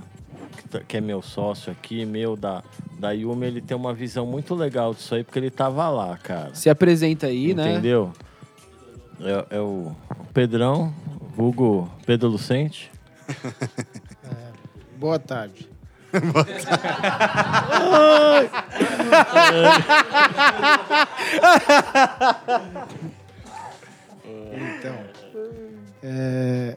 [0.87, 2.63] que, é meu sócio aqui, meu da,
[2.99, 6.53] da Yumi, ele tem uma visão muito legal disso aí, porque ele tava lá, cara.
[6.53, 7.73] Se apresenta aí, né?
[7.73, 8.13] Entendeu?
[9.19, 10.93] É, é o, o Pedrão,
[11.35, 12.89] vulgo Pedro Lucente.
[14.97, 15.69] Boa tarde.
[24.51, 24.95] então,
[26.01, 26.75] é,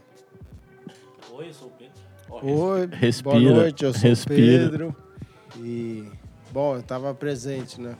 [2.43, 4.66] oi, Respira, boa noite, eu sou respira.
[4.66, 4.97] o Pedro.
[5.59, 6.05] E,
[6.52, 7.94] bom, eu estava presente, né?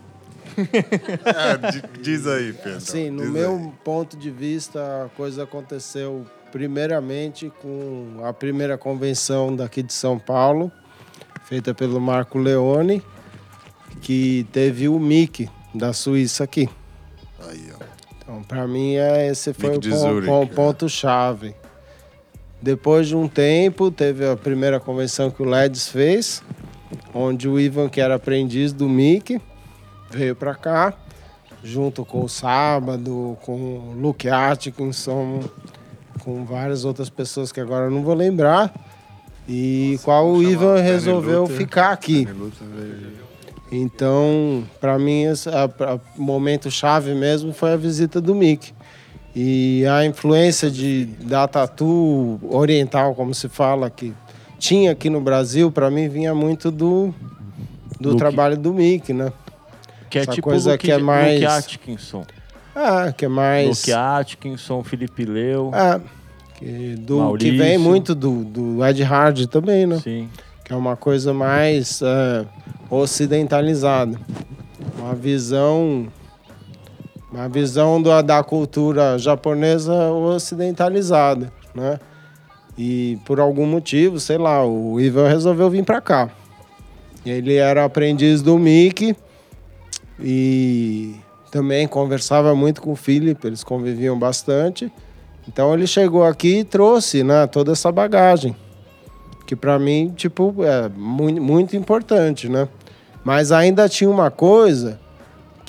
[1.97, 2.81] Di- diz aí, Pedro.
[2.81, 3.73] Sim, no diz meu aí.
[3.85, 10.71] ponto de vista, a coisa aconteceu primeiramente com a primeira convenção daqui de São Paulo,
[11.45, 13.03] feita pelo Marco Leone,
[14.03, 16.69] que teve o Mickey da Suíça aqui.
[17.49, 17.83] Aí, ó.
[18.19, 20.47] Então, para mim, é, esse foi Mickey o Zurich, pon- é.
[20.47, 21.55] ponto-chave.
[22.63, 26.43] Depois de um tempo, teve a primeira convenção que o Leds fez,
[27.13, 29.41] onde o Ivan, que era aprendiz do Mickey,
[30.09, 30.95] veio para cá,
[31.65, 35.41] junto com o Sábado, com o Luke Atkinson,
[36.21, 38.73] com várias outras pessoas que agora eu não vou lembrar,
[39.49, 42.29] e qual o Ivan resolveu ficar aqui.
[43.73, 45.25] Então, para mim,
[46.17, 48.73] o momento chave mesmo foi a visita do Mick.
[49.35, 54.13] E a influência de, da tatu oriental, como se fala, que
[54.59, 57.15] tinha aqui no Brasil, para mim vinha muito do,
[57.99, 58.19] do Luke.
[58.19, 59.33] trabalho do Mick, né?
[60.11, 62.25] Que é Essa tipo coisa Luke, que é mais- Luke Atkinson.
[62.77, 63.69] Ah, que é mais.
[63.81, 65.71] Luke Atkinson, Felipe Leu.
[65.75, 66.01] É,
[66.59, 69.99] que, do, que vem muito do, do Ed Hard também, né?
[69.99, 70.29] Sim.
[70.65, 72.45] que é uma coisa mais é,
[72.91, 74.19] ocidentalizada.
[74.99, 76.07] Uma visão
[77.33, 81.99] uma visão da, da cultura japonesa ocidentalizada, né?
[82.77, 86.31] E por algum motivo, sei lá, o Ivan resolveu vir para cá.
[87.25, 89.17] Ele era aprendiz do Mickey
[90.21, 91.15] e
[91.51, 94.91] também conversava muito com o Philip, eles conviviam bastante.
[95.47, 98.57] Então ele chegou aqui e trouxe, né, toda essa bagagem
[99.53, 102.67] que para mim, tipo, é muito, muito importante, né?
[103.23, 104.99] Mas ainda tinha uma coisa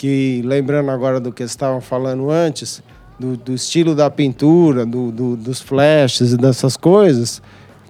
[0.03, 2.84] que, lembrando agora do que estavam falando antes,
[3.17, 7.41] do, do estilo da pintura, do, do- dos flashes e dessas coisas,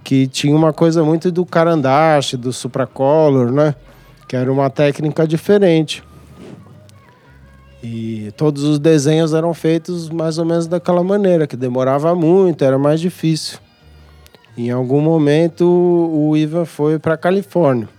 [0.04, 3.74] que tinha uma coisa muito do carandache, do supracolor, né?
[4.28, 6.04] Que era uma técnica diferente.
[7.82, 12.78] E todos os desenhos eram feitos mais ou menos daquela maneira, que demorava muito, era
[12.78, 13.58] mais difícil.
[14.56, 17.90] Em algum momento, o Ivan foi para Califórnia.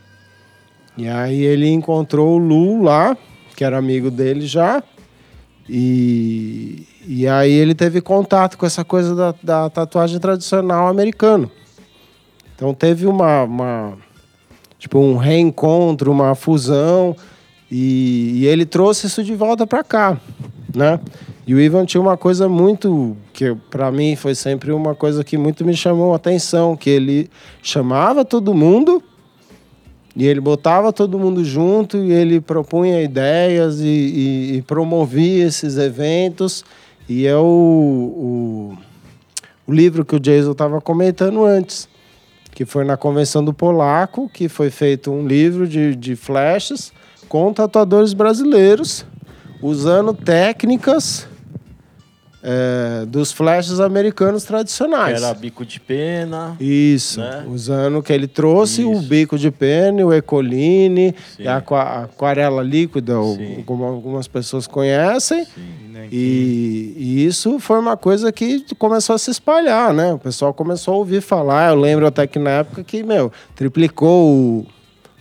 [0.96, 3.16] E aí ele encontrou o Lu lá,
[3.54, 4.82] que era amigo dele já.
[5.68, 11.50] E, e aí ele teve contato com essa coisa da, da tatuagem tradicional americana.
[12.54, 13.98] Então teve uma, uma
[14.78, 17.16] tipo um reencontro, uma fusão
[17.70, 20.20] e, e ele trouxe isso de volta para cá,
[20.74, 21.00] né?
[21.46, 25.36] E o Ivan tinha uma coisa muito que para mim foi sempre uma coisa que
[25.36, 27.30] muito me chamou a atenção, que ele
[27.62, 29.02] chamava todo mundo
[30.16, 35.76] e ele botava todo mundo junto e ele propunha ideias e, e- e promovia esses
[35.76, 36.64] eventos.
[37.08, 38.78] E é o, o,
[39.66, 41.88] o livro que o Jason estava comentando antes,
[42.52, 46.92] que foi na convenção do Polaco, que foi feito um livro de, de flashes
[47.28, 49.04] com tatuadores brasileiros,
[49.60, 51.26] usando técnicas
[52.46, 55.22] é, dos flashes americanos Que tradicionais.
[55.22, 56.54] era bico de pena.
[56.60, 57.42] Isso, né?
[57.48, 59.02] usando que ele trouxe o Isso.
[59.08, 61.44] bico de pena, o ecoline, Sim.
[61.44, 63.62] e a aqua- aquarela líquida, o- Sim.
[63.64, 65.46] como algumas pessoas conhecem.
[65.90, 70.12] Né, E, e isso foi uma coisa que começou a se espalhar, né?
[70.12, 71.70] O pessoal começou a ouvir falar.
[71.70, 74.28] Eu lembro até que na época que, meu, triplicou
[74.60, 74.66] o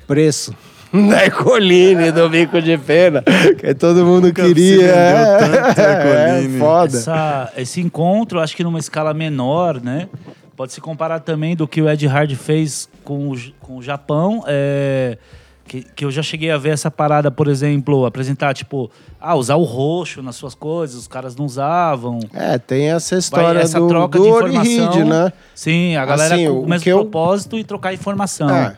[0.06, 0.54] preço
[1.10, 3.24] da Ecoline, do bico de pena,
[3.60, 4.94] que todo mundo Nunca queria.
[4.94, 6.60] É, Ecoline.
[6.60, 6.98] foda.
[6.98, 10.08] Essa- esse encontro, acho que numa escala menor, né?
[10.56, 14.44] Pode se comparar também do que o Ed Hard fez com o, com o Japão.
[14.48, 15.18] é,
[15.66, 19.56] que, que eu já cheguei a ver essa parada, por exemplo, apresentar, tipo, ah, usar
[19.56, 22.20] o roxo nas suas coisas, os caras não usavam.
[22.34, 25.06] É, tem essa Vai história essa do, troca do de Orihide, informação.
[25.08, 25.34] né?
[25.56, 28.50] Sim, a galera Assim, com o mesmo eu- propósito e trocar informação.
[28.50, 28.76] É,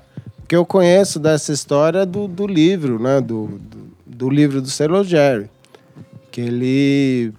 [0.47, 3.19] que eu conheço dessa história do, do livro, né?
[3.19, 5.49] Do, do, do livro do Sailor Jerry,
[6.31, 7.34] que ele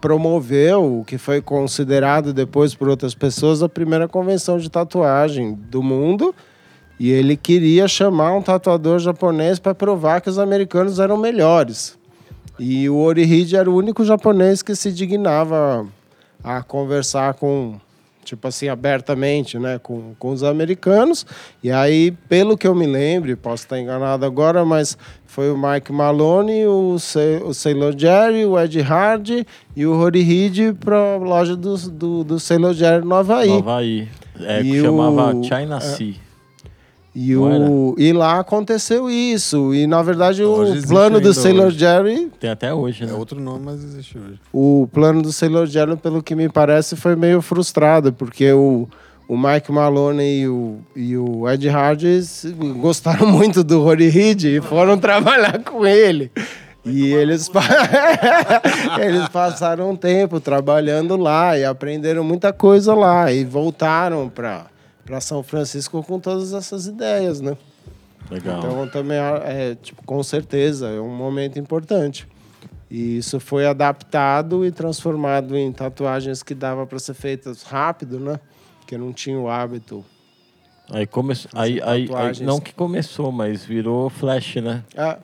[0.00, 5.82] promoveu o que foi considerado depois por outras pessoas a primeira convenção de tatuagem do
[5.82, 6.34] mundo.
[6.98, 11.98] E ele queria chamar um tatuador japonês para provar que os americanos eram melhores.
[12.58, 15.86] E o Orihide era o único japonês que se dignava
[16.44, 17.80] a conversar com,
[18.24, 21.26] tipo assim, abertamente, né, com, com os americanos.
[21.62, 25.92] E aí, pelo que eu me lembro, posso estar enganado agora, mas foi o Mike
[25.92, 29.30] Maloney, o, Se o Sailor Jerry, o Ed Hard
[29.76, 33.48] e o Horihide para a loja do, do, do Sailor Jerry no Havaí.
[33.48, 34.08] No Havaí.
[34.40, 35.80] É, E que chamava o- China é.
[37.14, 39.74] E, o, e lá aconteceu isso.
[39.74, 41.78] E, na verdade, Hoje o plano do Sailor hoje.
[41.78, 43.12] Jerry Tem até hoje, né?
[43.12, 44.38] É outro nome, mas existe hoje.
[44.52, 48.88] o plano do Sailor Jerry, pelo que me parece, foi meio frustrado, porque o,
[49.26, 52.20] o Mike Maloney e o, e o Ed Hardy
[52.80, 56.30] gostaram muito do Rory Reed e foram trabalhar com ele.
[56.82, 57.60] E eles, pa-
[59.04, 64.66] eles passaram um tempo trabalhando lá e aprenderam muita coisa lá e voltaram para
[65.18, 67.56] São Francisco com todas essas ideias, né?
[68.30, 68.58] Legal.
[68.58, 72.28] Então também é, tipo, com certeza, é um momento importante.
[72.90, 78.38] E isso foi adaptado e transformado em tatuagens que dava para ser feitas rápido, né?
[78.80, 80.04] Porque não tinha o hábito.
[80.90, 81.50] Aí começou.
[81.54, 84.82] Aí, aí, aí, não que começou, mas virou flash, né?
[84.96, 85.18] Ah,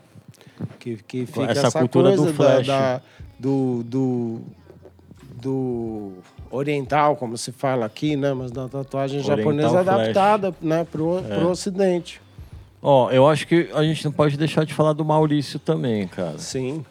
[0.78, 2.66] que, que fica Essa essa, cultura do coisa da, flash.
[2.66, 3.02] da-
[3.38, 4.40] do, do,
[5.42, 6.12] do
[6.56, 8.32] oriental, como se fala aqui, né?
[8.32, 9.86] Mas da tatuagem Oriental japonesa flash.
[9.86, 9.90] É.
[9.90, 10.84] adaptada né?
[10.90, 12.20] pro, pro ocidente.
[12.82, 16.38] Ó, eu acho que a gente não pode deixar de falar do Maurício também, cara.
[16.38, 16.84] Sim.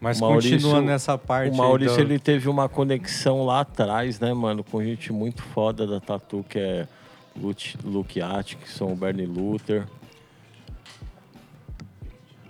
[0.00, 1.50] Mas O Maurício- continuando nessa parte.
[1.50, 4.64] O aí Maurício, ele teve uma conexão lá atrás, né, mano?
[4.64, 6.88] Com gente muito foda da Tatu, que é
[7.40, 9.84] Luke, Luke Atkinson, o Bernie Luther.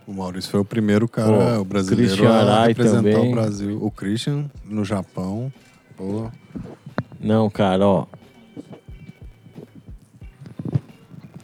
[0.07, 3.29] O Maurício foi o primeiro cara, Pô, o brasileiro, Christian a Arai representar também.
[3.33, 3.79] o Brasil.
[3.85, 5.53] O Christian, no Japão.
[5.97, 6.31] Pô,
[7.21, 8.07] Não, cara, ó.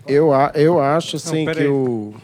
[0.07, 2.15] Eu, a- eu acho assim que o,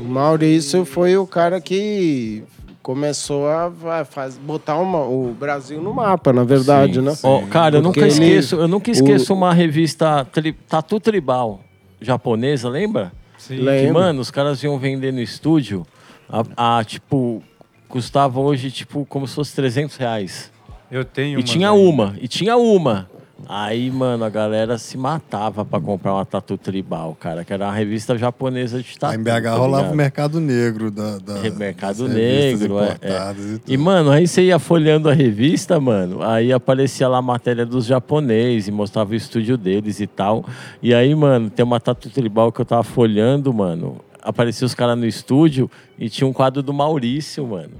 [0.00, 2.42] o Maurício foi o cara que
[2.82, 3.70] começou a
[4.04, 7.02] faz, botar uma- o Brasil no mapa, na verdade, Sim.
[7.02, 7.12] né?
[7.22, 11.60] Ó, cara, eu nunca ele- esqueço, eu nunca esqueço uma revista tri, Tatu Tribal
[12.00, 13.12] japonesa, lembra?
[13.38, 13.56] Sim.
[13.56, 13.94] Que, Lembro.
[13.94, 15.86] mano, os caras iam vender no estúdio
[16.28, 17.40] a, a, tipo,
[17.88, 20.50] custava hoje, tipo, como se fosse 300 reais.
[20.90, 21.78] Eu tenho E uma tinha daí.
[21.86, 23.08] uma, e tinha uma.
[23.48, 27.72] Aí, mano, a galera se matava pra comprar uma tatu tribal, cara, que era uma
[27.72, 29.06] revista japonesa de tatu.
[29.06, 29.92] Lá em BH tá rolava ligado?
[29.94, 33.78] o mercado negro da, da Mercado das revistas Negro, é, importadas e E, tudo.
[33.82, 38.68] mano, aí você ia folhando a revista, mano, aí aparecia lá a matéria dos japoneses,
[38.68, 40.44] e mostrava o estúdio deles e tal.
[40.82, 43.96] E aí, mano, tem uma tatu tribal que eu tava folhando, mano.
[44.22, 45.68] Aparecia os caras no estúdio
[45.98, 47.72] e tinha um quadro do Maurício, mano.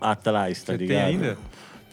[0.00, 1.06] Atrás, tá Você tem ligado?
[1.06, 1.38] ainda?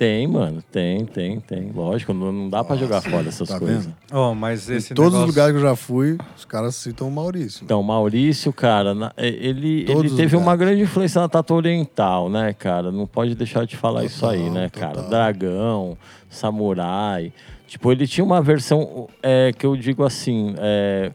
[0.02, 1.72] Tem, mano, tem, tem, tem.
[1.76, 3.86] Lógico, não, não dá pra jogar fora essas tá coisas.
[3.86, 3.96] vendo?
[4.12, 7.12] Ó, mas Em esse todos os lugares que eu já fui, os caras citam o
[7.12, 7.64] Maurício.
[7.64, 12.92] Então, Maurício, cara, na- ele, ele teve uma grande influência na tatu oriental, né, cara?
[12.92, 14.94] Não pode deixar de falar isso aí, Total, né, cara?
[14.94, 15.10] total.
[15.12, 15.98] Dragão,
[16.32, 17.32] samurai.
[17.68, 21.12] Tipo, ele tinha uma versão é, que eu digo assim, é,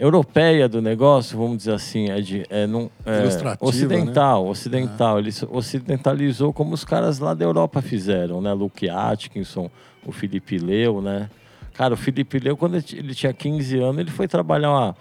[0.00, 3.22] europeia do negócio, vamos dizer assim, é de é, não, é,
[3.60, 5.18] ocidental, ocidental.
[5.18, 8.52] Ele se ocidentalizou como os caras lá da Europa fizeram, né?
[8.52, 9.70] Luke Atkinson,
[10.06, 11.28] o Felipe Leu, né?
[11.74, 14.96] Cara, o Felipe Leu, quando ele ele tinha 15 anos, ele foi trabalhar uma-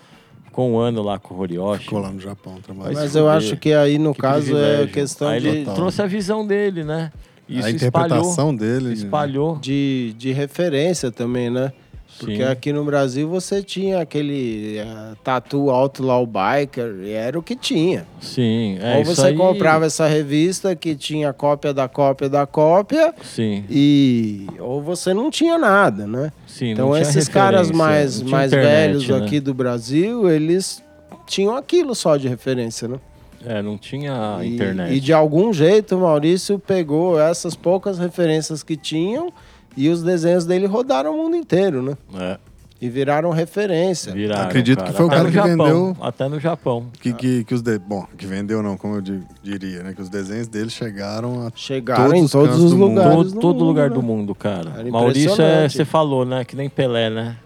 [0.51, 1.83] com um ano lá com o Horioshi.
[1.83, 2.93] Ficou lá no Japão trabalhando.
[2.95, 4.87] Mas Mas eu acho que aí, no Que caso, é privilégio.
[4.93, 7.11] questão Aí ele de, trouxe a visão dele, né?
[7.47, 8.87] Isso a interpretação dele.
[8.87, 8.93] né?
[8.93, 9.51] espalhou.
[9.53, 9.57] espalhou.
[9.59, 11.71] de, de referência também, né?
[12.19, 12.43] Porque Sim.
[12.43, 14.85] aqui no Brasil você tinha aquele eh,
[15.23, 18.07] tatu Outlaw Biker, e era o que tinha.
[18.19, 23.13] Sim, é Ou você aí- comprava essa revista que tinha cópia da cópia da cópia,
[23.23, 26.31] Sim, e ou você não tinha nada, né?
[26.47, 26.71] sim.
[26.71, 29.17] Então não tinha esses caras mais, mais internet, velhos né?
[29.25, 30.83] aqui do Brasil, eles
[31.27, 32.97] tinham aquilo só de referência, né?
[33.45, 34.93] É, não tinha E- internet.
[34.95, 39.31] E de algum jeito o Maurício pegou essas poucas referências que tinham
[39.77, 41.95] e os desenhos dele rodaram o mundo inteiro, né?
[42.15, 42.37] É,
[42.81, 44.11] E viraram referência.
[44.11, 46.87] viraram, Acredito que foi o Até cara que Japão, vendeu- Até no Japão.
[46.99, 47.79] Que, que, que os de...
[47.79, 49.93] Bom, que vendeu não, como eu di- diria, né?
[49.93, 52.89] Que os desenhos dele chegaram a Chegaram Todos em os todos os do mundo.
[52.89, 53.15] lugares.
[53.15, 53.95] Todo, do todo mundo, lugar né?
[53.95, 54.73] do mundo, cara.
[54.77, 56.43] Era Maurício é, você falou, né?
[56.43, 57.37] Que nem Pelé, né?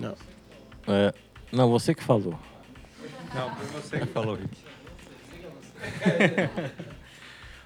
[0.00, 0.14] Não.
[0.88, 1.12] É,
[1.52, 2.34] não, você que falou.
[3.34, 4.56] Não, foi você que falou, Rick.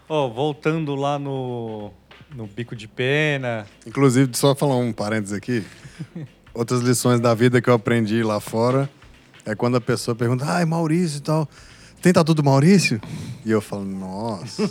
[0.08, 1.90] Ó, voltando lá no,
[2.38, 3.66] no bico de pena.
[3.84, 5.64] Inclusive, só falar um parênteses aqui.
[6.54, 8.88] Outras lições da vida que eu aprendi lá fora
[9.44, 11.48] é quando a pessoa pergunta, ai, Maurício e tal,
[12.00, 13.00] tem tatu do Maurício?
[13.44, 14.62] E eu falo, nossa,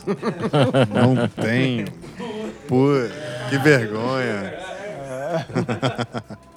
[0.93, 1.87] não tenho.
[2.69, 2.87] Pô,
[3.49, 4.53] que vergonha.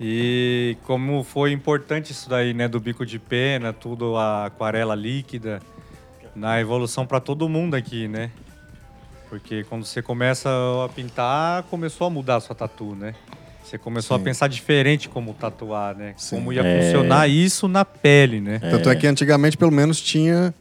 [0.00, 5.62] E como foi importante isso daí, né, do bico de pena, tudo a aquarela líquida,
[6.34, 8.32] na evolução para todo mundo aqui, né?
[9.28, 10.48] Porque quando você começa
[10.84, 13.14] a pintar, começou a mudar a sua tatu, né?
[13.64, 14.22] Você começou Sim.
[14.22, 16.14] a pensar diferente como tatuar, né?
[16.16, 16.36] Sim.
[16.36, 16.82] Como ia É.
[16.82, 18.58] funcionar isso na pele, né?
[18.58, 20.54] Tanto é que antigamente, pelo menos, tinha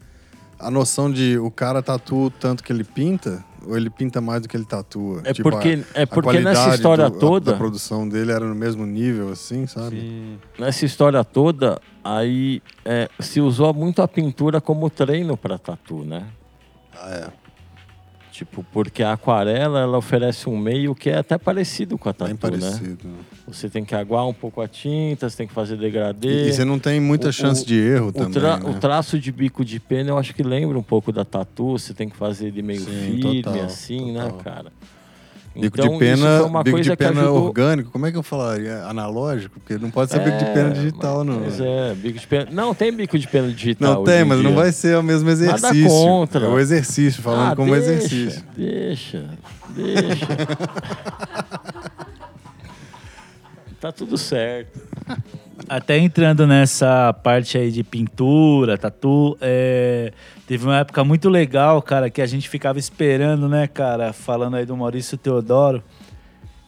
[0.58, 4.42] a noção de o cara tatua o tanto que ele pinta, ou ele pinta mais
[4.42, 5.22] do que ele tatua.
[5.26, 7.52] É Tipo, porque, a- é a porque nessa história do- a- toda.
[7.52, 10.00] da produção dele era no mesmo nível, assim, sabe?
[10.00, 10.40] Sim.
[10.58, 16.26] nessa história toda, aí é, se usou muito a pintura como treino para tatu, né?
[16.96, 17.43] Ah, é.
[18.34, 22.30] Tipo, porque a aquarela ela oferece um meio que é até parecido com a tatu,
[22.30, 22.40] Bem né?
[22.72, 23.08] parecido.
[23.48, 26.46] Você tem que aguar um pouco a tinta, você tem que fazer degradê.
[26.46, 28.72] E, e você não tem muita O- chance o- de erro o, também, tra- né?
[28.72, 31.74] o traço de bico de pena eu acho que lembra um pouco da tatu.
[31.74, 34.32] Você tem que fazer ele meio Sim, firme, total, assim, total.
[34.38, 34.72] né, cara?
[35.56, 37.46] Bico Então, de pena, isso uma bico coisa de pena ajudou...
[37.46, 38.84] orgânico, como é que eu falaria?
[38.86, 39.60] Analógico?
[39.60, 41.42] Porque não pode ser bico de É, pena digital, não.
[41.42, 42.48] Pois é, bico de pena.
[42.52, 43.94] Não, tem bico de pena digital.
[43.96, 44.60] Não tem, mas não dia.
[44.62, 45.88] vai ser o mesmo Nada exercício.
[45.90, 46.46] contra.
[46.46, 48.44] É o exercício, falando Ah, como deixa, exercício.
[48.58, 49.26] Deixa,
[49.70, 50.28] deixa.
[53.80, 54.80] tá tudo certo.
[55.70, 60.12] Até entrando nessa parte aí de pintura, tatu, é,
[60.48, 64.66] teve uma época muito legal, cara, que a gente ficava esperando, né, cara, falando aí
[64.66, 65.84] do Maurício Teodoro.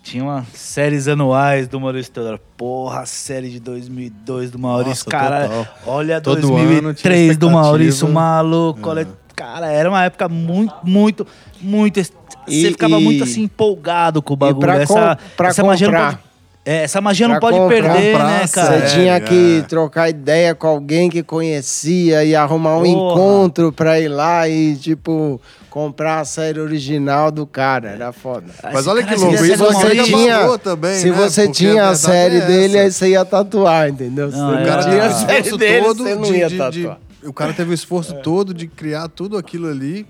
[0.04, 2.40] Tinha umas séries anuais do Maurício Teodoro.
[2.56, 5.48] Porra, a série de 2002 do Maurício, Nossa, cara.
[5.50, 5.68] total.
[5.88, 8.88] Olha Todo ano tinha 2003 do Maurício, maluco.
[8.88, 11.26] Olha, cara, era uma época muito, muito,
[11.60, 12.00] muito...
[12.04, 12.12] Você
[12.48, 14.60] E- ficava e- muito assim empolgado com o bagulho.
[14.60, 16.22] pra essa, com- pra essa comprar.
[16.66, 17.94] É, essa magia não Pra pode comprar.
[17.94, 18.76] perder, Comprar, né, Você cara?
[18.78, 19.62] É, tinha que é.
[19.68, 23.14] trocar ideia com alguém que conhecia e arrumar um Porra.
[23.14, 25.40] encontro pra ir lá e, tipo,
[25.70, 27.90] comprar a série original do cara.
[27.90, 28.48] Era foda.
[28.74, 31.16] Mas olha que louco, se isso você você tinha- também, Se né?
[31.16, 34.32] você Porque tinha a série é dele, aí você ia tatuar, entendeu?
[34.32, 34.42] Não, Se é.
[34.42, 36.48] não O cara teve o tinha a série esforço dele, todo você não de, ia
[36.48, 37.00] de- de- tatuar.
[37.26, 40.06] O cara teve o esforço todo de criar tudo aquilo ali.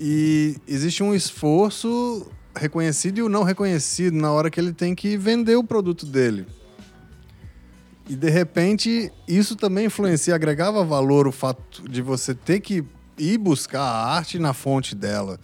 [0.00, 5.16] E existe um esforço reconhecido e o não reconhecido na hora que ele tem que
[5.16, 6.46] vender o produto dele.
[8.08, 12.84] E de repente, isso também influencia, agregava valor o fato de você ter que
[13.18, 15.38] ir buscar a arte na fonte dela.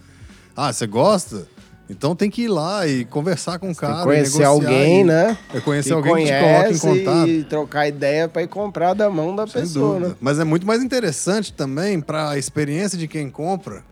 [0.55, 1.47] Ah, você gosta?
[1.89, 4.03] Então tem que ir lá e conversar com o cara.
[4.03, 5.37] conhecer alguém, e- né?
[5.53, 7.27] É conhecer alguém que te coloque em contato.
[7.29, 10.15] e trocar ideia pra ir comprar da mão da Sem pessoa, né?
[10.21, 13.83] Mas é muito mais interessante também para a experiência de quem compra.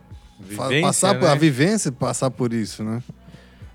[0.49, 1.31] Vivência, passar por, né?
[1.31, 3.01] a vivência passar por isso, né?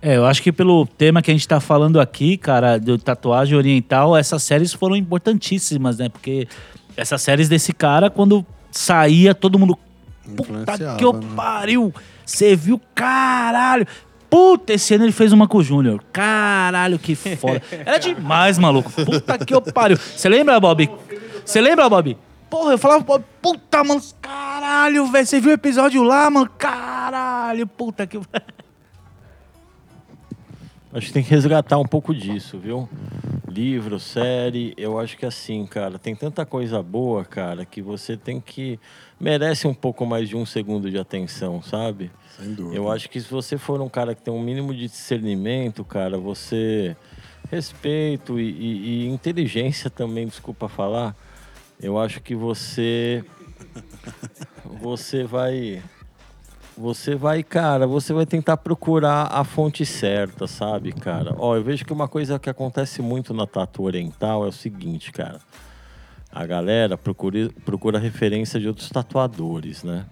[0.02, 3.56] É, eu acho que pelo tema que a gente tá falando aqui, cara, de tatuagem
[3.56, 6.08] oriental, essas séries foram importantíssimas, né?
[6.08, 6.46] Porque
[6.96, 9.78] essas séries desse cara, quando saía, todo mundo.
[10.36, 11.26] Puta que eu né?
[11.34, 11.94] pariu!
[12.24, 13.86] Você viu, caralho!
[14.28, 16.02] Puta, esse ano ele fez uma com o Júnior.
[16.12, 17.62] Caralho, que foda.
[17.86, 18.90] Era demais, maluco.
[18.90, 19.96] Puta que eu pariu.
[19.96, 20.90] Você lembra, Bob?
[21.44, 22.16] Você lembra, Bob?
[22.54, 25.26] Porra, eu falava, puta, mano, caralho, velho.
[25.26, 26.48] Você viu o episódio lá, mano?
[26.56, 28.16] Caralho, puta que.
[30.92, 32.88] Acho que tem que resgatar um pouco disso, viu?
[33.48, 38.40] Livro, série, eu acho que assim, cara, tem tanta coisa boa, cara, que você tem
[38.40, 38.78] que.
[39.18, 42.12] merece um pouco mais de um segundo de atenção, sabe?
[42.38, 42.76] Sem dúvida.
[42.76, 46.16] Eu acho que se você for um cara que tem um mínimo de discernimento, cara,
[46.16, 46.96] você.
[47.50, 51.16] respeito e, e- e inteligência também, desculpa falar,
[51.84, 53.22] eu acho que você.
[54.80, 55.82] você vai.
[56.76, 61.32] Você vai, cara, você vai tentar procurar a fonte certa, sabe, cara?
[61.38, 65.12] Ó, eu vejo que uma coisa que acontece muito na tatu oriental é o seguinte,
[65.12, 65.38] cara.
[66.32, 70.04] A galera procura, procura referência de outros tatuadores, né?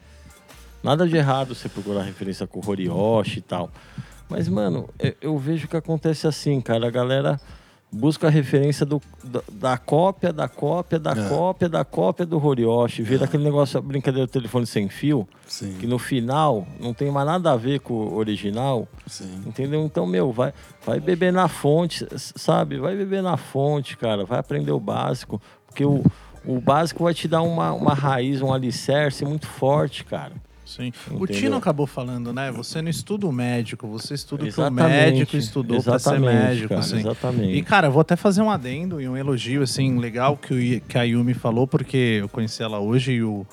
[0.84, 3.68] Nada de errado você procurar referência com Horioshi e tal.
[4.28, 6.86] Mas, mano, eu, eu vejo que acontece assim, cara.
[6.86, 7.40] A galera
[7.92, 11.28] busca a referência do, da, da cópia, da cópia, da É.
[11.28, 13.02] cópia, da cópia do Horioshi.
[13.02, 17.10] Vira aquele negócio, a brincadeira do telefone sem fio, Sim, que no final não tem
[17.10, 18.88] mais nada a ver com o original.
[19.06, 19.42] sim.
[19.46, 19.84] Entendeu?
[19.84, 20.54] Então, meu, vai,
[20.86, 22.78] vai beber na fonte, sabe?
[22.78, 24.24] Vai beber na fonte, cara.
[24.24, 25.40] Vai aprender o básico.
[25.66, 26.02] Porque o,
[26.46, 30.32] o básico vai te dar uma, uma raiz, um alicerce muito forte, cara.
[30.76, 30.92] Sim.
[31.10, 31.26] O Entendeu?
[31.26, 32.50] Tino acabou falando, né?
[32.52, 34.90] Você não estuda o médico, você estuda o que o Exatamente.
[34.90, 36.98] médico estudou pra ser Exatamente, médico, cara, assim.
[37.00, 37.54] Exatamente.
[37.58, 40.88] E, cara, eu vou até fazer um adendo e um elogio, assim, legal que, o
[40.88, 43.46] que a Yumi falou, porque eu conheci ela hoje e o,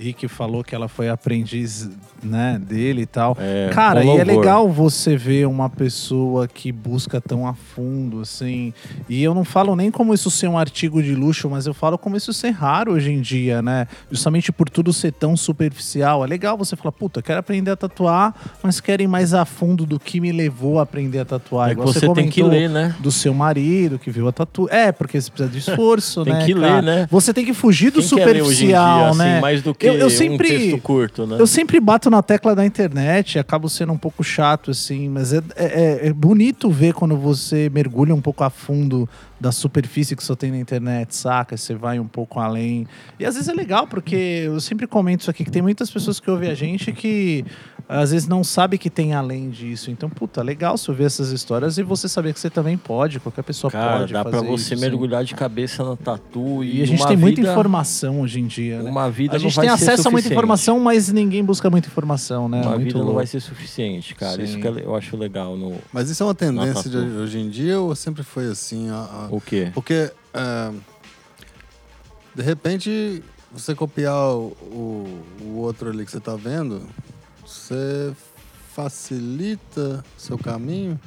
[0.00, 1.90] Rick falou que ela foi aprendiz
[2.22, 3.36] né, dele e tal.
[3.38, 8.20] É, Cara, com e é legal você ver uma pessoa que busca tão a fundo,
[8.20, 8.72] assim.
[9.08, 11.98] E eu não falo nem como isso ser um artigo de luxo, mas eu falo
[11.98, 13.86] como isso ser raro hoje em dia, né?
[14.10, 16.24] Justamente por tudo ser tão superficial.
[16.24, 19.84] É legal você falar, puta, quero aprender a tatuar, mas quero ir mais a fundo
[19.84, 21.70] do que me levou a aprender a tatuar.
[21.70, 22.94] É que Igual você tem que ler, né?
[23.00, 24.66] Do seu marido que viu a tatu.
[24.70, 26.44] É, porque você precisa de esforço, Tem né?
[26.46, 26.82] que ler, cara?
[26.82, 27.08] né?
[27.10, 29.40] Você tem que fugir do Quem ler em dia, superficial, assim, né?
[29.40, 31.36] mais do que Eu- eu um sempre- texto curto, né?
[31.38, 35.42] Eu sempre bato na tecla da internet, acabo sendo um pouco chato, assim, mas é,
[35.56, 39.08] é- é bonito ver quando você mergulha um pouco a fundo
[39.40, 41.56] da superfície que só tem na internet, saca?
[41.56, 42.86] Você vai um pouco além.
[43.18, 46.20] E às vezes é legal, porque eu sempre comento isso aqui, que tem muitas pessoas
[46.20, 47.42] que ouvem a gente que
[47.88, 49.90] às vezes não sabe que tem além disso.
[49.90, 53.42] Então, puta, legal você ouvir essas histórias e você saber que você também pode, qualquer
[53.42, 56.82] pessoa Cara, pode dá fazer pra você isso, mergulhar de cabeça no tatu e, E
[56.82, 58.90] a gente tem muita vida- informação hoje em dia, né?
[58.90, 61.88] Uma vida A gente não vai tem acesso a muita informação, mas ninguém busca muita
[61.88, 62.60] informação, né?
[62.62, 64.42] Uma Muito vida não vai ser suficiente, cara.
[64.42, 64.60] Isso Sim.
[64.60, 67.94] que eu acho legal no Mas isso é uma tendência de hoje em dia ou
[67.96, 68.88] sempre foi assim?
[68.90, 69.70] A- a- o quê?
[69.74, 70.70] Porque, é,
[72.34, 73.22] de repente,
[73.52, 76.82] você copiar o, o, o outro ali que você tá vendo,
[77.44, 78.12] você
[78.74, 80.98] facilita seu caminho.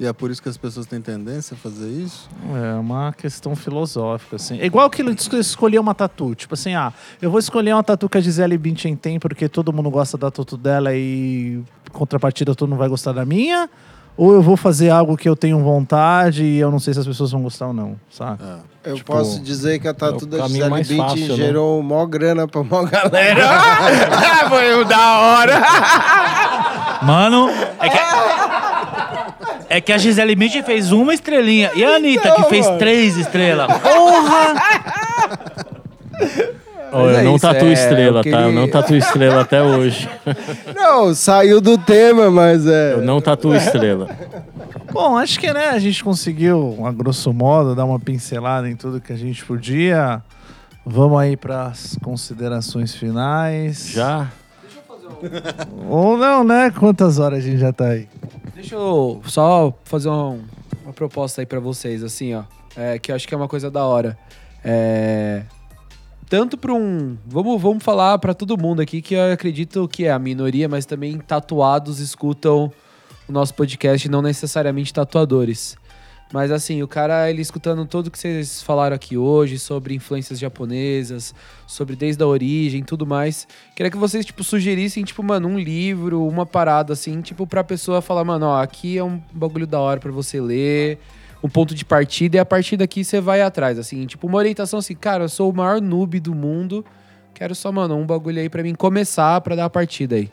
[0.00, 2.26] E é por isso que as pessoas têm tendência a fazer isso.
[2.56, 4.58] É uma questão filosófica, assim.
[4.58, 6.34] É igual aquilo de escolher uma tatu.
[6.34, 6.90] Tipo assim, ah,
[7.20, 10.30] eu vou escolher uma tatu que a Gisele Bündchen tem porque todo mundo gosta da
[10.30, 11.62] tatu dela e
[11.92, 13.68] contrapartida todo mundo vai gostar da minha.
[14.16, 17.06] Ou eu vou fazer algo que eu tenho vontade e eu não sei se as
[17.06, 18.42] pessoas vão gostar ou não, sabe?
[18.42, 18.90] É.
[18.90, 21.36] Eu Tipo, posso dizer que a é tatu o da Gisele Bündchen fácil, né?
[21.36, 23.44] gerou mó grana pra mó galera.
[24.48, 25.62] Foi da hora.
[27.02, 27.48] Mano,
[27.78, 27.96] é que,
[29.70, 31.70] é que a Gisele Bündchen fez uma estrelinha.
[31.76, 32.78] E a Anitta, que fez mano.
[32.78, 33.68] três estrelas.
[36.92, 38.28] Mas eu é não isso, tatuo é, estrela, eu tá?
[38.30, 40.08] Eu queria- não tatuo estrela até hoje.
[40.74, 42.94] Não, saiu do tema, mas é.
[42.94, 44.08] Eu não tatuo estrela.
[44.92, 49.00] Bom, acho que né, a gente conseguiu, a grosso modo, dar uma pincelada em tudo
[49.00, 50.20] que a gente podia.
[50.84, 53.90] Vamos aí para as considerações finais.
[53.90, 54.26] Já?
[55.88, 56.72] Ou não, né?
[56.76, 58.08] Quantas horas a gente já tá aí?
[58.54, 60.42] Deixa eu só fazer um-
[60.84, 62.42] uma proposta aí pra vocês, assim, ó.
[62.76, 64.16] é, que eu acho que é uma coisa da hora.
[64.64, 65.42] É,
[66.28, 67.16] tanto pra um.
[67.26, 70.86] Vamos, vamos falar pra todo mundo aqui, que eu acredito que é a minoria, mas
[70.86, 72.70] também tatuados escutam
[73.28, 75.76] o nosso podcast, não necessariamente tatuadores.
[76.32, 81.34] Mas assim, o cara, ele escutando tudo que vocês falaram aqui hoje sobre influências japonesas,
[81.66, 83.48] sobre desde a origem, tudo mais.
[83.74, 88.00] Queria que vocês, tipo, sugerissem, tipo, mano, um livro, uma parada, assim, tipo, pra pessoa
[88.00, 90.98] falar, mano, ó, aqui é um bagulho da hora pra você ler,
[91.42, 94.78] um ponto de partida, e a partir daqui você vai atrás, assim, tipo, uma orientação
[94.78, 96.84] assim, cara, eu sou o maior noob do mundo,
[97.34, 100.30] quero só, mano, um bagulho aí pra mim começar, pra dar a partida aí.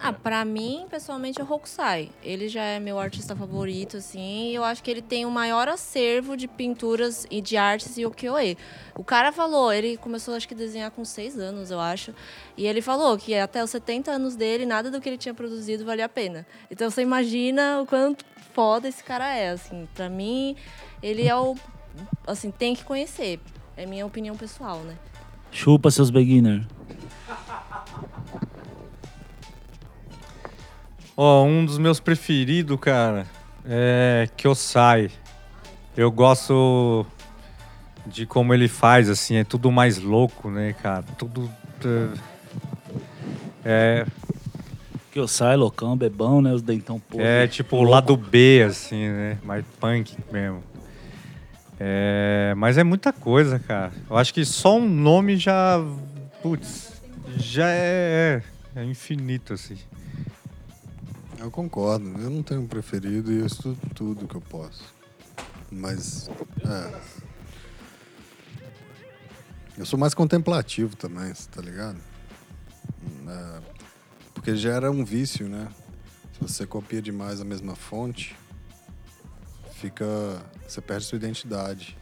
[0.00, 2.10] Ah, pra mim, pessoalmente, é o Hokusai.
[2.22, 5.68] Ele já é meu artista favorito, assim, e eu acho que ele tem o maior
[5.68, 8.56] acervo de pinturas e de artes e ukiyo-e.
[8.96, 12.14] O cara falou, ele começou, acho que, desenhar com seis anos, eu acho,
[12.56, 15.84] e ele falou que até os 70 anos dele, nada do que ele tinha produzido
[15.84, 16.46] valia a pena.
[16.70, 19.88] Então, você imagina o quanto foda esse cara é, assim.
[19.94, 20.56] Pra mim,
[21.02, 21.56] ele é o...
[22.26, 23.40] Assim, tem que conhecer.
[23.76, 24.96] É minha opinião pessoal, né?
[25.50, 26.64] Chupa seus beginners.
[31.20, 33.26] Ó, um dos meus preferidos, cara,
[33.68, 35.10] é Kyosai.
[35.96, 37.04] Eu gosto
[38.06, 41.02] de como ele faz, assim, é tudo mais louco, né, cara?
[41.18, 41.50] Tudo.
[43.64, 44.06] É,
[45.10, 46.52] Que eu saio, loucão, bebão, né?
[46.52, 47.26] Os dentão podre.
[47.26, 49.38] é tipo o lado B, assim, né?
[49.42, 50.62] Mais punk mesmo.
[51.80, 53.90] É, mas é muita coisa, cara.
[54.08, 55.80] Eu acho que só um nome já.
[56.40, 56.92] Putz,
[57.36, 58.40] já é,
[58.76, 59.76] é infinito, assim.
[61.38, 62.04] Eu concordo.
[62.20, 64.92] Eu não tenho um preferido e eu estudo tudo que eu posso.
[65.70, 66.28] Mas.
[66.66, 67.00] É.
[69.78, 72.00] Eu sou mais contemplativo também, tá ligado?
[73.28, 73.60] É,
[74.34, 75.68] porque gera um vício, né?
[76.32, 78.36] Se você copia demais a mesma fonte,
[79.74, 80.04] fica.
[80.66, 81.96] Você perde sua identidade.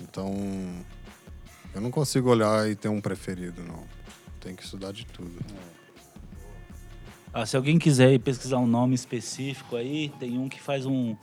[0.00, 0.32] Então.
[1.74, 3.82] Eu não consigo olhar e ter um preferido, não.
[4.38, 5.44] Tem que estudar de tudo.
[7.34, 11.16] Ah, se alguém quiser pesquisar um nome específico aí, tem um que faz um,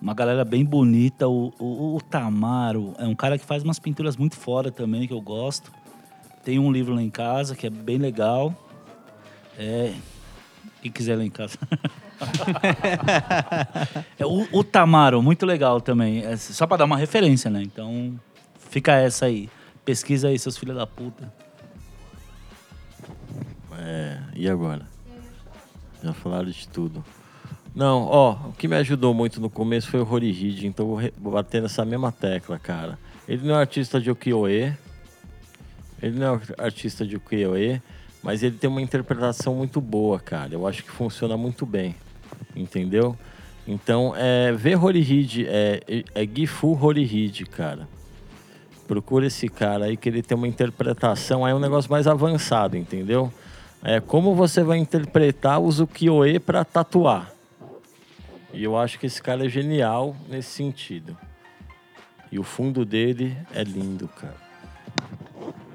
[0.00, 2.94] uma galera bem bonita, o, o, o Tamaro.
[2.98, 5.70] É um cara que faz umas pinturas muito fora também, que eu gosto.
[6.42, 8.52] Tem um livro lá em casa que é bem legal.
[9.56, 9.94] É.
[10.82, 11.56] Quem quiser lá em casa.
[14.18, 16.24] é o, o Tamaro, muito legal também.
[16.24, 17.62] É só pra dar uma referência, né?
[17.62, 18.18] Então,
[18.68, 19.48] fica essa aí.
[19.84, 21.32] Pesquisa aí, seus filhos da puta.
[23.78, 24.91] É, e agora?
[26.02, 27.04] Já falaram de tudo.
[27.74, 31.32] Não, ó, o que me ajudou muito no começo foi o Reed, então vou, vou
[31.32, 32.98] bater nessa mesma tecla, cara.
[33.26, 34.74] Ele não é artista de ukiyo-e,
[36.02, 37.80] ele não é artista de ukiyo-e,
[38.22, 40.52] mas ele tem uma interpretação muito boa, cara.
[40.52, 41.94] Eu acho que funciona muito bem,
[42.54, 43.16] entendeu?
[43.66, 47.88] Então, é, ver Rory Reed, é, é Gifu Reed, cara.
[48.86, 52.76] Procura esse cara aí que ele tem uma interpretação, aí é um negócio mais avançado,
[52.76, 53.32] entendeu?
[53.84, 57.32] É como você vai interpretar os ukiyo-e pra tatuar.
[58.54, 61.16] E eu acho que esse cara é genial nesse sentido.
[62.30, 64.36] E o fundo dele é lindo, cara.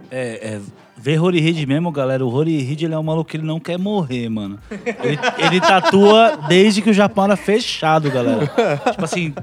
[0.09, 0.61] É, é,
[0.95, 2.25] ver Rory Reed mesmo, galera.
[2.25, 4.57] O Rory Reed ele é um maluco que ele não quer morrer, mano.
[4.71, 8.47] Ele, ele tatua desde que o Japão era fechado, galera.
[8.91, 9.33] Tipo assim,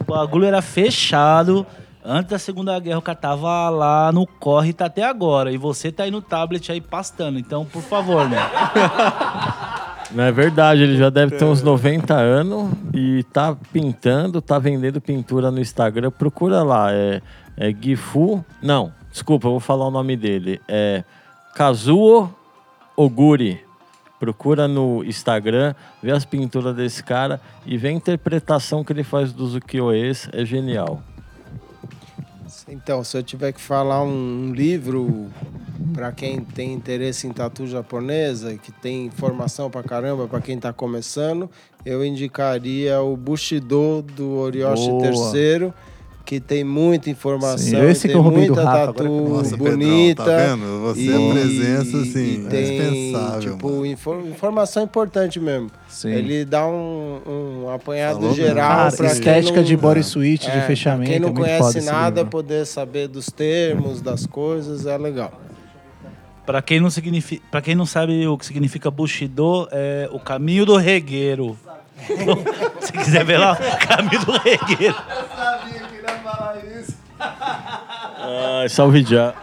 [0.00, 1.66] o bagulho era fechado.
[2.04, 5.52] Antes da Segunda Guerra, o cara tava lá no corre tá até agora.
[5.52, 7.38] E você tá aí no tablet aí pastando.
[7.38, 8.38] Então, por favor, né?
[10.10, 15.00] Não é verdade, ele já deve ter uns 90 anos e tá pintando, tá vendendo
[15.00, 16.10] pintura no Instagram.
[16.10, 17.22] Procura lá, é,
[17.56, 18.44] é Gifu.
[18.60, 20.60] Não, desculpa, eu vou falar o nome dele.
[20.68, 21.02] É
[21.54, 22.28] Kazuo
[22.96, 23.60] Oguri.
[24.20, 29.32] Procura no Instagram, vê as pinturas desse cara e vê a interpretação que ele faz
[29.32, 31.02] dos ukiyo-es, é genial.
[32.68, 35.28] Então, se eu tiver que falar um, livro
[35.92, 40.72] para quem tem interesse em tatu japonesa, que tem informação pra caramba para quem tá
[40.72, 41.50] começando,
[41.84, 45.36] eu indicaria o Bushido do Oryoshi Boa.
[45.36, 45.72] III,
[46.24, 49.56] que tem muita informação, Sim, esse tem que eu roubei do muita Rafa, tatu Nossa,
[49.56, 50.24] bonita.
[50.24, 50.80] Pedrão, tá vendo?
[50.82, 55.70] Você é e- presença, assim, e tem, indispensável, Tipo, infor- informação importante mesmo.
[55.88, 56.10] Sim.
[56.12, 57.20] Ele dá um,
[57.64, 61.10] um apanhado Falou geral Cara, estética não- de body suite, é, de pra fechamento.
[61.10, 65.32] Quem não é conhece nada, poder saber dos termos, das coisas, é legal.
[66.46, 70.66] Pra quem, não significa, pra quem não sabe o que significa Bushido, é o caminho
[70.66, 71.56] do regueiro.
[72.80, 74.94] Se quiser ver lá, o caminho do regueiro.
[78.22, 79.34] Ah, salve já.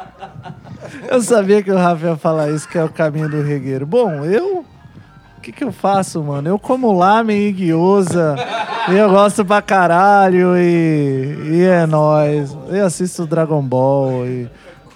[1.10, 3.86] Eu sabia que o Rafa ia falar isso, que é o caminho do regueiro.
[3.86, 4.66] Bom, eu.
[5.38, 6.50] O que, que eu faço, mano?
[6.50, 8.36] Eu como lamen e guiosa.
[8.90, 10.58] e eu gosto pra caralho.
[10.58, 12.58] E, e é nóis.
[12.70, 14.26] Eu assisto Dragon Ball.
[14.26, 14.50] E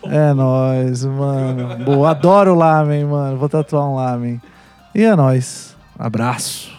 [0.05, 1.84] é nóis, mano.
[1.84, 3.38] Boa, adoro lamen, mano.
[3.38, 4.41] Vou tatuar um lamen.
[4.95, 5.76] E é nóis.
[5.97, 6.73] Abraço.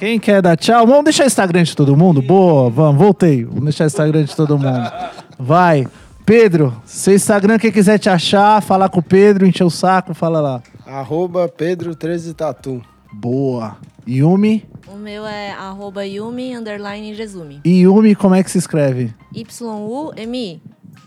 [0.00, 0.86] Quem quer dar tchau?
[0.86, 2.22] Vamos deixar o Instagram de todo mundo?
[2.22, 3.44] Boa, vamos, voltei.
[3.44, 4.90] Vamos deixar o Instagram de todo mundo.
[5.38, 5.86] Vai.
[6.24, 10.40] Pedro, seu Instagram, quem quiser te achar, falar com o Pedro, encher o saco, fala
[10.40, 10.62] lá.
[10.86, 12.80] Arroba Pedro 13 Tatu.
[13.12, 13.76] Boa.
[14.08, 14.64] Yumi.
[14.88, 17.60] O meu é arroba Yumi underline Irezumi.
[17.62, 19.12] E Yumi, como é que se escreve?
[19.34, 20.62] Y-U-M-I.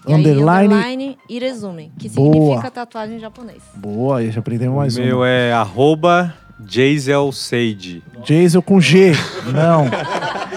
[0.06, 2.34] E Underline- aí, underline Irezumi, que Boa.
[2.34, 3.64] significa tatuagem em japonês.
[3.76, 5.26] Boa, aí já aprendemos mais o meu um.
[5.26, 6.34] é arroba
[6.68, 8.04] Jazel Sage.
[8.24, 9.14] Jason com G.
[9.48, 9.88] Não.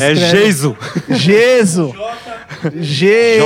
[0.00, 0.74] É Geiso.
[1.10, 1.94] Geso.
[2.80, 3.38] G.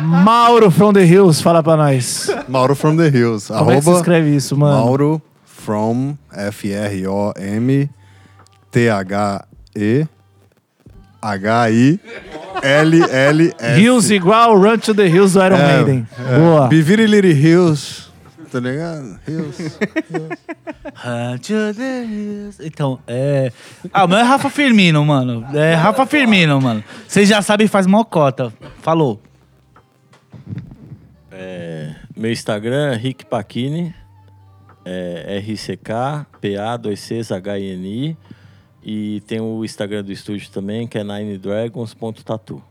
[0.02, 2.30] Mauro from the Hills, fala pra nós.
[2.48, 3.48] Mauro from the Hills.
[3.52, 4.78] Como é que se escreve isso, mano?
[4.78, 5.22] Mauro
[5.70, 7.90] from F-R-O-M
[8.72, 10.08] T-H-E
[12.64, 13.78] H-I-L-L-S.
[13.80, 16.08] Hills igual Run to the Hills do Iron É, Maiden.
[16.18, 16.40] é.
[16.40, 16.68] Boa.
[16.68, 18.10] Biviri Little Hills.
[18.52, 19.20] Tá ligado?
[19.28, 19.78] Hills.
[22.62, 23.52] Então, é.
[23.94, 25.46] Ah, o meu é Rafa Firmino, mano.
[25.56, 26.84] É Rafa Firmino, mano.
[27.08, 28.52] Vocês já sabem, faz mocota.
[28.82, 29.22] Falou.
[31.32, 33.94] É, meu Instagram é Rick Pacchini,
[34.86, 38.18] é RCK, PA2CHINI.
[38.84, 42.64] E tem o Instagram do estúdio também, que é ninedragons.tatu.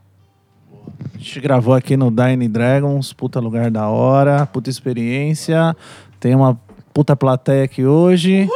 [1.14, 5.76] A gente gravou aqui no Dine Dragons, puta lugar da hora, puta experiência.
[6.18, 6.58] Tem uma
[6.94, 8.48] puta plateia aqui hoje.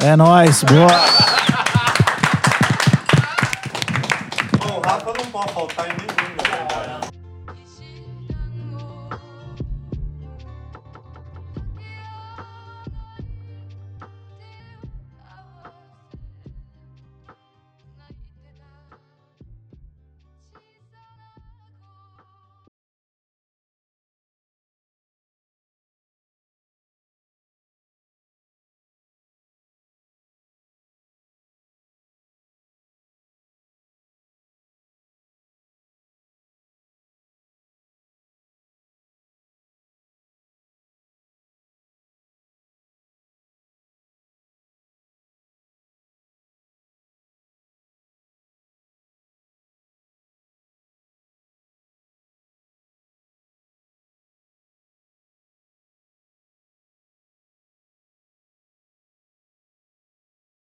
[0.00, 0.86] É nóis, boa.
[4.74, 6.03] O Rafa não pode faltar em